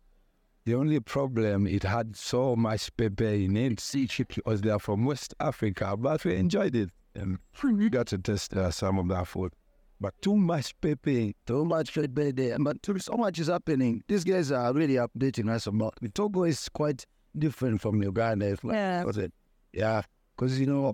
The 0.65 0.75
only 0.75 0.99
problem, 0.99 1.65
it 1.65 1.81
had 1.81 2.15
so 2.15 2.55
much 2.55 2.95
pepper 2.95 3.23
in 3.23 3.57
it 3.57 3.83
because 4.17 4.61
they 4.61 4.69
are 4.69 4.77
from 4.77 5.03
West 5.05 5.33
Africa, 5.39 5.97
but 5.97 6.23
we 6.23 6.35
enjoyed 6.35 6.75
it. 6.75 6.91
And 7.15 7.39
we 7.63 7.89
got 7.89 8.05
to 8.07 8.19
test 8.19 8.53
uh, 8.53 8.69
some 8.69 8.99
of 8.99 9.07
that 9.07 9.27
food. 9.27 9.51
But 9.99 10.13
too 10.21 10.35
much 10.35 10.79
pepper, 10.79 11.31
Too 11.47 11.65
much 11.65 11.95
pepper 11.95 12.31
there, 12.31 12.57
but 12.59 12.83
too- 12.83 12.99
so 12.99 13.13
much 13.13 13.39
is 13.39 13.47
happening. 13.47 14.03
These 14.07 14.23
guys 14.25 14.51
are 14.51 14.71
really 14.73 14.95
updating 14.95 15.49
us 15.49 15.65
about. 15.65 15.97
Togo 16.13 16.43
is 16.43 16.69
quite 16.69 17.07
different 17.37 17.81
from 17.81 18.01
Uganda. 18.01 18.49
Like, 18.63 18.75
Yeah. 18.75 19.03
was 19.03 19.17
it? 19.17 19.33
Yeah, 19.73 20.01
because 20.35 20.59
you 20.59 20.65
know, 20.67 20.93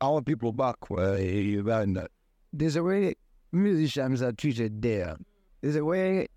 our 0.00 0.22
people 0.22 0.52
back 0.52 0.88
were 0.90 1.16
in 1.16 1.46
Uganda. 1.48 2.08
There's 2.52 2.76
a 2.76 2.82
way 2.82 3.14
musicians 3.52 4.22
are 4.22 4.32
treated 4.32 4.82
there. 4.82 5.16
There's 5.60 5.76
a 5.76 5.84
way 5.84 6.28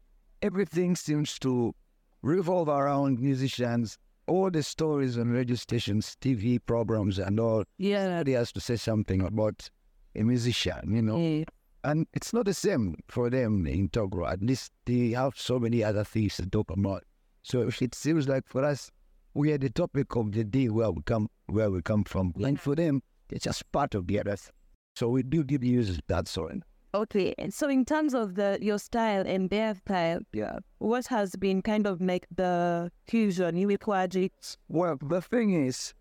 everything 0.42 0.96
seems 0.96 1.38
to 1.40 1.74
revolve 2.22 2.70
around 2.70 3.20
musicians. 3.20 3.98
All 4.28 4.52
the 4.52 4.62
stories 4.62 5.18
on 5.18 5.30
radio 5.30 5.56
stations, 5.56 6.18
TV 6.20 6.60
programs, 6.60 7.18
and 7.18 7.40
all. 7.40 7.64
Yeah. 7.78 8.04
Somebody 8.08 8.34
has 8.34 8.52
to 8.54 8.60
say 8.60 8.76
something 8.76 9.22
about 9.22 9.70
a 10.16 10.24
musician, 10.24 10.94
you 10.94 11.02
know. 11.02 11.18
Yeah. 11.18 11.46
And 11.86 12.08
it's 12.14 12.34
not 12.34 12.46
the 12.46 12.54
same 12.54 12.96
for 13.08 13.30
them 13.30 13.66
in 13.66 13.88
Togo. 13.88 14.26
At 14.26 14.42
least 14.42 14.74
they 14.86 15.12
have 15.12 15.38
so 15.38 15.60
many 15.60 15.82
other 15.84 16.04
things 16.04 16.36
to 16.38 16.46
talk 16.50 16.70
about. 16.72 17.04
So 17.44 17.70
it 17.80 17.96
seems 17.96 18.28
like 18.28 18.46
for 18.48 18.66
us, 18.66 18.92
we 19.38 19.52
are 19.54 19.58
the 19.60 19.70
topic 19.70 20.16
of 20.16 20.32
the 20.32 20.44
day 20.44 20.68
where 20.68 20.90
we 20.92 21.02
come 21.04 21.30
where 21.46 21.70
we 21.70 21.82
come 21.84 22.04
from. 22.04 22.34
And 22.44 22.60
for 22.60 22.76
them, 22.76 23.02
it's 23.30 23.44
just 23.46 23.72
part 23.72 23.94
of 23.96 24.08
the 24.08 24.20
other. 24.20 24.36
th- 24.36 24.50
So 24.96 25.10
we 25.10 25.22
do 25.22 25.44
give 25.44 25.64
users 25.64 26.00
that 26.08 26.28
sort. 26.28 26.56
Okay. 26.96 27.36
And 27.38 27.54
so 27.54 27.70
in 27.70 27.86
terms 27.86 28.16
of 28.16 28.34
the 28.34 28.58
your 28.62 28.80
style 28.80 29.24
and 29.28 29.50
their 29.50 29.76
style, 29.76 30.22
Yeah. 30.34 30.58
what 30.80 31.06
has 31.08 31.36
been 31.36 31.62
kind 31.62 31.86
of 31.86 32.02
like 32.02 32.26
the 32.36 32.92
fusion 33.08 33.68
with 33.68 33.82
Kwaji? 33.82 34.32
Well, 34.70 34.98
the 35.02 35.22
thing 35.22 35.54
is, 35.68 35.94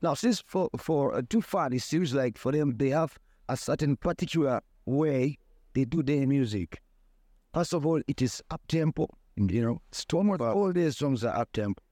now 0.00 0.14
since 0.14 0.40
for 0.46 0.70
for 0.78 1.14
uh, 1.14 1.20
Toofan, 1.22 1.74
it 1.74 1.82
seems 1.82 2.14
like 2.14 2.38
for 2.38 2.52
them 2.52 2.76
they 2.78 2.88
have 2.90 3.18
a 3.50 3.56
certain 3.56 3.96
particular 3.96 4.62
way 4.86 5.36
they 5.74 5.84
do 5.84 6.02
their 6.02 6.26
music. 6.26 6.80
First 7.52 7.74
of 7.74 7.84
all, 7.84 8.00
it 8.08 8.22
is 8.22 8.42
up 8.50 8.62
tempo. 8.66 9.08
You 9.36 9.62
know, 9.62 9.82
Storm 9.92 10.30
all 10.30 10.72
their 10.72 10.90
songs 10.92 11.22
are 11.24 11.36
up 11.36 11.52
tempo. 11.52 11.82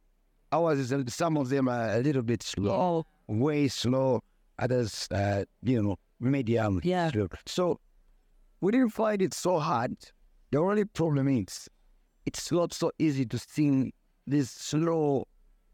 Ours 0.52 0.78
is 0.90 1.14
some 1.14 1.36
of 1.36 1.48
them 1.48 1.68
are 1.68 1.90
a 1.94 1.98
little 2.00 2.22
bit 2.22 2.42
slow, 2.42 2.72
Oh, 2.72 3.06
way 3.28 3.68
slow. 3.68 4.20
Others, 4.58 5.08
uh, 5.10 5.44
you 5.62 5.82
know, 5.82 5.96
medium. 6.18 6.80
Yeah. 6.84 7.10
slow. 7.10 7.28
So 7.46 7.80
we 8.60 8.72
didn't 8.72 8.90
find 8.90 9.22
it 9.22 9.32
so 9.32 9.58
hard. 9.58 9.96
The 10.50 10.58
only 10.58 10.84
problem 10.84 11.28
is 11.28 11.68
it's 12.26 12.50
not 12.52 12.72
so 12.74 12.90
easy 12.98 13.24
to 13.26 13.38
sing 13.38 13.92
these 14.26 14.50
slow 14.50 15.26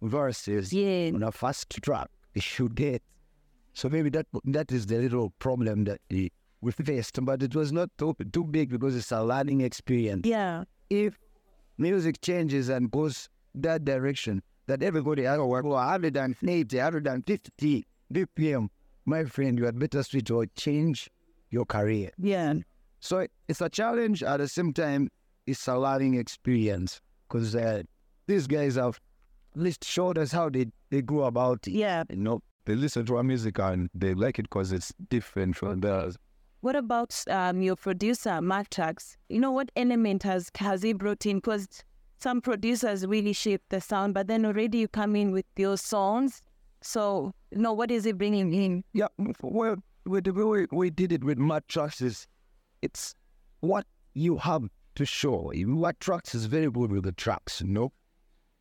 verses 0.02 0.72
yeah. 0.72 1.10
on 1.14 1.22
a 1.22 1.32
fast 1.32 1.70
track. 1.82 2.08
They 2.34 2.40
should 2.40 2.74
get. 2.74 3.02
So 3.72 3.88
maybe 3.88 4.10
that 4.10 4.26
that 4.44 4.70
is 4.72 4.86
the 4.86 4.98
little 4.98 5.30
problem 5.38 5.84
that 5.84 6.00
we 6.10 6.30
we 6.60 6.72
faced, 6.72 7.18
but 7.24 7.42
it 7.42 7.54
was 7.54 7.72
not 7.72 7.90
too, 7.98 8.14
too 8.32 8.44
big 8.44 8.70
because 8.70 8.94
it's 8.96 9.12
a 9.12 9.22
learning 9.22 9.62
experience. 9.62 10.26
Yeah. 10.26 10.64
If 10.90 11.18
music 11.78 12.20
changes 12.20 12.68
and 12.68 12.90
goes 12.90 13.28
that 13.54 13.84
direction, 13.84 14.42
that 14.66 14.82
everybody 14.82 15.22
has 15.24 15.38
work 15.38 15.64
180, 15.64 16.76
150 16.76 17.86
BPM, 18.12 18.68
my 19.04 19.24
friend, 19.24 19.58
you 19.58 19.64
had 19.64 19.78
better 19.78 20.02
switch 20.02 20.30
or 20.30 20.46
change 20.56 21.08
your 21.50 21.64
career. 21.64 22.10
Yeah. 22.18 22.54
So 23.00 23.26
it's 23.48 23.60
a 23.60 23.68
challenge 23.68 24.22
at 24.22 24.38
the 24.38 24.48
same 24.48 24.72
time, 24.72 25.10
it's 25.46 25.66
a 25.68 25.78
learning 25.78 26.14
experience 26.14 27.00
because 27.28 27.54
uh, 27.54 27.82
these 28.26 28.46
guys 28.46 28.74
have 28.74 29.00
at 29.54 29.62
least 29.62 29.84
showed 29.84 30.18
us 30.18 30.32
how 30.32 30.48
they, 30.48 30.66
they 30.90 31.02
go 31.02 31.24
about 31.24 31.66
it. 31.66 31.72
Yeah. 31.72 32.04
You 32.10 32.16
know, 32.16 32.42
they 32.64 32.74
listen 32.74 33.06
to 33.06 33.16
our 33.16 33.22
music 33.22 33.58
and 33.58 33.88
they 33.94 34.14
like 34.14 34.38
it 34.38 34.42
because 34.42 34.72
it's 34.72 34.92
different 35.08 35.56
from 35.56 35.80
theirs. 35.80 36.16
What 36.62 36.74
about 36.74 37.22
um, 37.28 37.62
your 37.62 37.76
producer, 37.76 38.40
Mark 38.40 38.70
Mantrax? 38.70 39.16
You 39.28 39.38
know, 39.38 39.52
what 39.52 39.70
element 39.76 40.24
has 40.24 40.50
has 40.56 40.82
he 40.82 40.94
brought 40.94 41.24
in? 41.24 41.36
Because 41.36 41.68
some 42.18 42.40
producers 42.40 43.06
really 43.06 43.32
shape 43.32 43.62
the 43.68 43.80
sound, 43.80 44.14
but 44.14 44.26
then 44.26 44.44
already 44.44 44.78
you 44.78 44.88
come 44.88 45.16
in 45.16 45.32
with 45.32 45.46
your 45.56 45.76
songs. 45.76 46.42
So, 46.82 47.32
know, 47.52 47.72
what 47.72 47.90
is 47.90 48.06
it 48.06 48.18
bringing 48.18 48.52
in? 48.52 48.84
Yeah, 48.92 49.08
well, 49.42 49.76
with 50.04 50.24
the 50.24 50.32
way 50.32 50.66
we 50.70 50.90
did 50.90 51.12
it 51.12 51.24
with 51.24 51.38
Mantrax 51.38 52.00
is, 52.02 52.26
it's 52.82 53.14
what 53.60 53.86
you 54.14 54.36
have 54.36 54.68
to 54.94 55.04
show. 55.04 55.52
Mantrax 55.54 56.34
is 56.34 56.46
very 56.46 56.70
good 56.70 56.92
with 56.92 57.04
the 57.04 57.12
tracks, 57.12 57.60
you 57.60 57.68
know. 57.68 57.92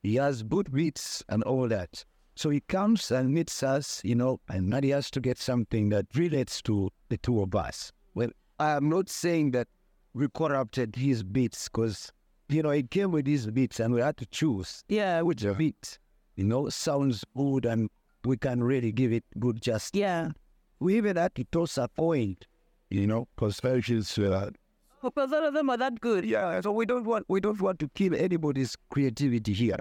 He 0.03 0.15
has 0.15 0.43
good 0.43 0.71
beats 0.71 1.23
and 1.29 1.43
all 1.43 1.67
that. 1.67 2.05
So 2.35 2.49
he 2.49 2.59
comes 2.61 3.11
and 3.11 3.33
meets 3.33 3.63
us, 3.63 4.01
you 4.03 4.15
know, 4.15 4.41
and 4.49 4.69
now 4.69 4.81
he 4.81 4.89
has 4.89 5.09
to 5.11 5.21
get 5.21 5.37
something 5.37 5.89
that 5.89 6.05
relates 6.15 6.61
to 6.63 6.91
the 7.09 7.17
two 7.17 7.41
of 7.41 7.55
us. 7.55 7.91
Well, 8.13 8.29
I'm 8.59 8.89
not 8.89 9.09
saying 9.09 9.51
that 9.51 9.67
we 10.13 10.27
corrupted 10.33 10.95
his 10.95 11.23
beats 11.23 11.69
because, 11.69 12.11
you 12.49 12.61
know, 12.63 12.69
it 12.69 12.91
came 12.91 13.11
with 13.11 13.25
these 13.25 13.47
beats 13.47 13.79
and 13.79 13.93
we 13.93 14.01
had 14.01 14.17
to 14.17 14.25
choose 14.27 14.83
Yeah, 14.87 15.21
which 15.21 15.45
beat, 15.57 15.99
you 16.35 16.43
know, 16.43 16.69
sounds 16.69 17.23
good 17.35 17.65
and 17.65 17.89
we 18.23 18.37
can 18.37 18.63
really 18.63 18.91
give 18.91 19.11
it 19.13 19.23
good 19.39 19.61
justice. 19.61 19.99
yeah. 19.99 20.29
We 20.79 20.97
even 20.97 21.15
had 21.15 21.33
to 21.35 21.43
toss 21.45 21.77
a 21.77 21.87
point, 21.87 22.47
you 22.89 23.07
know, 23.07 23.27
because 23.35 23.59
versions 23.61 24.17
uh, 24.17 24.49
Because 25.01 25.31
all 25.31 25.45
of 25.47 25.53
them 25.53 25.69
are 25.69 25.77
that 25.77 26.01
good. 26.01 26.25
yeah, 26.25 26.59
so 26.61 26.71
we 26.71 26.85
don't 26.85 27.05
want 27.05 27.25
we 27.29 27.39
don't 27.39 27.61
want 27.61 27.79
to 27.79 27.87
kill 27.95 28.13
anybody's 28.15 28.75
creativity 28.89 29.53
here. 29.53 29.77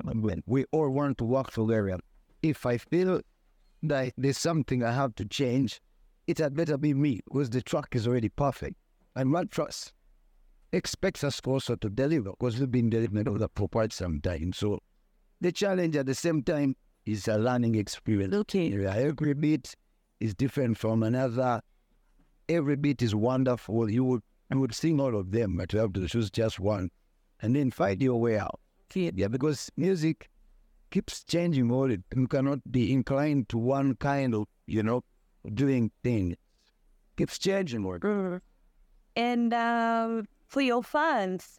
We 0.47 0.65
all 0.71 0.91
want 0.91 1.19
to 1.19 1.25
work 1.25 1.51
together. 1.53 1.99
If 2.43 2.65
I 2.65 2.79
feel 2.79 3.23
that 3.83 4.13
there's 4.17 4.39
something 4.39 4.85
I 4.85 4.93
have 4.93 5.15
to 5.17 5.25
change, 5.25 5.81
it 6.27 6.39
had 6.39 6.55
better 6.55 6.77
be 6.79 6.95
me 6.95 7.21
because 7.25 7.51
the 7.51 7.61
track 7.63 7.89
is 7.93 8.07
already 8.07 8.29
perfect. 8.29 8.77
And 9.17 9.31
Mantrax 9.31 9.93
expects 10.75 11.23
us 11.25 11.41
also 11.45 11.77
to 11.77 11.89
deliver 11.89 12.31
because 12.31 12.59
we've 12.59 12.71
been 12.71 12.91
delivering 12.91 13.29
over 13.29 13.49
for 13.55 13.69
quite 13.69 13.93
some 13.93 14.21
time. 14.21 14.53
So 14.53 14.81
the 15.41 15.53
challenge 15.53 15.97
at 15.97 16.07
the 16.07 16.15
same 16.15 16.43
time 16.43 16.77
is 17.07 17.29
a 17.29 17.39
learning 17.39 17.75
experience. 17.77 18.35
Okay. 18.35 18.73
Every 18.87 19.35
beat 19.35 19.75
is 20.21 20.35
different 20.35 20.79
from 20.79 21.03
another. 21.03 21.61
Every 22.49 22.77
bit 22.77 23.03
is 23.03 23.15
wonderful. 23.15 23.91
You 23.91 24.05
would 24.05 24.23
you 24.51 24.61
would 24.61 24.75
sing 24.75 25.01
all 25.01 25.17
of 25.17 25.33
them, 25.33 25.57
but 25.57 25.73
you 25.73 25.79
have 25.79 25.93
to 25.95 26.07
choose 26.07 26.31
just 26.31 26.61
one, 26.61 26.91
and 27.41 27.57
then 27.57 27.71
find 27.71 28.01
your 28.03 28.21
way 28.21 28.39
out. 28.39 28.61
Okay. 28.91 29.11
Yeah, 29.15 29.29
because 29.29 29.71
music 29.77 30.31
keeps 30.91 31.25
changing 31.25 31.71
all 31.71 31.91
it. 31.91 32.03
You 32.15 32.29
cannot 32.29 32.61
be 32.71 32.93
inclined 32.93 33.49
to 33.49 33.59
one 33.59 33.97
kind 33.97 34.35
of 34.35 34.45
you 34.67 34.83
know 34.83 35.03
doing 35.53 35.91
thing. 36.03 36.37
Keeps 37.17 37.39
changing 37.39 37.85
all. 37.85 37.99
Mm. 37.99 38.41
And 39.17 39.55
um, 39.55 40.27
for 40.47 40.61
your 40.61 40.83
fans, 40.83 41.59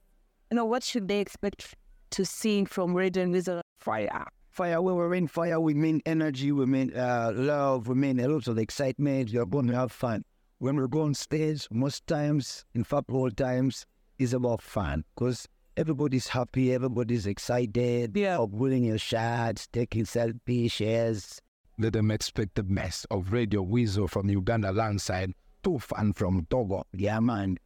you 0.52 0.56
know, 0.56 0.66
what 0.66 0.84
should 0.84 1.08
they 1.08 1.20
expect 1.20 1.76
to 2.12 2.26
see 2.26 2.66
from 2.66 2.94
Radio 2.94 3.24
and 3.24 3.32
Weasel? 3.32 3.62
Fire. 3.80 4.26
Fire, 4.50 4.82
when 4.82 4.96
we're 4.96 5.14
in 5.16 5.28
fire, 5.28 5.60
we 5.60 5.74
mean 5.74 6.02
energy, 6.06 6.52
we 6.52 6.66
mean 6.66 6.96
uh, 6.96 7.32
love, 7.36 7.88
we 7.90 7.96
mean 7.96 8.20
a 8.22 8.28
lot 8.28 8.48
of 8.48 8.58
excitement. 8.58 9.30
You're 9.30 9.46
going 9.46 9.68
to 9.68 9.76
have 9.76 9.92
fun. 9.92 10.24
When 10.60 10.78
we 10.80 10.88
go 10.88 11.02
on 11.02 11.14
stage, 11.14 11.68
most 11.72 12.08
times, 12.08 12.64
in 12.74 12.86
fact, 12.86 13.10
all 13.12 13.30
times, 13.30 13.86
is 14.18 14.34
about 14.34 14.62
fun 14.62 15.04
because 15.14 15.46
everybody's 15.76 16.30
happy, 16.30 16.74
everybody's 16.74 17.28
excited, 17.28 18.16
Yeah. 18.16 18.38
of 18.38 18.54
winning 18.54 18.86
your 18.86 18.98
shots, 18.98 19.68
taking 19.68 20.06
selfie 20.06 20.72
shares. 20.72 21.42
Let 21.78 21.92
them 21.92 22.10
expect 22.12 22.56
the 22.56 22.64
best 22.64 23.06
of 23.12 23.34
Radio 23.34 23.62
Weasel 23.62 24.08
from 24.08 24.30
Uganda 24.30 24.72
landside, 24.72 25.34
Toofan 25.64 26.16
from 26.16 26.48
Togo. 26.50 26.86
Yeah, 26.94 27.20
man. 27.20 27.58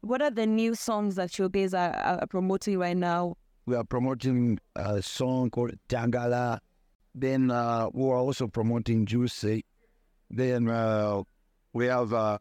What 0.00 0.22
are 0.22 0.30
the 0.30 0.46
new 0.46 0.74
songs 0.74 1.16
that 1.16 1.38
you 1.38 1.48
guys 1.48 1.74
are, 1.74 1.92
are 1.92 2.26
promoting 2.26 2.78
right 2.78 2.96
now? 2.96 3.36
We 3.66 3.74
are 3.74 3.84
promoting 3.84 4.58
a 4.76 5.02
song 5.02 5.50
called 5.50 5.72
Tangala. 5.88 6.60
Then 7.14 7.50
uh, 7.50 7.88
we 7.92 8.04
are 8.04 8.16
also 8.16 8.46
promoting 8.46 9.06
Juicy. 9.06 9.64
Then 10.30 10.68
uh, 10.68 11.22
we 11.72 11.86
have 11.86 12.12
uh, 12.12 12.38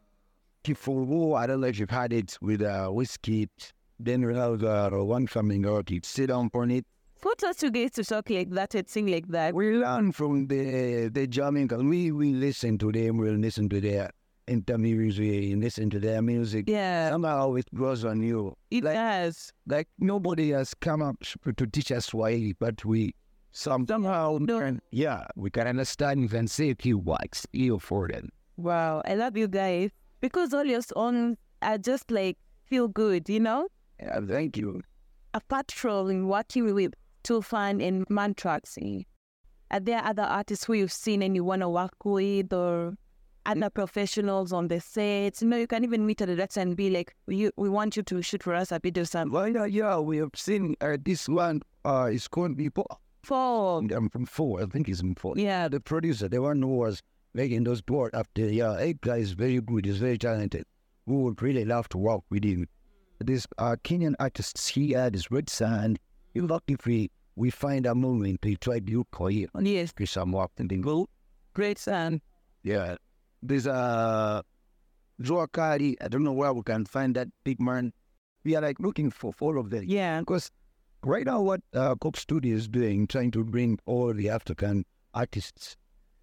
Kifuru. 0.63 1.37
I 1.37 1.47
don't 1.47 1.61
know 1.61 1.67
if 1.67 1.79
you've 1.79 1.89
had 1.89 2.13
it 2.13 2.37
with 2.41 2.61
uh, 2.61 2.89
whiskey. 2.89 3.49
Then 3.99 4.25
we 4.25 4.35
have 4.35 4.63
uh, 4.63 4.89
one 4.91 5.25
coming 5.25 5.65
out. 5.65 5.89
It's 5.89 6.07
Sit 6.09 6.27
Down 6.27 6.51
on 6.53 6.71
It. 6.71 6.85
What 7.23 7.43
us 7.43 7.63
you 7.63 7.71
guys 7.71 7.91
to 7.93 8.03
talk 8.03 8.29
like 8.29 8.51
that 8.51 8.75
and 8.75 8.87
sing 8.87 9.07
like 9.07 9.27
that? 9.29 9.55
We 9.55 9.71
learn 9.71 10.11
from 10.11 10.47
the 10.47 11.09
the 11.11 11.25
jamming. 11.25 11.67
We, 11.67 12.11
we 12.11 12.33
listen 12.33 12.77
to 12.77 12.91
them. 12.91 13.17
We 13.17 13.31
listen 13.31 13.67
to 13.69 13.81
their 13.81 14.11
interviews. 14.47 15.19
We 15.19 15.55
listen 15.55 15.89
to 15.91 15.99
their 15.99 16.21
music. 16.21 16.65
Yeah, 16.67 17.09
Somehow 17.11 17.53
it 17.55 17.65
grows 17.73 18.05
on 18.05 18.21
you. 18.21 18.55
it 18.71 18.83
like- 18.83 18.95
does. 18.95 19.51
like 19.67 19.87
nobody 19.99 20.51
has 20.51 20.73
come 20.73 21.01
up 21.01 21.17
to 21.55 21.67
teach 21.67 21.91
us 21.91 22.07
Swahili, 22.07 22.53
but 22.53 22.83
we 22.85 23.13
some, 23.51 23.87
somehow 23.87 24.37
No. 24.41 24.59
can, 24.59 24.81
yeah, 24.91 25.25
we 25.35 25.49
can 25.49 25.67
understand 25.67 26.31
and 26.33 26.49
say 26.49 26.71
a 26.71 26.75
few 26.75 26.97
words 26.97 27.47
here 27.53 27.79
for 27.79 28.07
them. 28.07 28.29
Wow, 28.57 29.01
I 29.05 29.15
love 29.15 29.35
you 29.37 29.47
guys 29.47 29.91
because 30.21 30.53
all 30.53 30.65
your 30.65 30.81
songs 30.81 31.37
are 31.61 31.77
just 31.77 32.11
like 32.11 32.37
feel 32.65 32.87
good, 32.87 33.29
you 33.29 33.39
know. 33.39 33.67
Yeah, 33.99 34.19
thank 34.27 34.57
you. 34.57 34.81
Apart 35.33 35.71
from 35.71 36.27
working 36.27 36.73
with 36.73 36.93
Toofan 37.23 37.85
and 37.85 38.05
Mantrax, 38.07 38.77
eh, 38.81 39.03
are 39.71 39.79
there 39.79 40.01
other 40.03 40.23
artists 40.23 40.65
who 40.65 40.73
you've 40.73 40.91
seen 40.91 41.21
and 41.21 41.35
you 41.35 41.43
want 41.43 41.61
to 41.61 41.69
work 41.69 41.93
with, 42.05 42.53
or 42.53 42.93
other 43.47 43.69
professionals 43.69 44.53
on 44.53 44.67
the 44.67 44.79
sets. 44.79 45.41
You 45.41 45.47
know, 45.47 45.57
you 45.57 45.67
can 45.67 45.83
even 45.83 46.05
meet 46.05 46.21
a 46.21 46.25
director 46.25 46.59
and 46.59 46.75
be 46.75 46.89
like, 46.89 47.15
"We 47.25 47.49
we 47.57 47.69
want 47.69 47.97
you 47.97 48.03
to 48.03 48.21
shoot 48.21 48.43
for 48.43 48.53
us 48.53 48.71
a 48.71 48.79
video 48.79 49.03
something." 49.05 49.33
Well, 49.33 49.47
yeah, 49.47 49.65
yeah, 49.65 49.97
we 49.99 50.17
have 50.17 50.31
seen 50.35 50.75
uh, 50.81 50.97
this 51.03 51.27
one. 51.27 51.61
Uh, 51.85 52.09
is 52.11 52.27
called 52.27 52.57
people. 52.57 52.85
For 53.23 53.79
I'm 53.79 54.09
from 54.09 54.25
four. 54.25 54.61
I 54.61 54.65
think 54.65 54.87
it's 54.89 54.99
from 54.99 55.15
four. 55.15 55.33
yeah, 55.37 55.67
The 55.67 55.79
producer, 55.79 56.27
the 56.29 56.41
one 56.41 56.61
who 56.61 56.75
was 56.77 57.01
making 57.33 57.63
those 57.63 57.81
board 57.81 58.13
after. 58.13 58.45
Yeah, 58.49 58.77
hey 58.77 58.95
guy 59.01 59.17
is 59.17 59.31
very 59.31 59.59
good. 59.61 59.85
He's 59.85 59.97
very 59.97 60.17
talented. 60.17 60.65
We 61.05 61.15
would 61.15 61.41
really 61.41 61.63
love 61.65 61.87
to 61.89 61.97
work 61.97 62.21
with 62.29 62.43
him. 62.43 62.67
This 63.19 63.47
uh, 63.57 63.75
Kenyan 63.83 64.15
artist, 64.19 64.69
he 64.69 64.91
had 64.91 65.13
his 65.13 65.31
red 65.31 65.49
sand. 65.49 65.97
You 66.33 66.45
lucky 66.47 66.73
if 66.73 66.85
we 66.85 67.09
we 67.35 67.49
find 67.49 67.85
a 67.85 67.95
moment 67.95 68.41
to 68.43 68.55
try 68.57 68.79
to 68.79 68.97
look 68.97 69.07
for 69.13 69.29
him. 69.31 69.49
yes, 69.61 69.93
Do 69.93 70.05
some 70.05 70.33
and 70.57 70.69
then 70.69 70.81
go. 70.81 71.07
great 71.53 71.77
sand. 71.77 72.21
Yeah. 72.63 72.95
There's 73.41 73.67
a 73.67 74.43
Joe 75.21 75.47
Cardi. 75.47 75.99
I 76.01 76.07
don't 76.07 76.23
know 76.23 76.33
where 76.33 76.53
we 76.53 76.61
can 76.63 76.85
find 76.85 77.15
that 77.15 77.27
big 77.43 77.59
man. 77.59 77.93
We 78.43 78.55
are 78.55 78.61
like 78.61 78.79
looking 78.79 79.11
for 79.11 79.33
all 79.39 79.59
of 79.59 79.69
them. 79.69 79.83
Yeah, 79.87 80.19
Because 80.19 80.51
right 81.03 81.25
now, 81.25 81.41
what 81.41 81.61
uh, 81.73 81.95
Coke 81.95 82.17
Studio 82.17 82.55
is 82.55 82.67
doing, 82.67 83.07
trying 83.07 83.31
to 83.31 83.43
bring 83.43 83.79
all 83.85 84.13
the 84.13 84.29
African 84.29 84.85
artists 85.13 85.75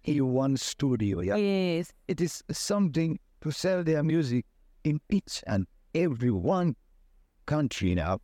in 0.03 0.33
one 0.33 0.57
studio. 0.57 1.21
Yeah. 1.21 1.35
yes, 1.35 1.91
It 2.07 2.21
is 2.21 2.43
something 2.51 3.19
to 3.41 3.51
sell 3.51 3.83
their 3.83 4.03
music 4.03 4.45
in 4.83 5.01
each 5.09 5.43
and 5.45 5.67
every 5.93 6.31
one 6.31 6.75
country 7.45 7.95
now. 7.95 8.19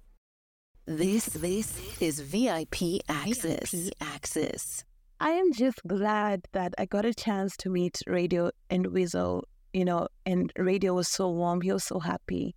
This 0.86 1.26
this 1.26 2.02
is 2.02 2.20
VIP 2.20 3.02
access. 3.08 3.72
VIP 3.72 3.94
access. 4.02 4.84
I 5.24 5.34
am 5.34 5.54
just 5.54 5.80
glad 5.86 6.48
that 6.54 6.74
I 6.80 6.86
got 6.86 7.06
a 7.06 7.14
chance 7.14 7.56
to 7.58 7.70
meet 7.70 8.00
Radio 8.08 8.50
and 8.72 8.88
Weasel, 8.88 9.48
you 9.72 9.86
know, 9.86 10.08
and 10.26 10.52
Radio 10.58 10.96
was 10.96 11.10
so 11.10 11.30
warm. 11.30 11.62
He 11.62 11.72
was 11.72 11.84
so 11.84 12.00
happy. 12.00 12.56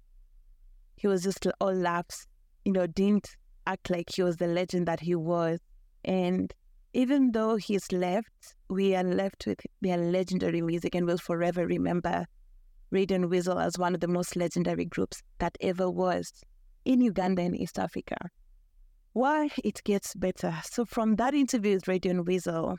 He 0.97 1.07
was 1.07 1.25
just 1.25 1.47
all 1.61 1.75
laughs, 1.75 2.27
you 2.65 2.73
know, 2.73 2.87
didn't 2.87 3.37
act 3.67 3.91
like 3.91 4.09
he 4.15 4.23
was 4.23 4.39
the 4.39 4.47
legend 4.47 4.89
that 4.89 5.01
he 5.01 5.15
was. 5.15 5.61
And 6.07 6.55
even 6.95 7.33
though 7.33 7.57
he's 7.57 7.93
left, 7.93 8.55
we 8.71 8.97
are 8.97 9.05
left 9.05 9.45
with 9.47 9.61
their 9.83 9.99
legendary 9.99 10.63
music 10.63 10.95
and 10.95 11.05
will 11.05 11.19
forever 11.19 11.67
remember 11.67 12.25
Radio 12.91 13.17
and 13.17 13.31
Weasel 13.31 13.59
as 13.59 13.77
one 13.77 13.93
of 13.93 14.01
the 14.01 14.09
most 14.09 14.37
legendary 14.37 14.87
groups 14.87 15.23
that 15.39 15.59
ever 15.61 15.91
was 15.91 16.33
in 16.87 17.03
Uganda 17.03 17.43
and 17.43 17.55
East 17.55 17.79
Africa. 17.79 18.17
Why 19.15 19.49
it 19.63 19.81
gets 19.85 20.13
better. 20.17 20.53
So 20.65 20.85
from 20.85 21.15
that 21.17 21.35
interview 21.35 21.75
with 21.75 21.87
Radio 21.87 22.11
and 22.11 22.27
Weasel, 22.27 22.79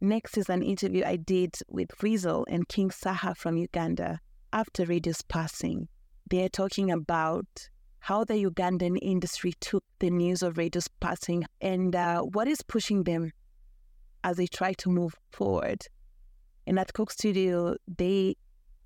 next 0.00 0.38
is 0.38 0.48
an 0.48 0.62
interview 0.62 1.04
I 1.04 1.16
did 1.16 1.58
with 1.68 1.90
Weasel 2.02 2.46
and 2.48 2.66
King 2.66 2.88
Saha 2.88 3.36
from 3.36 3.58
Uganda 3.58 4.18
after 4.50 4.86
Radio's 4.86 5.20
passing. 5.20 5.88
They're 6.30 6.48
talking 6.48 6.90
about 6.90 7.68
how 7.98 8.24
the 8.24 8.42
Ugandan 8.42 8.98
industry 9.02 9.52
took 9.60 9.84
the 9.98 10.08
news 10.08 10.42
of 10.42 10.56
Radio's 10.56 10.88
passing 11.00 11.44
and 11.60 11.94
uh, 11.94 12.22
what 12.22 12.48
is 12.48 12.62
pushing 12.62 13.02
them 13.02 13.30
as 14.24 14.38
they 14.38 14.46
try 14.46 14.72
to 14.72 14.88
move 14.88 15.14
forward. 15.32 15.82
And 16.66 16.78
at 16.78 16.94
Coke 16.94 17.10
Studio, 17.10 17.76
they 17.98 18.36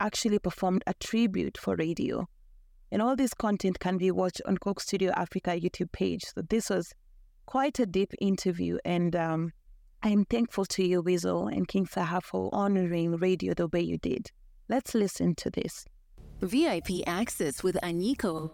actually 0.00 0.40
performed 0.40 0.82
a 0.88 0.94
tribute 0.94 1.58
for 1.58 1.76
Radio. 1.76 2.28
And 2.90 3.02
all 3.02 3.16
this 3.16 3.34
content 3.34 3.80
can 3.80 3.98
be 3.98 4.10
watched 4.10 4.40
on 4.46 4.58
Coke 4.58 4.80
Studio 4.80 5.12
Africa 5.14 5.50
YouTube 5.50 5.92
page. 5.92 6.24
So 6.34 6.42
this 6.42 6.70
was 6.70 6.94
quite 7.46 7.78
a 7.78 7.86
deep 7.86 8.12
interview, 8.20 8.78
and 8.84 9.16
um, 9.16 9.52
I'm 10.02 10.24
thankful 10.24 10.64
to 10.66 10.86
you, 10.86 11.00
Weasel 11.00 11.48
and 11.48 11.66
King 11.66 11.86
Saha, 11.86 12.22
for 12.22 12.50
honoring 12.52 13.16
radio 13.16 13.54
the 13.54 13.66
way 13.66 13.80
you 13.80 13.98
did. 13.98 14.30
Let's 14.68 14.94
listen 14.94 15.34
to 15.36 15.50
this. 15.50 15.84
VIP 16.40 17.06
access 17.06 17.62
with 17.62 17.76
Anyiko. 17.82 18.50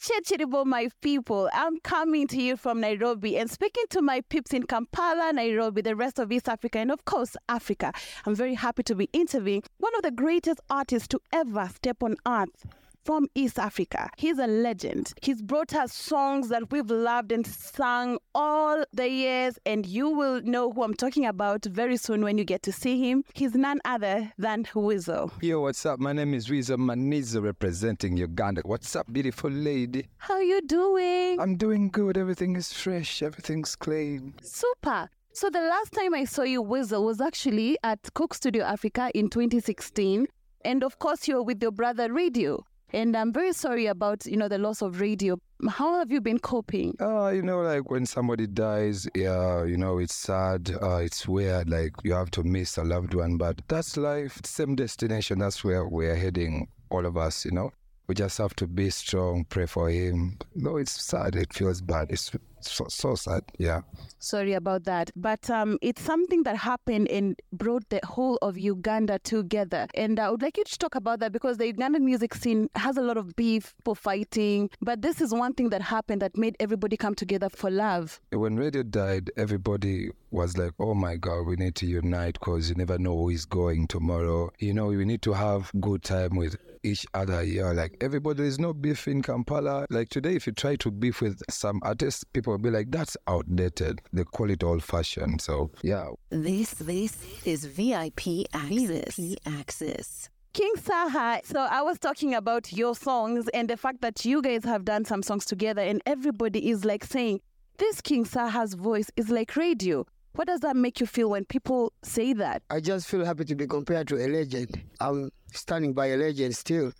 Chechiribo, 0.00 0.64
my 0.64 0.88
people, 1.00 1.50
I'm 1.52 1.80
coming 1.80 2.28
to 2.28 2.40
you 2.40 2.56
from 2.56 2.80
Nairobi 2.80 3.36
and 3.36 3.50
speaking 3.50 3.84
to 3.90 4.00
my 4.00 4.20
peeps 4.22 4.52
in 4.52 4.62
Kampala, 4.62 5.32
Nairobi, 5.32 5.82
the 5.82 5.96
rest 5.96 6.18
of 6.18 6.30
East 6.30 6.48
Africa, 6.48 6.78
and 6.78 6.92
of 6.92 7.04
course, 7.04 7.36
Africa. 7.48 7.92
I'm 8.24 8.34
very 8.34 8.54
happy 8.54 8.84
to 8.84 8.94
be 8.94 9.08
interviewing 9.12 9.64
one 9.78 9.94
of 9.96 10.02
the 10.02 10.12
greatest 10.12 10.60
artists 10.70 11.08
to 11.08 11.20
ever 11.32 11.68
step 11.74 12.02
on 12.02 12.16
earth 12.26 12.64
from 13.04 13.28
East 13.34 13.58
Africa. 13.58 14.10
He's 14.16 14.38
a 14.38 14.46
legend. 14.46 15.12
He's 15.22 15.40
brought 15.42 15.74
us 15.74 15.92
songs 15.92 16.48
that 16.48 16.70
we've 16.70 16.90
loved 16.90 17.32
and 17.32 17.46
sung 17.46 18.18
all 18.34 18.84
the 18.92 19.08
years, 19.08 19.58
and 19.64 19.86
you 19.86 20.08
will 20.08 20.42
know 20.42 20.70
who 20.70 20.82
I'm 20.82 20.94
talking 20.94 21.26
about 21.26 21.64
very 21.64 21.96
soon 21.96 22.22
when 22.22 22.38
you 22.38 22.44
get 22.44 22.62
to 22.64 22.72
see 22.72 23.00
him. 23.08 23.24
He's 23.34 23.54
none 23.54 23.80
other 23.84 24.32
than 24.38 24.66
Weasel. 24.74 25.32
Yo, 25.40 25.60
what's 25.60 25.84
up? 25.86 25.98
My 26.00 26.12
name 26.12 26.34
is 26.34 26.50
Weasel 26.50 26.76
Manizo 26.78 27.42
representing 27.42 28.16
Uganda. 28.16 28.62
What's 28.64 28.94
up, 28.94 29.12
beautiful 29.12 29.50
lady? 29.50 30.06
How 30.18 30.38
you 30.40 30.60
doing? 30.62 31.40
I'm 31.40 31.56
doing 31.56 31.88
good. 31.90 32.18
Everything 32.18 32.56
is 32.56 32.72
fresh. 32.72 33.22
Everything's 33.22 33.74
clean. 33.76 34.34
Super. 34.42 35.08
So 35.32 35.50
the 35.50 35.60
last 35.60 35.92
time 35.92 36.14
I 36.14 36.24
saw 36.24 36.42
you 36.42 36.60
Weasel 36.62 37.04
was 37.04 37.20
actually 37.20 37.78
at 37.84 38.12
Coke 38.14 38.34
Studio 38.34 38.64
Africa 38.64 39.10
in 39.14 39.30
2016. 39.30 40.26
And 40.64 40.82
of 40.82 40.98
course, 40.98 41.28
you're 41.28 41.42
with 41.42 41.62
your 41.62 41.70
brother 41.70 42.12
Radio. 42.12 42.64
And 42.90 43.16
I'm 43.16 43.32
very 43.32 43.52
sorry 43.52 43.86
about, 43.86 44.24
you 44.24 44.36
know, 44.36 44.48
the 44.48 44.58
loss 44.58 44.80
of 44.80 45.00
radio. 45.00 45.38
How 45.68 45.98
have 45.98 46.10
you 46.10 46.20
been 46.20 46.38
coping? 46.38 46.96
Uh, 47.00 47.28
you 47.28 47.42
know, 47.42 47.60
like 47.60 47.90
when 47.90 48.06
somebody 48.06 48.46
dies, 48.46 49.06
yeah, 49.14 49.64
you 49.64 49.76
know, 49.76 49.98
it's 49.98 50.14
sad, 50.14 50.70
uh, 50.80 50.96
it's 50.96 51.28
weird, 51.28 51.68
like 51.68 51.92
you 52.02 52.14
have 52.14 52.30
to 52.32 52.42
miss 52.42 52.78
a 52.78 52.84
loved 52.84 53.12
one, 53.12 53.36
but 53.36 53.60
that's 53.68 53.96
life, 53.96 54.40
same 54.44 54.74
destination, 54.74 55.38
that's 55.38 55.62
where 55.62 55.86
we're 55.86 56.14
heading, 56.16 56.68
all 56.90 57.04
of 57.04 57.16
us, 57.16 57.44
you 57.44 57.50
know. 57.50 57.72
We 58.06 58.14
just 58.14 58.38
have 58.38 58.54
to 58.56 58.66
be 58.66 58.88
strong, 58.88 59.44
pray 59.44 59.66
for 59.66 59.90
him. 59.90 60.38
No, 60.54 60.78
it's 60.78 61.02
sad, 61.02 61.36
it 61.36 61.52
feels 61.52 61.82
bad, 61.82 62.10
it's 62.10 62.30
so, 62.60 62.86
so 62.88 63.14
sad, 63.14 63.42
yeah. 63.58 63.82
Sorry 64.18 64.54
about 64.54 64.84
that. 64.84 65.10
But 65.16 65.48
um, 65.50 65.78
it's 65.82 66.02
something 66.02 66.42
that 66.44 66.56
happened 66.56 67.08
and 67.08 67.38
brought 67.52 67.88
the 67.88 68.00
whole 68.04 68.36
of 68.42 68.58
Uganda 68.58 69.18
together. 69.20 69.86
And 69.94 70.18
I 70.18 70.30
would 70.30 70.42
like 70.42 70.56
you 70.56 70.64
to 70.64 70.78
talk 70.78 70.94
about 70.94 71.20
that 71.20 71.32
because 71.32 71.58
the 71.58 71.72
Ugandan 71.72 72.00
music 72.00 72.34
scene 72.34 72.68
has 72.74 72.96
a 72.96 73.02
lot 73.02 73.16
of 73.16 73.36
beef 73.36 73.74
for 73.84 73.94
fighting. 73.94 74.70
But 74.80 75.02
this 75.02 75.20
is 75.20 75.32
one 75.32 75.54
thing 75.54 75.70
that 75.70 75.82
happened 75.82 76.22
that 76.22 76.36
made 76.36 76.56
everybody 76.60 76.96
come 76.96 77.14
together 77.14 77.48
for 77.48 77.70
love. 77.70 78.20
When 78.32 78.56
radio 78.56 78.82
died, 78.82 79.30
everybody 79.36 80.10
was 80.30 80.58
like, 80.58 80.72
oh 80.78 80.94
my 80.94 81.16
God, 81.16 81.46
we 81.46 81.56
need 81.56 81.74
to 81.76 81.86
unite 81.86 82.34
because 82.34 82.68
you 82.68 82.74
never 82.74 82.98
know 82.98 83.16
who 83.16 83.30
is 83.30 83.44
going 83.44 83.86
tomorrow. 83.86 84.50
You 84.58 84.74
know, 84.74 84.86
we 84.86 85.04
need 85.04 85.22
to 85.22 85.32
have 85.32 85.70
good 85.80 86.02
time 86.02 86.36
with 86.36 86.56
each 86.82 87.06
other 87.14 87.42
here. 87.42 87.72
Like 87.72 87.96
everybody, 88.00 88.42
there's 88.42 88.58
no 88.58 88.72
beef 88.72 89.08
in 89.08 89.22
Kampala. 89.22 89.86
Like 89.90 90.08
today, 90.08 90.34
if 90.34 90.46
you 90.46 90.52
try 90.52 90.76
to 90.76 90.90
beef 90.90 91.20
with 91.20 91.42
some 91.50 91.80
artists, 91.82 92.24
people 92.24 92.52
will 92.52 92.58
be 92.58 92.70
like, 92.70 92.90
that's 92.90 93.16
outdated. 93.26 94.00
They 94.12 94.24
call 94.24 94.50
it 94.50 94.62
old 94.62 94.82
fashioned. 94.82 95.40
So 95.40 95.70
yeah. 95.82 96.08
This 96.30 96.74
this 96.74 97.16
is 97.44 97.64
VIP 97.64 98.46
Access. 98.52 99.16
VIP 99.16 99.38
Access. 99.46 100.30
King 100.54 100.72
Saha, 100.76 101.44
so 101.44 101.60
I 101.60 101.82
was 101.82 101.98
talking 101.98 102.34
about 102.34 102.72
your 102.72 102.96
songs 102.96 103.48
and 103.54 103.68
the 103.68 103.76
fact 103.76 104.00
that 104.00 104.24
you 104.24 104.42
guys 104.42 104.64
have 104.64 104.84
done 104.84 105.04
some 105.04 105.22
songs 105.22 105.44
together, 105.44 105.82
and 105.82 106.02
everybody 106.06 106.70
is 106.70 106.84
like 106.84 107.04
saying, 107.04 107.40
This 107.76 108.00
King 108.00 108.24
Saha's 108.24 108.74
voice 108.74 109.10
is 109.16 109.28
like 109.28 109.54
radio. 109.56 110.04
What 110.38 110.46
does 110.46 110.60
that 110.60 110.76
make 110.76 111.00
you 111.00 111.06
feel 111.06 111.30
when 111.30 111.44
people 111.46 111.92
say 112.04 112.32
that? 112.34 112.62
I 112.70 112.78
just 112.78 113.08
feel 113.08 113.24
happy 113.24 113.44
to 113.44 113.56
be 113.56 113.66
compared 113.66 114.06
to 114.06 114.24
a 114.24 114.28
legend. 114.28 114.80
I'm 115.00 115.32
standing 115.52 115.94
by 115.94 116.06
a 116.10 116.16
legend 116.16 116.54
still. 116.54 116.92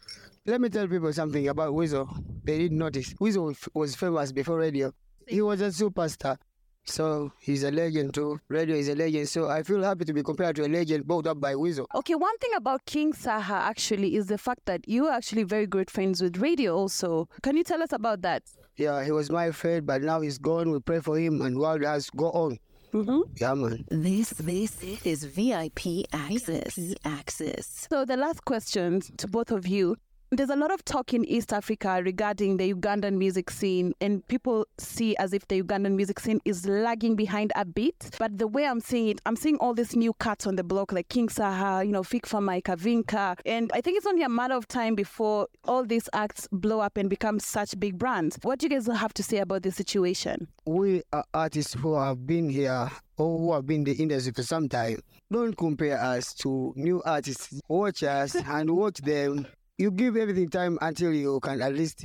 Let 0.44 0.60
me 0.60 0.68
tell 0.68 0.88
people 0.88 1.12
something 1.12 1.46
about 1.46 1.72
Weasel. 1.72 2.08
They 2.42 2.58
didn't 2.58 2.78
notice. 2.78 3.14
Weasel 3.20 3.54
was 3.74 3.94
famous 3.94 4.32
before 4.32 4.58
radio. 4.58 4.92
He 5.28 5.40
was 5.40 5.60
a 5.60 5.68
superstar. 5.68 6.38
So 6.84 7.30
he's 7.38 7.62
a 7.62 7.70
legend 7.70 8.14
too. 8.14 8.40
Radio 8.48 8.74
is 8.74 8.88
a 8.88 8.96
legend. 8.96 9.28
So 9.28 9.48
I 9.48 9.62
feel 9.62 9.84
happy 9.84 10.04
to 10.06 10.12
be 10.12 10.24
compared 10.24 10.56
to 10.56 10.66
a 10.66 10.68
legend 10.68 11.06
brought 11.06 11.28
up 11.28 11.40
by 11.40 11.54
Weasel. 11.54 11.86
Okay, 11.94 12.16
one 12.16 12.36
thing 12.38 12.50
about 12.56 12.86
King 12.86 13.12
Saha 13.12 13.52
actually 13.52 14.16
is 14.16 14.26
the 14.26 14.38
fact 14.38 14.66
that 14.66 14.88
you 14.88 15.06
are 15.06 15.12
actually 15.12 15.44
very 15.44 15.68
good 15.68 15.92
friends 15.92 16.20
with 16.20 16.38
radio 16.38 16.74
also. 16.74 17.28
Can 17.42 17.56
you 17.56 17.62
tell 17.62 17.84
us 17.84 17.92
about 17.92 18.22
that? 18.22 18.42
Yeah, 18.76 19.04
he 19.04 19.12
was 19.12 19.30
my 19.30 19.52
friend, 19.52 19.86
but 19.86 20.02
now 20.02 20.22
he's 20.22 20.38
gone. 20.38 20.72
We 20.72 20.80
pray 20.80 20.98
for 20.98 21.16
him 21.16 21.40
and 21.40 21.56
world 21.56 21.84
has 21.84 22.10
go 22.10 22.32
on. 22.32 22.58
Mm-hmm. 22.92 23.20
Yeah, 23.36 23.54
man. 23.54 23.84
This 23.90 24.30
this 24.30 24.82
is 25.04 25.24
VIP 25.24 26.06
Access. 26.12 26.74
VIP 26.76 26.98
Access. 27.04 27.66
So 27.90 28.04
the 28.04 28.16
last 28.16 28.44
question 28.44 29.00
to 29.18 29.28
both 29.28 29.50
of 29.50 29.66
you. 29.66 29.96
There's 30.30 30.50
a 30.50 30.56
lot 30.56 30.70
of 30.70 30.84
talk 30.84 31.14
in 31.14 31.24
East 31.24 31.54
Africa 31.54 32.02
regarding 32.04 32.58
the 32.58 32.74
Ugandan 32.74 33.16
music 33.16 33.48
scene, 33.50 33.94
and 33.98 34.26
people 34.28 34.66
see 34.76 35.16
as 35.16 35.32
if 35.32 35.48
the 35.48 35.62
Ugandan 35.62 35.94
music 35.94 36.20
scene 36.20 36.38
is 36.44 36.68
lagging 36.68 37.16
behind 37.16 37.50
a 37.56 37.64
bit. 37.64 38.14
But 38.18 38.36
the 38.36 38.46
way 38.46 38.66
I'm 38.66 38.80
seeing 38.80 39.08
it, 39.08 39.22
I'm 39.24 39.36
seeing 39.36 39.56
all 39.56 39.72
these 39.72 39.96
new 39.96 40.12
cuts 40.12 40.46
on 40.46 40.56
the 40.56 40.62
block, 40.62 40.92
like 40.92 41.08
King 41.08 41.28
Saha, 41.28 41.86
you 41.86 41.92
know, 41.92 42.02
Fik 42.02 42.26
Fameica, 42.26 42.76
Kavinka. 42.76 43.38
And 43.46 43.70
I 43.72 43.80
think 43.80 43.96
it's 43.96 44.06
only 44.06 44.22
a 44.22 44.28
matter 44.28 44.52
of 44.52 44.68
time 44.68 44.94
before 44.94 45.48
all 45.64 45.82
these 45.82 46.10
acts 46.12 46.46
blow 46.52 46.80
up 46.80 46.98
and 46.98 47.08
become 47.08 47.40
such 47.40 47.80
big 47.80 47.96
brands. 47.96 48.38
What 48.42 48.58
do 48.58 48.66
you 48.66 48.70
guys 48.70 48.86
have 48.86 49.14
to 49.14 49.22
say 49.22 49.38
about 49.38 49.62
this 49.62 49.76
situation? 49.76 50.46
We 50.66 51.04
are 51.10 51.24
artists 51.32 51.72
who 51.72 51.94
have 51.94 52.26
been 52.26 52.50
here 52.50 52.90
or 53.16 53.38
who 53.38 53.52
have 53.54 53.64
been 53.64 53.78
in 53.78 53.84
the 53.84 53.94
industry 53.94 54.34
for 54.34 54.42
some 54.42 54.68
time. 54.68 55.00
Don't 55.32 55.56
compare 55.56 55.98
us 55.98 56.34
to 56.34 56.74
new 56.76 57.02
artists. 57.06 57.58
Watch 57.66 58.02
us 58.02 58.34
and 58.34 58.70
watch 58.76 58.98
them. 58.98 59.46
You 59.78 59.92
give 59.92 60.16
everything 60.16 60.48
time 60.48 60.76
until 60.80 61.12
you 61.12 61.38
can 61.38 61.62
at 61.62 61.72
least 61.72 62.04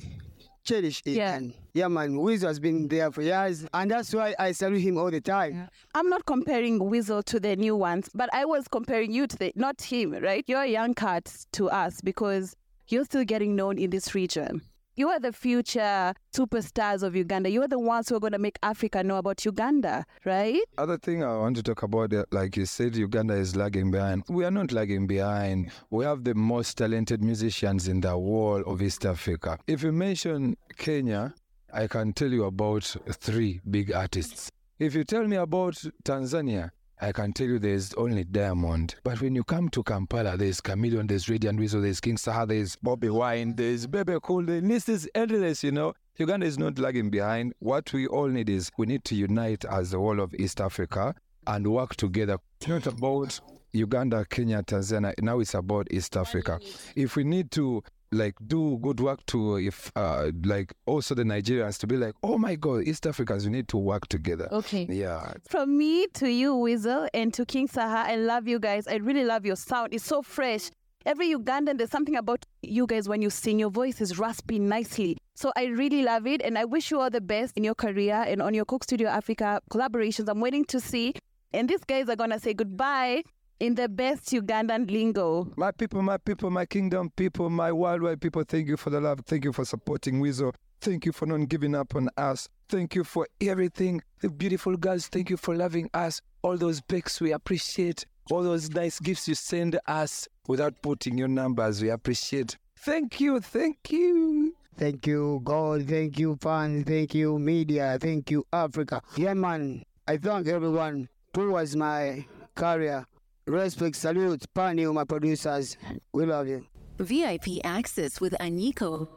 cherish 0.64 1.02
it. 1.06 1.14
Yeah. 1.14 1.36
And 1.36 1.54
yeah, 1.74 1.88
man, 1.88 2.20
Wiz 2.20 2.44
has 2.44 2.60
been 2.60 2.88
there 2.88 3.12
for 3.12 3.24
years, 3.24 3.66
and 3.74 3.90
that's 3.90 4.14
why 4.14 4.36
I 4.38 4.52
salute 4.52 4.82
him 4.82 5.00
all 5.00 5.10
the 5.10 5.22
time. 5.22 5.68
I'm 5.96 6.08
not 6.08 6.26
comparing 6.28 6.78
Weasel 6.78 7.24
to 7.24 7.40
the 7.40 7.56
new 7.56 7.76
ones, 7.76 8.10
but 8.14 8.30
I 8.32 8.46
was 8.46 8.68
comparing 8.68 9.12
you 9.12 9.26
to 9.26 9.36
the, 9.36 9.52
not 9.56 9.82
him, 9.82 10.12
right? 10.12 10.44
You're 10.48 10.62
a 10.62 10.68
young 10.68 10.94
cat 10.94 11.34
to 11.54 11.70
us 11.70 12.00
because 12.02 12.56
you're 12.90 13.06
still 13.06 13.24
getting 13.26 13.56
known 13.56 13.80
in 13.80 13.90
this 13.90 14.14
region. 14.14 14.62
You 14.96 15.10
are 15.10 15.20
the 15.20 15.34
future 15.34 16.14
superstars 16.36 17.02
of 17.02 17.16
Uganda. 17.16 17.50
You 17.50 17.64
are 17.64 17.68
the 17.68 17.80
ones 17.80 18.10
who 18.10 18.16
are 18.16 18.20
going 18.20 18.34
to 18.34 18.38
make 18.38 18.60
Africa 18.62 19.04
know 19.04 19.18
about 19.18 19.44
Uganda, 19.44 20.06
right? 20.24 20.62
Other 20.78 21.00
thing 21.00 21.24
I 21.24 21.36
want 21.36 21.56
to 21.56 21.64
talk 21.64 21.82
about, 21.82 22.14
uh, 22.14 22.26
like 22.32 22.56
you 22.56 22.68
said, 22.68 22.96
Uganda 22.96 23.34
is 23.34 23.56
lagging 23.56 23.90
behind. 23.90 24.24
We 24.30 24.46
are 24.46 24.52
not 24.52 24.72
lagging 24.72 25.08
behind. 25.08 25.72
We 25.90 26.06
have 26.06 26.24
the 26.24 26.36
most 26.36 26.78
talented 26.78 27.24
musicians 27.24 27.88
in 27.88 28.02
the 28.02 28.16
world 28.16 28.66
of 28.68 28.84
East 28.84 29.04
Africa. 29.04 29.58
If 29.66 29.82
you 29.82 29.92
mention 29.92 30.58
Kenya, 30.78 31.34
I 31.74 31.88
can 31.88 32.14
tell 32.14 32.32
you 32.32 32.44
about 32.44 32.96
three 33.14 33.62
big 33.68 33.92
artists. 33.92 34.52
If 34.78 34.94
you 34.94 35.04
tell 35.06 35.26
me 35.28 35.38
about 35.38 35.74
Tanzania, 36.04 36.70
I 37.02 37.12
can 37.12 37.34
tell 37.34 37.48
you 37.48 37.60
there's 37.60 37.94
only 37.96 38.24
Diamond. 38.24 38.96
But 39.04 39.20
when 39.22 39.36
you 39.36 39.44
come 39.44 39.70
to 39.70 39.84
Kampala, 39.84 40.38
there's 40.38 40.62
Chameleon, 40.62 41.08
there's 41.08 41.28
Radiant 41.28 41.60
Weasel, 41.60 41.82
there's 41.82 42.00
King 42.00 42.16
Saha, 42.16 42.48
there's 42.48 42.76
Bobi 42.78 43.10
Wine, 43.10 43.56
there's 43.56 43.88
Bebe 43.88 44.18
Cool. 44.22 44.46
The 44.46 44.62
list 44.62 44.90
is 44.90 45.10
endless, 45.14 45.64
you 45.64 45.72
know. 45.72 45.94
Uganda 46.18 46.46
is 46.46 46.60
not 46.60 46.78
lagging 46.78 47.10
behind. 47.10 47.54
What 47.60 47.92
we 47.92 48.08
all 48.08 48.28
need 48.28 48.48
is 48.50 48.72
we 48.78 48.86
need 48.86 49.04
to 49.06 49.16
unite 49.16 49.66
as 49.66 49.92
the 49.92 49.98
whole 49.98 50.20
of 50.20 50.34
East 50.36 50.62
Africa 50.62 51.16
and 51.48 51.68
work 51.68 51.96
together. 51.96 52.38
It's 52.60 52.68
not 52.68 52.86
about 52.86 53.40
Uganda, 53.72 54.24
Kenya, 54.30 54.62
Tanzania. 54.62 55.14
Now 55.22 55.40
it's 55.40 55.56
about 55.56 55.88
East 55.92 56.16
Africa. 56.16 56.60
If 56.96 57.16
we 57.16 57.24
need 57.24 57.50
to 57.52 57.84
like 58.14 58.36
do 58.48 58.78
good 58.82 59.00
work 59.00 59.26
to 59.28 59.58
if 59.58 59.92
uh 59.96 60.32
like 60.44 60.74
also 60.86 61.16
the 61.16 61.24
Nigerians 61.24 61.78
to 61.80 61.88
be 61.88 61.98
like, 61.98 62.16
oh 62.24 62.38
my 62.38 62.56
god, 62.56 62.88
East 62.88 63.06
Africans, 63.08 63.46
we 63.46 63.52
need 63.52 63.68
to 63.70 63.78
work 63.78 64.08
together. 64.08 64.48
Okay. 64.52 64.88
Yeah. 64.90 65.34
From 65.50 65.78
me 65.78 66.08
to 66.14 66.30
you, 66.30 66.56
Weasel, 66.56 67.08
and 67.14 67.34
to 67.34 67.46
King 67.46 67.68
Saha, 67.68 68.06
I 68.06 68.16
love 68.16 68.48
you 68.48 68.60
guys. 68.60 68.88
I 68.88 68.96
really 68.96 69.24
love 69.24 69.46
your 69.46 69.56
sound. 69.56 69.94
It's 69.94 70.06
so 70.06 70.22
fresh. 70.22 70.70
Every 71.06 71.34
Ugandan, 71.34 71.78
there's 71.78 71.90
something 71.90 72.16
about 72.16 72.46
you 72.62 72.88
guys 72.88 73.10
when 73.10 73.22
you 73.22 73.30
sing. 73.30 73.60
Your 73.60 73.70
voice 73.70 74.00
is 74.00 74.18
raspy 74.18 74.58
nicely. 74.58 75.18
So 75.36 75.52
I 75.58 75.66
really 75.66 76.02
love 76.02 76.26
it. 76.28 76.42
And 76.42 76.58
I 76.58 76.64
wish 76.64 76.92
you 76.92 77.02
all 77.02 77.10
the 77.10 77.20
best 77.20 77.58
in 77.58 77.64
your 77.66 77.76
career 77.76 78.24
and 78.26 78.42
on 78.42 78.54
your 78.54 78.64
Coke 78.64 78.86
Studio 78.86 79.10
Africa 79.10 79.60
collaborations. 79.70 80.30
I'm 80.30 80.40
waiting 80.40 80.64
to 80.66 80.80
see. 80.80 81.14
And 81.52 81.70
these 81.70 81.84
guys 81.84 82.08
are 82.08 82.16
going 82.16 82.30
to 82.30 82.40
say 82.40 82.54
goodbye 82.54 83.24
in 83.60 83.76
the 83.76 83.88
best 83.88 84.30
Ugandan 84.32 84.90
lingo. 84.90 85.52
My 85.56 85.72
people, 85.72 86.02
my 86.02 86.18
people, 86.18 86.50
my 86.50 86.66
kingdom 86.66 87.12
people, 87.16 87.50
my 87.50 87.72
worldwide 87.72 88.22
people, 88.22 88.44
thank 88.44 88.68
you 88.68 88.78
for 88.78 88.90
the 88.90 89.00
love. 89.00 89.22
Thank 89.26 89.46
you 89.46 89.54
for 89.54 89.66
supporting 89.66 90.20
Weasel. 90.20 90.54
Thank 90.82 91.06
you 91.06 91.12
for 91.14 91.26
not 91.26 91.48
giving 91.48 91.76
up 91.76 91.96
on 91.96 92.10
us. 92.18 92.50
Thank 92.68 92.96
you 92.96 93.04
for 93.04 93.28
everything. 93.40 94.02
The 94.20 94.30
beautiful 94.30 94.76
girls, 94.76 95.08
thank 95.08 95.30
you 95.30 95.38
for 95.38 95.56
loving 95.56 95.90
us. 95.94 96.22
All 96.42 96.58
those 96.58 96.82
pics, 96.82 97.22
we 97.22 97.32
appreciate. 97.32 98.06
All 98.32 98.44
those 98.44 98.70
nice 98.70 99.00
gifts 99.00 99.28
you 99.28 99.36
send 99.36 99.80
us 99.88 100.28
without 100.48 100.82
putting 100.82 101.18
your 101.18 101.28
numbers, 101.28 101.82
we 101.82 101.90
appreciate. 101.90 102.58
Thank 102.78 103.22
you, 103.22 103.40
thank 103.40 103.92
you. 103.92 104.56
Thank 104.76 105.08
you, 105.08 105.40
God. 105.44 105.88
Thank 105.88 106.20
you, 106.20 106.38
fans. 106.42 106.86
Thank 106.86 107.14
you, 107.14 107.38
media. 107.38 107.98
Thank 108.02 108.32
you, 108.32 108.46
Africa. 108.52 109.02
Yeah, 109.16 109.36
man. 109.36 109.84
I 110.08 110.18
thank 110.18 110.48
everyone 110.48 111.08
towards 111.34 111.76
my 111.76 112.26
career. 112.56 113.06
Respect, 113.46 113.98
salute, 113.98 114.46
Panu, 114.56 114.94
my 114.94 115.04
producers. 115.04 115.76
We 116.14 116.26
love 116.26 116.48
you. 116.48 116.66
VIP 116.98 117.60
Access 117.66 118.22
with 118.22 118.34
Anyiko. 118.40 119.10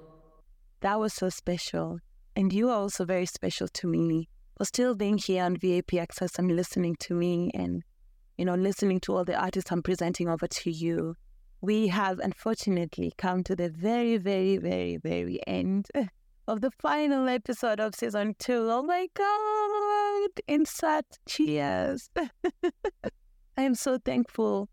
That 0.81 0.99
was 0.99 1.15
so 1.15 1.29
special. 1.29 2.01
And 2.35 2.53
you 2.53 2.69
are 2.69 2.77
also 2.77 3.05
very 3.05 3.27
special 3.27 3.69
to 3.69 3.87
me 3.87 4.29
for 4.59 4.65
still 4.65 4.97
being 4.97 5.19
here 5.19 5.45
on 5.45 5.57
VIP 5.57 5.95
Access 5.95 6.41
and 6.41 6.57
listening 6.57 6.97
to 7.01 7.15
me 7.15 7.53
and, 7.55 7.85
you 8.37 8.45
know, 8.45 8.57
listening 8.57 8.99
to 9.01 9.15
all 9.15 9.25
the 9.25 9.37
artists 9.41 9.71
I'm 9.71 9.83
presenting 9.83 10.29
over 10.29 10.49
to 10.49 10.71
you. 10.73 11.15
We 11.61 11.89
have 11.89 12.19
unfortunately 12.19 13.13
come 13.17 13.45
to 13.45 13.55
the 13.55 13.69
very, 13.69 14.17
very, 14.17 14.57
very, 14.57 14.97
very 14.97 15.39
end 15.47 15.89
of 16.49 16.63
the 16.63 16.73
final 16.73 17.29
episode 17.29 17.79
of 17.79 17.95
season 17.95 18.35
two. 18.41 18.69
Oh 18.71 18.83
my 18.83 19.07
God! 19.15 20.31
Insert 20.49 21.05
cheers. 21.29 22.11
I 23.59 23.63
am 23.63 23.75
so 23.75 23.97
thankful 23.97 24.69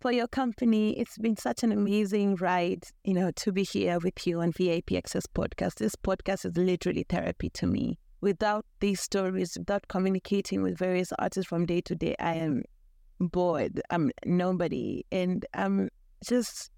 for 0.00 0.12
your 0.12 0.28
company. 0.28 0.96
It's 0.96 1.18
been 1.18 1.36
such 1.36 1.64
an 1.64 1.72
amazing 1.72 2.36
ride, 2.36 2.84
you 3.02 3.14
know, 3.14 3.32
to 3.32 3.50
be 3.50 3.64
here 3.64 3.98
with 3.98 4.24
you 4.24 4.40
on 4.40 4.52
VIP 4.52 4.92
Access 4.92 5.26
Podcast. 5.26 5.76
This 5.76 5.96
podcast 5.96 6.44
is 6.46 6.56
literally 6.56 7.04
therapy 7.08 7.50
to 7.50 7.66
me. 7.66 7.98
Without 8.20 8.64
these 8.78 9.00
stories, 9.00 9.56
without 9.58 9.88
communicating 9.88 10.62
with 10.62 10.78
various 10.78 11.12
artists 11.18 11.48
from 11.48 11.66
day 11.66 11.80
to 11.80 11.96
day, 11.96 12.14
I 12.20 12.34
am 12.34 12.62
bored. 13.18 13.82
I'm 13.90 14.12
nobody. 14.24 15.04
And 15.10 15.44
I'm 15.54 15.88
just, 16.24 16.70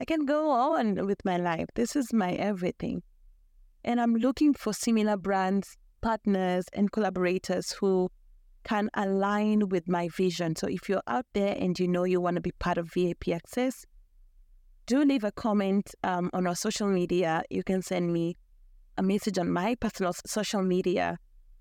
I 0.00 0.04
can 0.04 0.24
go 0.24 0.50
on 0.50 1.04
with 1.04 1.24
my 1.24 1.36
life. 1.36 1.66
This 1.74 1.96
is 1.96 2.12
my 2.12 2.34
everything. 2.34 3.02
And 3.82 4.00
I'm 4.00 4.14
looking 4.14 4.54
for 4.54 4.72
similar 4.72 5.16
brands, 5.16 5.76
partners, 6.00 6.66
and 6.72 6.92
collaborators 6.92 7.72
who 7.72 8.08
can 8.64 8.90
align 8.94 9.68
with 9.68 9.88
my 9.88 10.08
vision. 10.08 10.56
So 10.56 10.66
if 10.66 10.88
you're 10.88 11.02
out 11.06 11.26
there 11.32 11.56
and 11.58 11.78
you 11.78 11.88
know 11.88 12.04
you 12.04 12.20
want 12.20 12.36
to 12.36 12.40
be 12.40 12.52
part 12.52 12.78
of 12.78 12.92
VIP 12.92 13.28
Access, 13.28 13.84
do 14.86 15.04
leave 15.04 15.24
a 15.24 15.32
comment 15.32 15.94
um, 16.02 16.30
on 16.32 16.46
our 16.46 16.54
social 16.54 16.88
media. 16.88 17.42
You 17.50 17.62
can 17.62 17.82
send 17.82 18.12
me 18.12 18.36
a 18.98 19.02
message 19.02 19.38
on 19.38 19.50
my 19.50 19.74
personal 19.74 20.12
social 20.26 20.62
media 20.62 21.18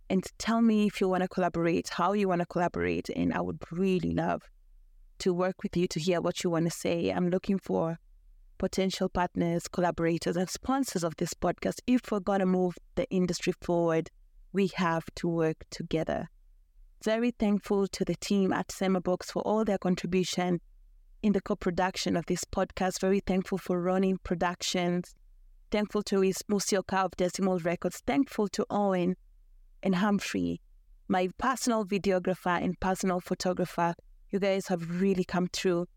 and 0.09 0.25
tell 0.37 0.61
me 0.61 0.87
if 0.87 0.99
you 0.99 1.07
want 1.07 1.23
to 1.23 1.29
collaborate, 1.29 1.89
how 1.89 2.13
you 2.13 2.27
want 2.27 2.41
to 2.41 2.45
collaborate. 2.45 3.09
And 3.09 3.33
I 3.33 3.41
would 3.41 3.59
really 3.71 4.11
love 4.11 4.41
to 5.19 5.33
work 5.33 5.63
with 5.63 5.77
you 5.77 5.87
to 5.87 5.99
hear 5.99 6.19
what 6.19 6.43
you 6.43 6.49
want 6.49 6.65
to 6.65 6.71
say. 6.71 7.11
I'm 7.11 7.29
looking 7.29 7.59
for 7.59 7.97
potential 8.57 9.07
partners, 9.07 9.67
collaborators, 9.67 10.35
and 10.35 10.49
sponsors 10.49 11.03
of 11.03 11.15
this 11.17 11.33
podcast. 11.33 11.79
If 11.87 12.11
we're 12.11 12.19
going 12.19 12.39
to 12.39 12.45
move 12.45 12.77
the 12.95 13.09
industry 13.09 13.53
forward, 13.61 14.09
we 14.51 14.71
have 14.75 15.05
to 15.15 15.27
work 15.27 15.63
together. 15.69 16.27
Very 17.03 17.31
thankful 17.31 17.87
to 17.87 18.05
the 18.05 18.13
team 18.13 18.53
at 18.53 18.67
Semabox 18.67 19.31
for 19.31 19.41
all 19.41 19.65
their 19.65 19.79
contribution 19.79 20.61
in 21.23 21.33
the 21.33 21.41
co-production 21.41 22.15
of 22.15 22.27
this 22.27 22.43
podcast. 22.43 23.01
Very 23.01 23.21
thankful 23.21 23.57
for 23.57 23.81
running 23.81 24.19
productions. 24.23 25.15
Thankful 25.71 26.03
to 26.03 26.21
his 26.21 26.43
Musioka 26.47 27.05
of 27.05 27.17
Decimal 27.17 27.57
Records. 27.57 28.03
Thankful 28.05 28.47
to 28.49 28.67
Owen 28.69 29.15
and 29.81 29.95
Humphrey, 29.95 30.61
my 31.07 31.29
personal 31.39 31.85
videographer 31.85 32.63
and 32.63 32.79
personal 32.79 33.19
photographer. 33.19 33.95
You 34.29 34.37
guys 34.37 34.67
have 34.67 35.01
really 35.01 35.23
come 35.23 35.47
through. 35.51 35.87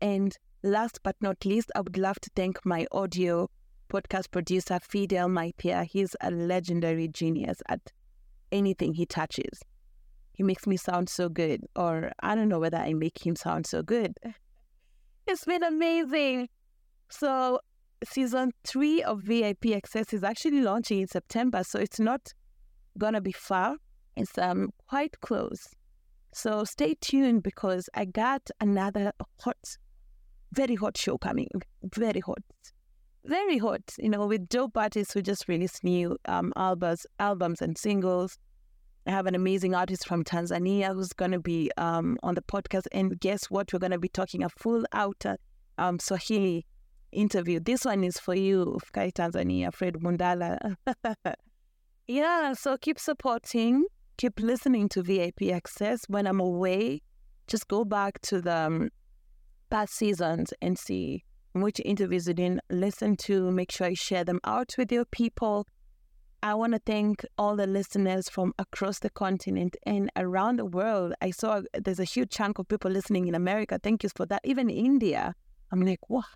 And 0.00 0.34
last 0.62 1.00
but 1.02 1.16
not 1.20 1.44
least, 1.44 1.70
I 1.76 1.82
would 1.82 1.98
love 1.98 2.18
to 2.20 2.30
thank 2.34 2.64
my 2.64 2.86
audio 2.92 3.50
podcast 3.90 4.30
producer, 4.30 4.78
Fidel 4.80 5.28
Maipia. 5.28 5.84
He's 5.84 6.16
a 6.22 6.30
legendary 6.30 7.08
genius 7.08 7.60
at 7.68 7.92
anything 8.50 8.94
he 8.94 9.04
touches 9.04 9.60
he 10.36 10.42
makes 10.42 10.66
me 10.66 10.76
sound 10.76 11.08
so 11.08 11.28
good. 11.28 11.66
Or 11.74 12.12
I 12.20 12.34
don't 12.34 12.48
know 12.48 12.60
whether 12.60 12.76
I 12.76 12.92
make 12.92 13.26
him 13.26 13.34
sound 13.34 13.66
so 13.66 13.82
good. 13.82 14.16
It's 15.28 15.44
been 15.44 15.64
amazing. 15.64 16.48
So, 17.08 17.58
season 18.04 18.52
three 18.62 19.02
of 19.02 19.22
VIP 19.22 19.74
Access 19.74 20.12
is 20.12 20.22
actually 20.22 20.60
launching 20.60 21.00
in 21.00 21.08
September. 21.08 21.64
So, 21.64 21.80
it's 21.80 21.98
not 21.98 22.32
gonna 22.96 23.20
be 23.20 23.32
far, 23.32 23.74
it's 24.16 24.38
um 24.38 24.70
quite 24.86 25.20
close. 25.22 25.74
So, 26.32 26.62
stay 26.62 26.94
tuned 27.00 27.42
because 27.42 27.88
I 27.92 28.04
got 28.04 28.48
another 28.60 29.10
hot, 29.40 29.78
very 30.52 30.76
hot 30.76 30.96
show 30.96 31.18
coming. 31.18 31.50
Very 31.82 32.20
hot. 32.20 32.44
Very 33.24 33.58
hot, 33.58 33.82
you 33.98 34.10
know, 34.10 34.28
with 34.28 34.48
dope 34.48 34.76
artists 34.76 35.12
who 35.12 35.22
just 35.22 35.48
released 35.48 35.82
new 35.82 36.16
um, 36.26 36.52
albums, 36.54 37.04
albums 37.18 37.60
and 37.60 37.76
singles 37.76 38.38
I 39.06 39.12
have 39.12 39.26
an 39.26 39.36
amazing 39.36 39.74
artist 39.74 40.06
from 40.06 40.24
Tanzania 40.24 40.92
who's 40.92 41.12
going 41.12 41.30
to 41.30 41.38
be 41.38 41.70
um, 41.76 42.18
on 42.24 42.34
the 42.34 42.42
podcast. 42.42 42.86
And 42.90 43.18
guess 43.20 43.44
what? 43.50 43.72
We're 43.72 43.78
going 43.78 43.92
to 43.92 43.98
be 43.98 44.08
talking 44.08 44.42
a 44.42 44.48
full 44.48 44.84
out 44.92 45.24
um, 45.78 46.00
Swahili 46.00 46.66
interview. 47.12 47.60
This 47.60 47.84
one 47.84 48.02
is 48.02 48.18
for 48.18 48.34
you, 48.34 48.78
Fkai 48.84 49.12
Tanzania, 49.12 49.72
Fred 49.72 49.94
Mundala. 49.94 50.74
yeah, 52.08 52.52
so 52.54 52.76
keep 52.76 52.98
supporting, 52.98 53.84
keep 54.16 54.40
listening 54.40 54.88
to 54.88 55.02
VIP 55.02 55.52
Access. 55.52 56.04
When 56.08 56.26
I'm 56.26 56.40
away, 56.40 57.02
just 57.46 57.68
go 57.68 57.84
back 57.84 58.20
to 58.22 58.40
the 58.40 58.56
um, 58.56 58.90
past 59.70 59.94
seasons 59.94 60.52
and 60.60 60.76
see 60.76 61.24
which 61.52 61.80
interviews 61.84 62.26
you 62.26 62.34
didn't 62.34 62.60
listen 62.70 63.16
to. 63.16 63.52
Make 63.52 63.70
sure 63.70 63.88
you 63.88 63.96
share 63.96 64.24
them 64.24 64.40
out 64.44 64.74
with 64.76 64.90
your 64.90 65.04
people 65.04 65.66
I 66.46 66.54
want 66.54 66.74
to 66.74 66.78
thank 66.78 67.26
all 67.36 67.56
the 67.56 67.66
listeners 67.66 68.28
from 68.28 68.54
across 68.56 69.00
the 69.00 69.10
continent 69.10 69.76
and 69.84 70.12
around 70.14 70.60
the 70.60 70.64
world. 70.64 71.12
I 71.20 71.32
saw 71.32 71.62
there's 71.74 71.98
a 71.98 72.04
huge 72.04 72.30
chunk 72.30 72.60
of 72.60 72.68
people 72.68 72.88
listening 72.88 73.26
in 73.26 73.34
America. 73.34 73.80
Thank 73.82 74.04
you 74.04 74.10
for 74.14 74.26
that. 74.26 74.42
Even 74.44 74.70
India. 74.70 75.34
I'm 75.72 75.80
like, 75.80 75.98
what? 76.06 76.26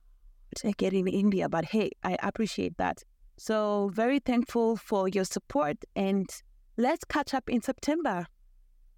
I 0.65 0.73
get 0.77 0.95
in 0.95 1.07
India? 1.07 1.49
But 1.49 1.67
hey, 1.67 1.93
I 2.03 2.17
appreciate 2.25 2.77
that. 2.79 3.05
So, 3.39 3.93
very 3.95 4.19
thankful 4.19 4.77
for 4.77 5.07
your 5.07 5.23
support. 5.23 5.77
And 5.95 6.29
let's 6.77 7.05
catch 7.05 7.33
up 7.33 7.49
in 7.49 7.63
September 7.63 8.27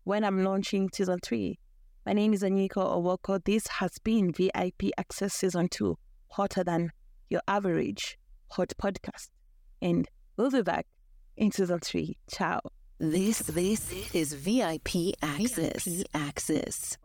when 0.04 0.24
I'm 0.24 0.42
launching 0.42 0.88
season 0.94 1.18
three. 1.22 1.58
My 2.06 2.14
name 2.14 2.32
is 2.32 2.42
Anyiko 2.42 2.70
Owoko. 2.76 3.44
This 3.44 3.66
has 3.66 3.98
been 4.02 4.32
VIP 4.32 4.84
Access 4.96 5.34
Season 5.34 5.68
2, 5.68 5.94
hotter 6.30 6.64
than 6.64 6.90
your 7.28 7.42
average 7.46 8.16
hot 8.48 8.72
podcast. 8.80 9.28
And 9.82 10.08
we'll 10.38 10.50
be 10.50 10.62
back 10.62 10.86
into 11.36 11.66
the 11.66 11.78
tree. 11.78 12.16
Ciao. 12.30 12.60
This 12.98 13.38
this 13.40 14.14
is 14.14 14.32
VIP 14.34 15.14
Access. 15.22 15.84
VIP 15.84 16.06
Access. 16.14 16.96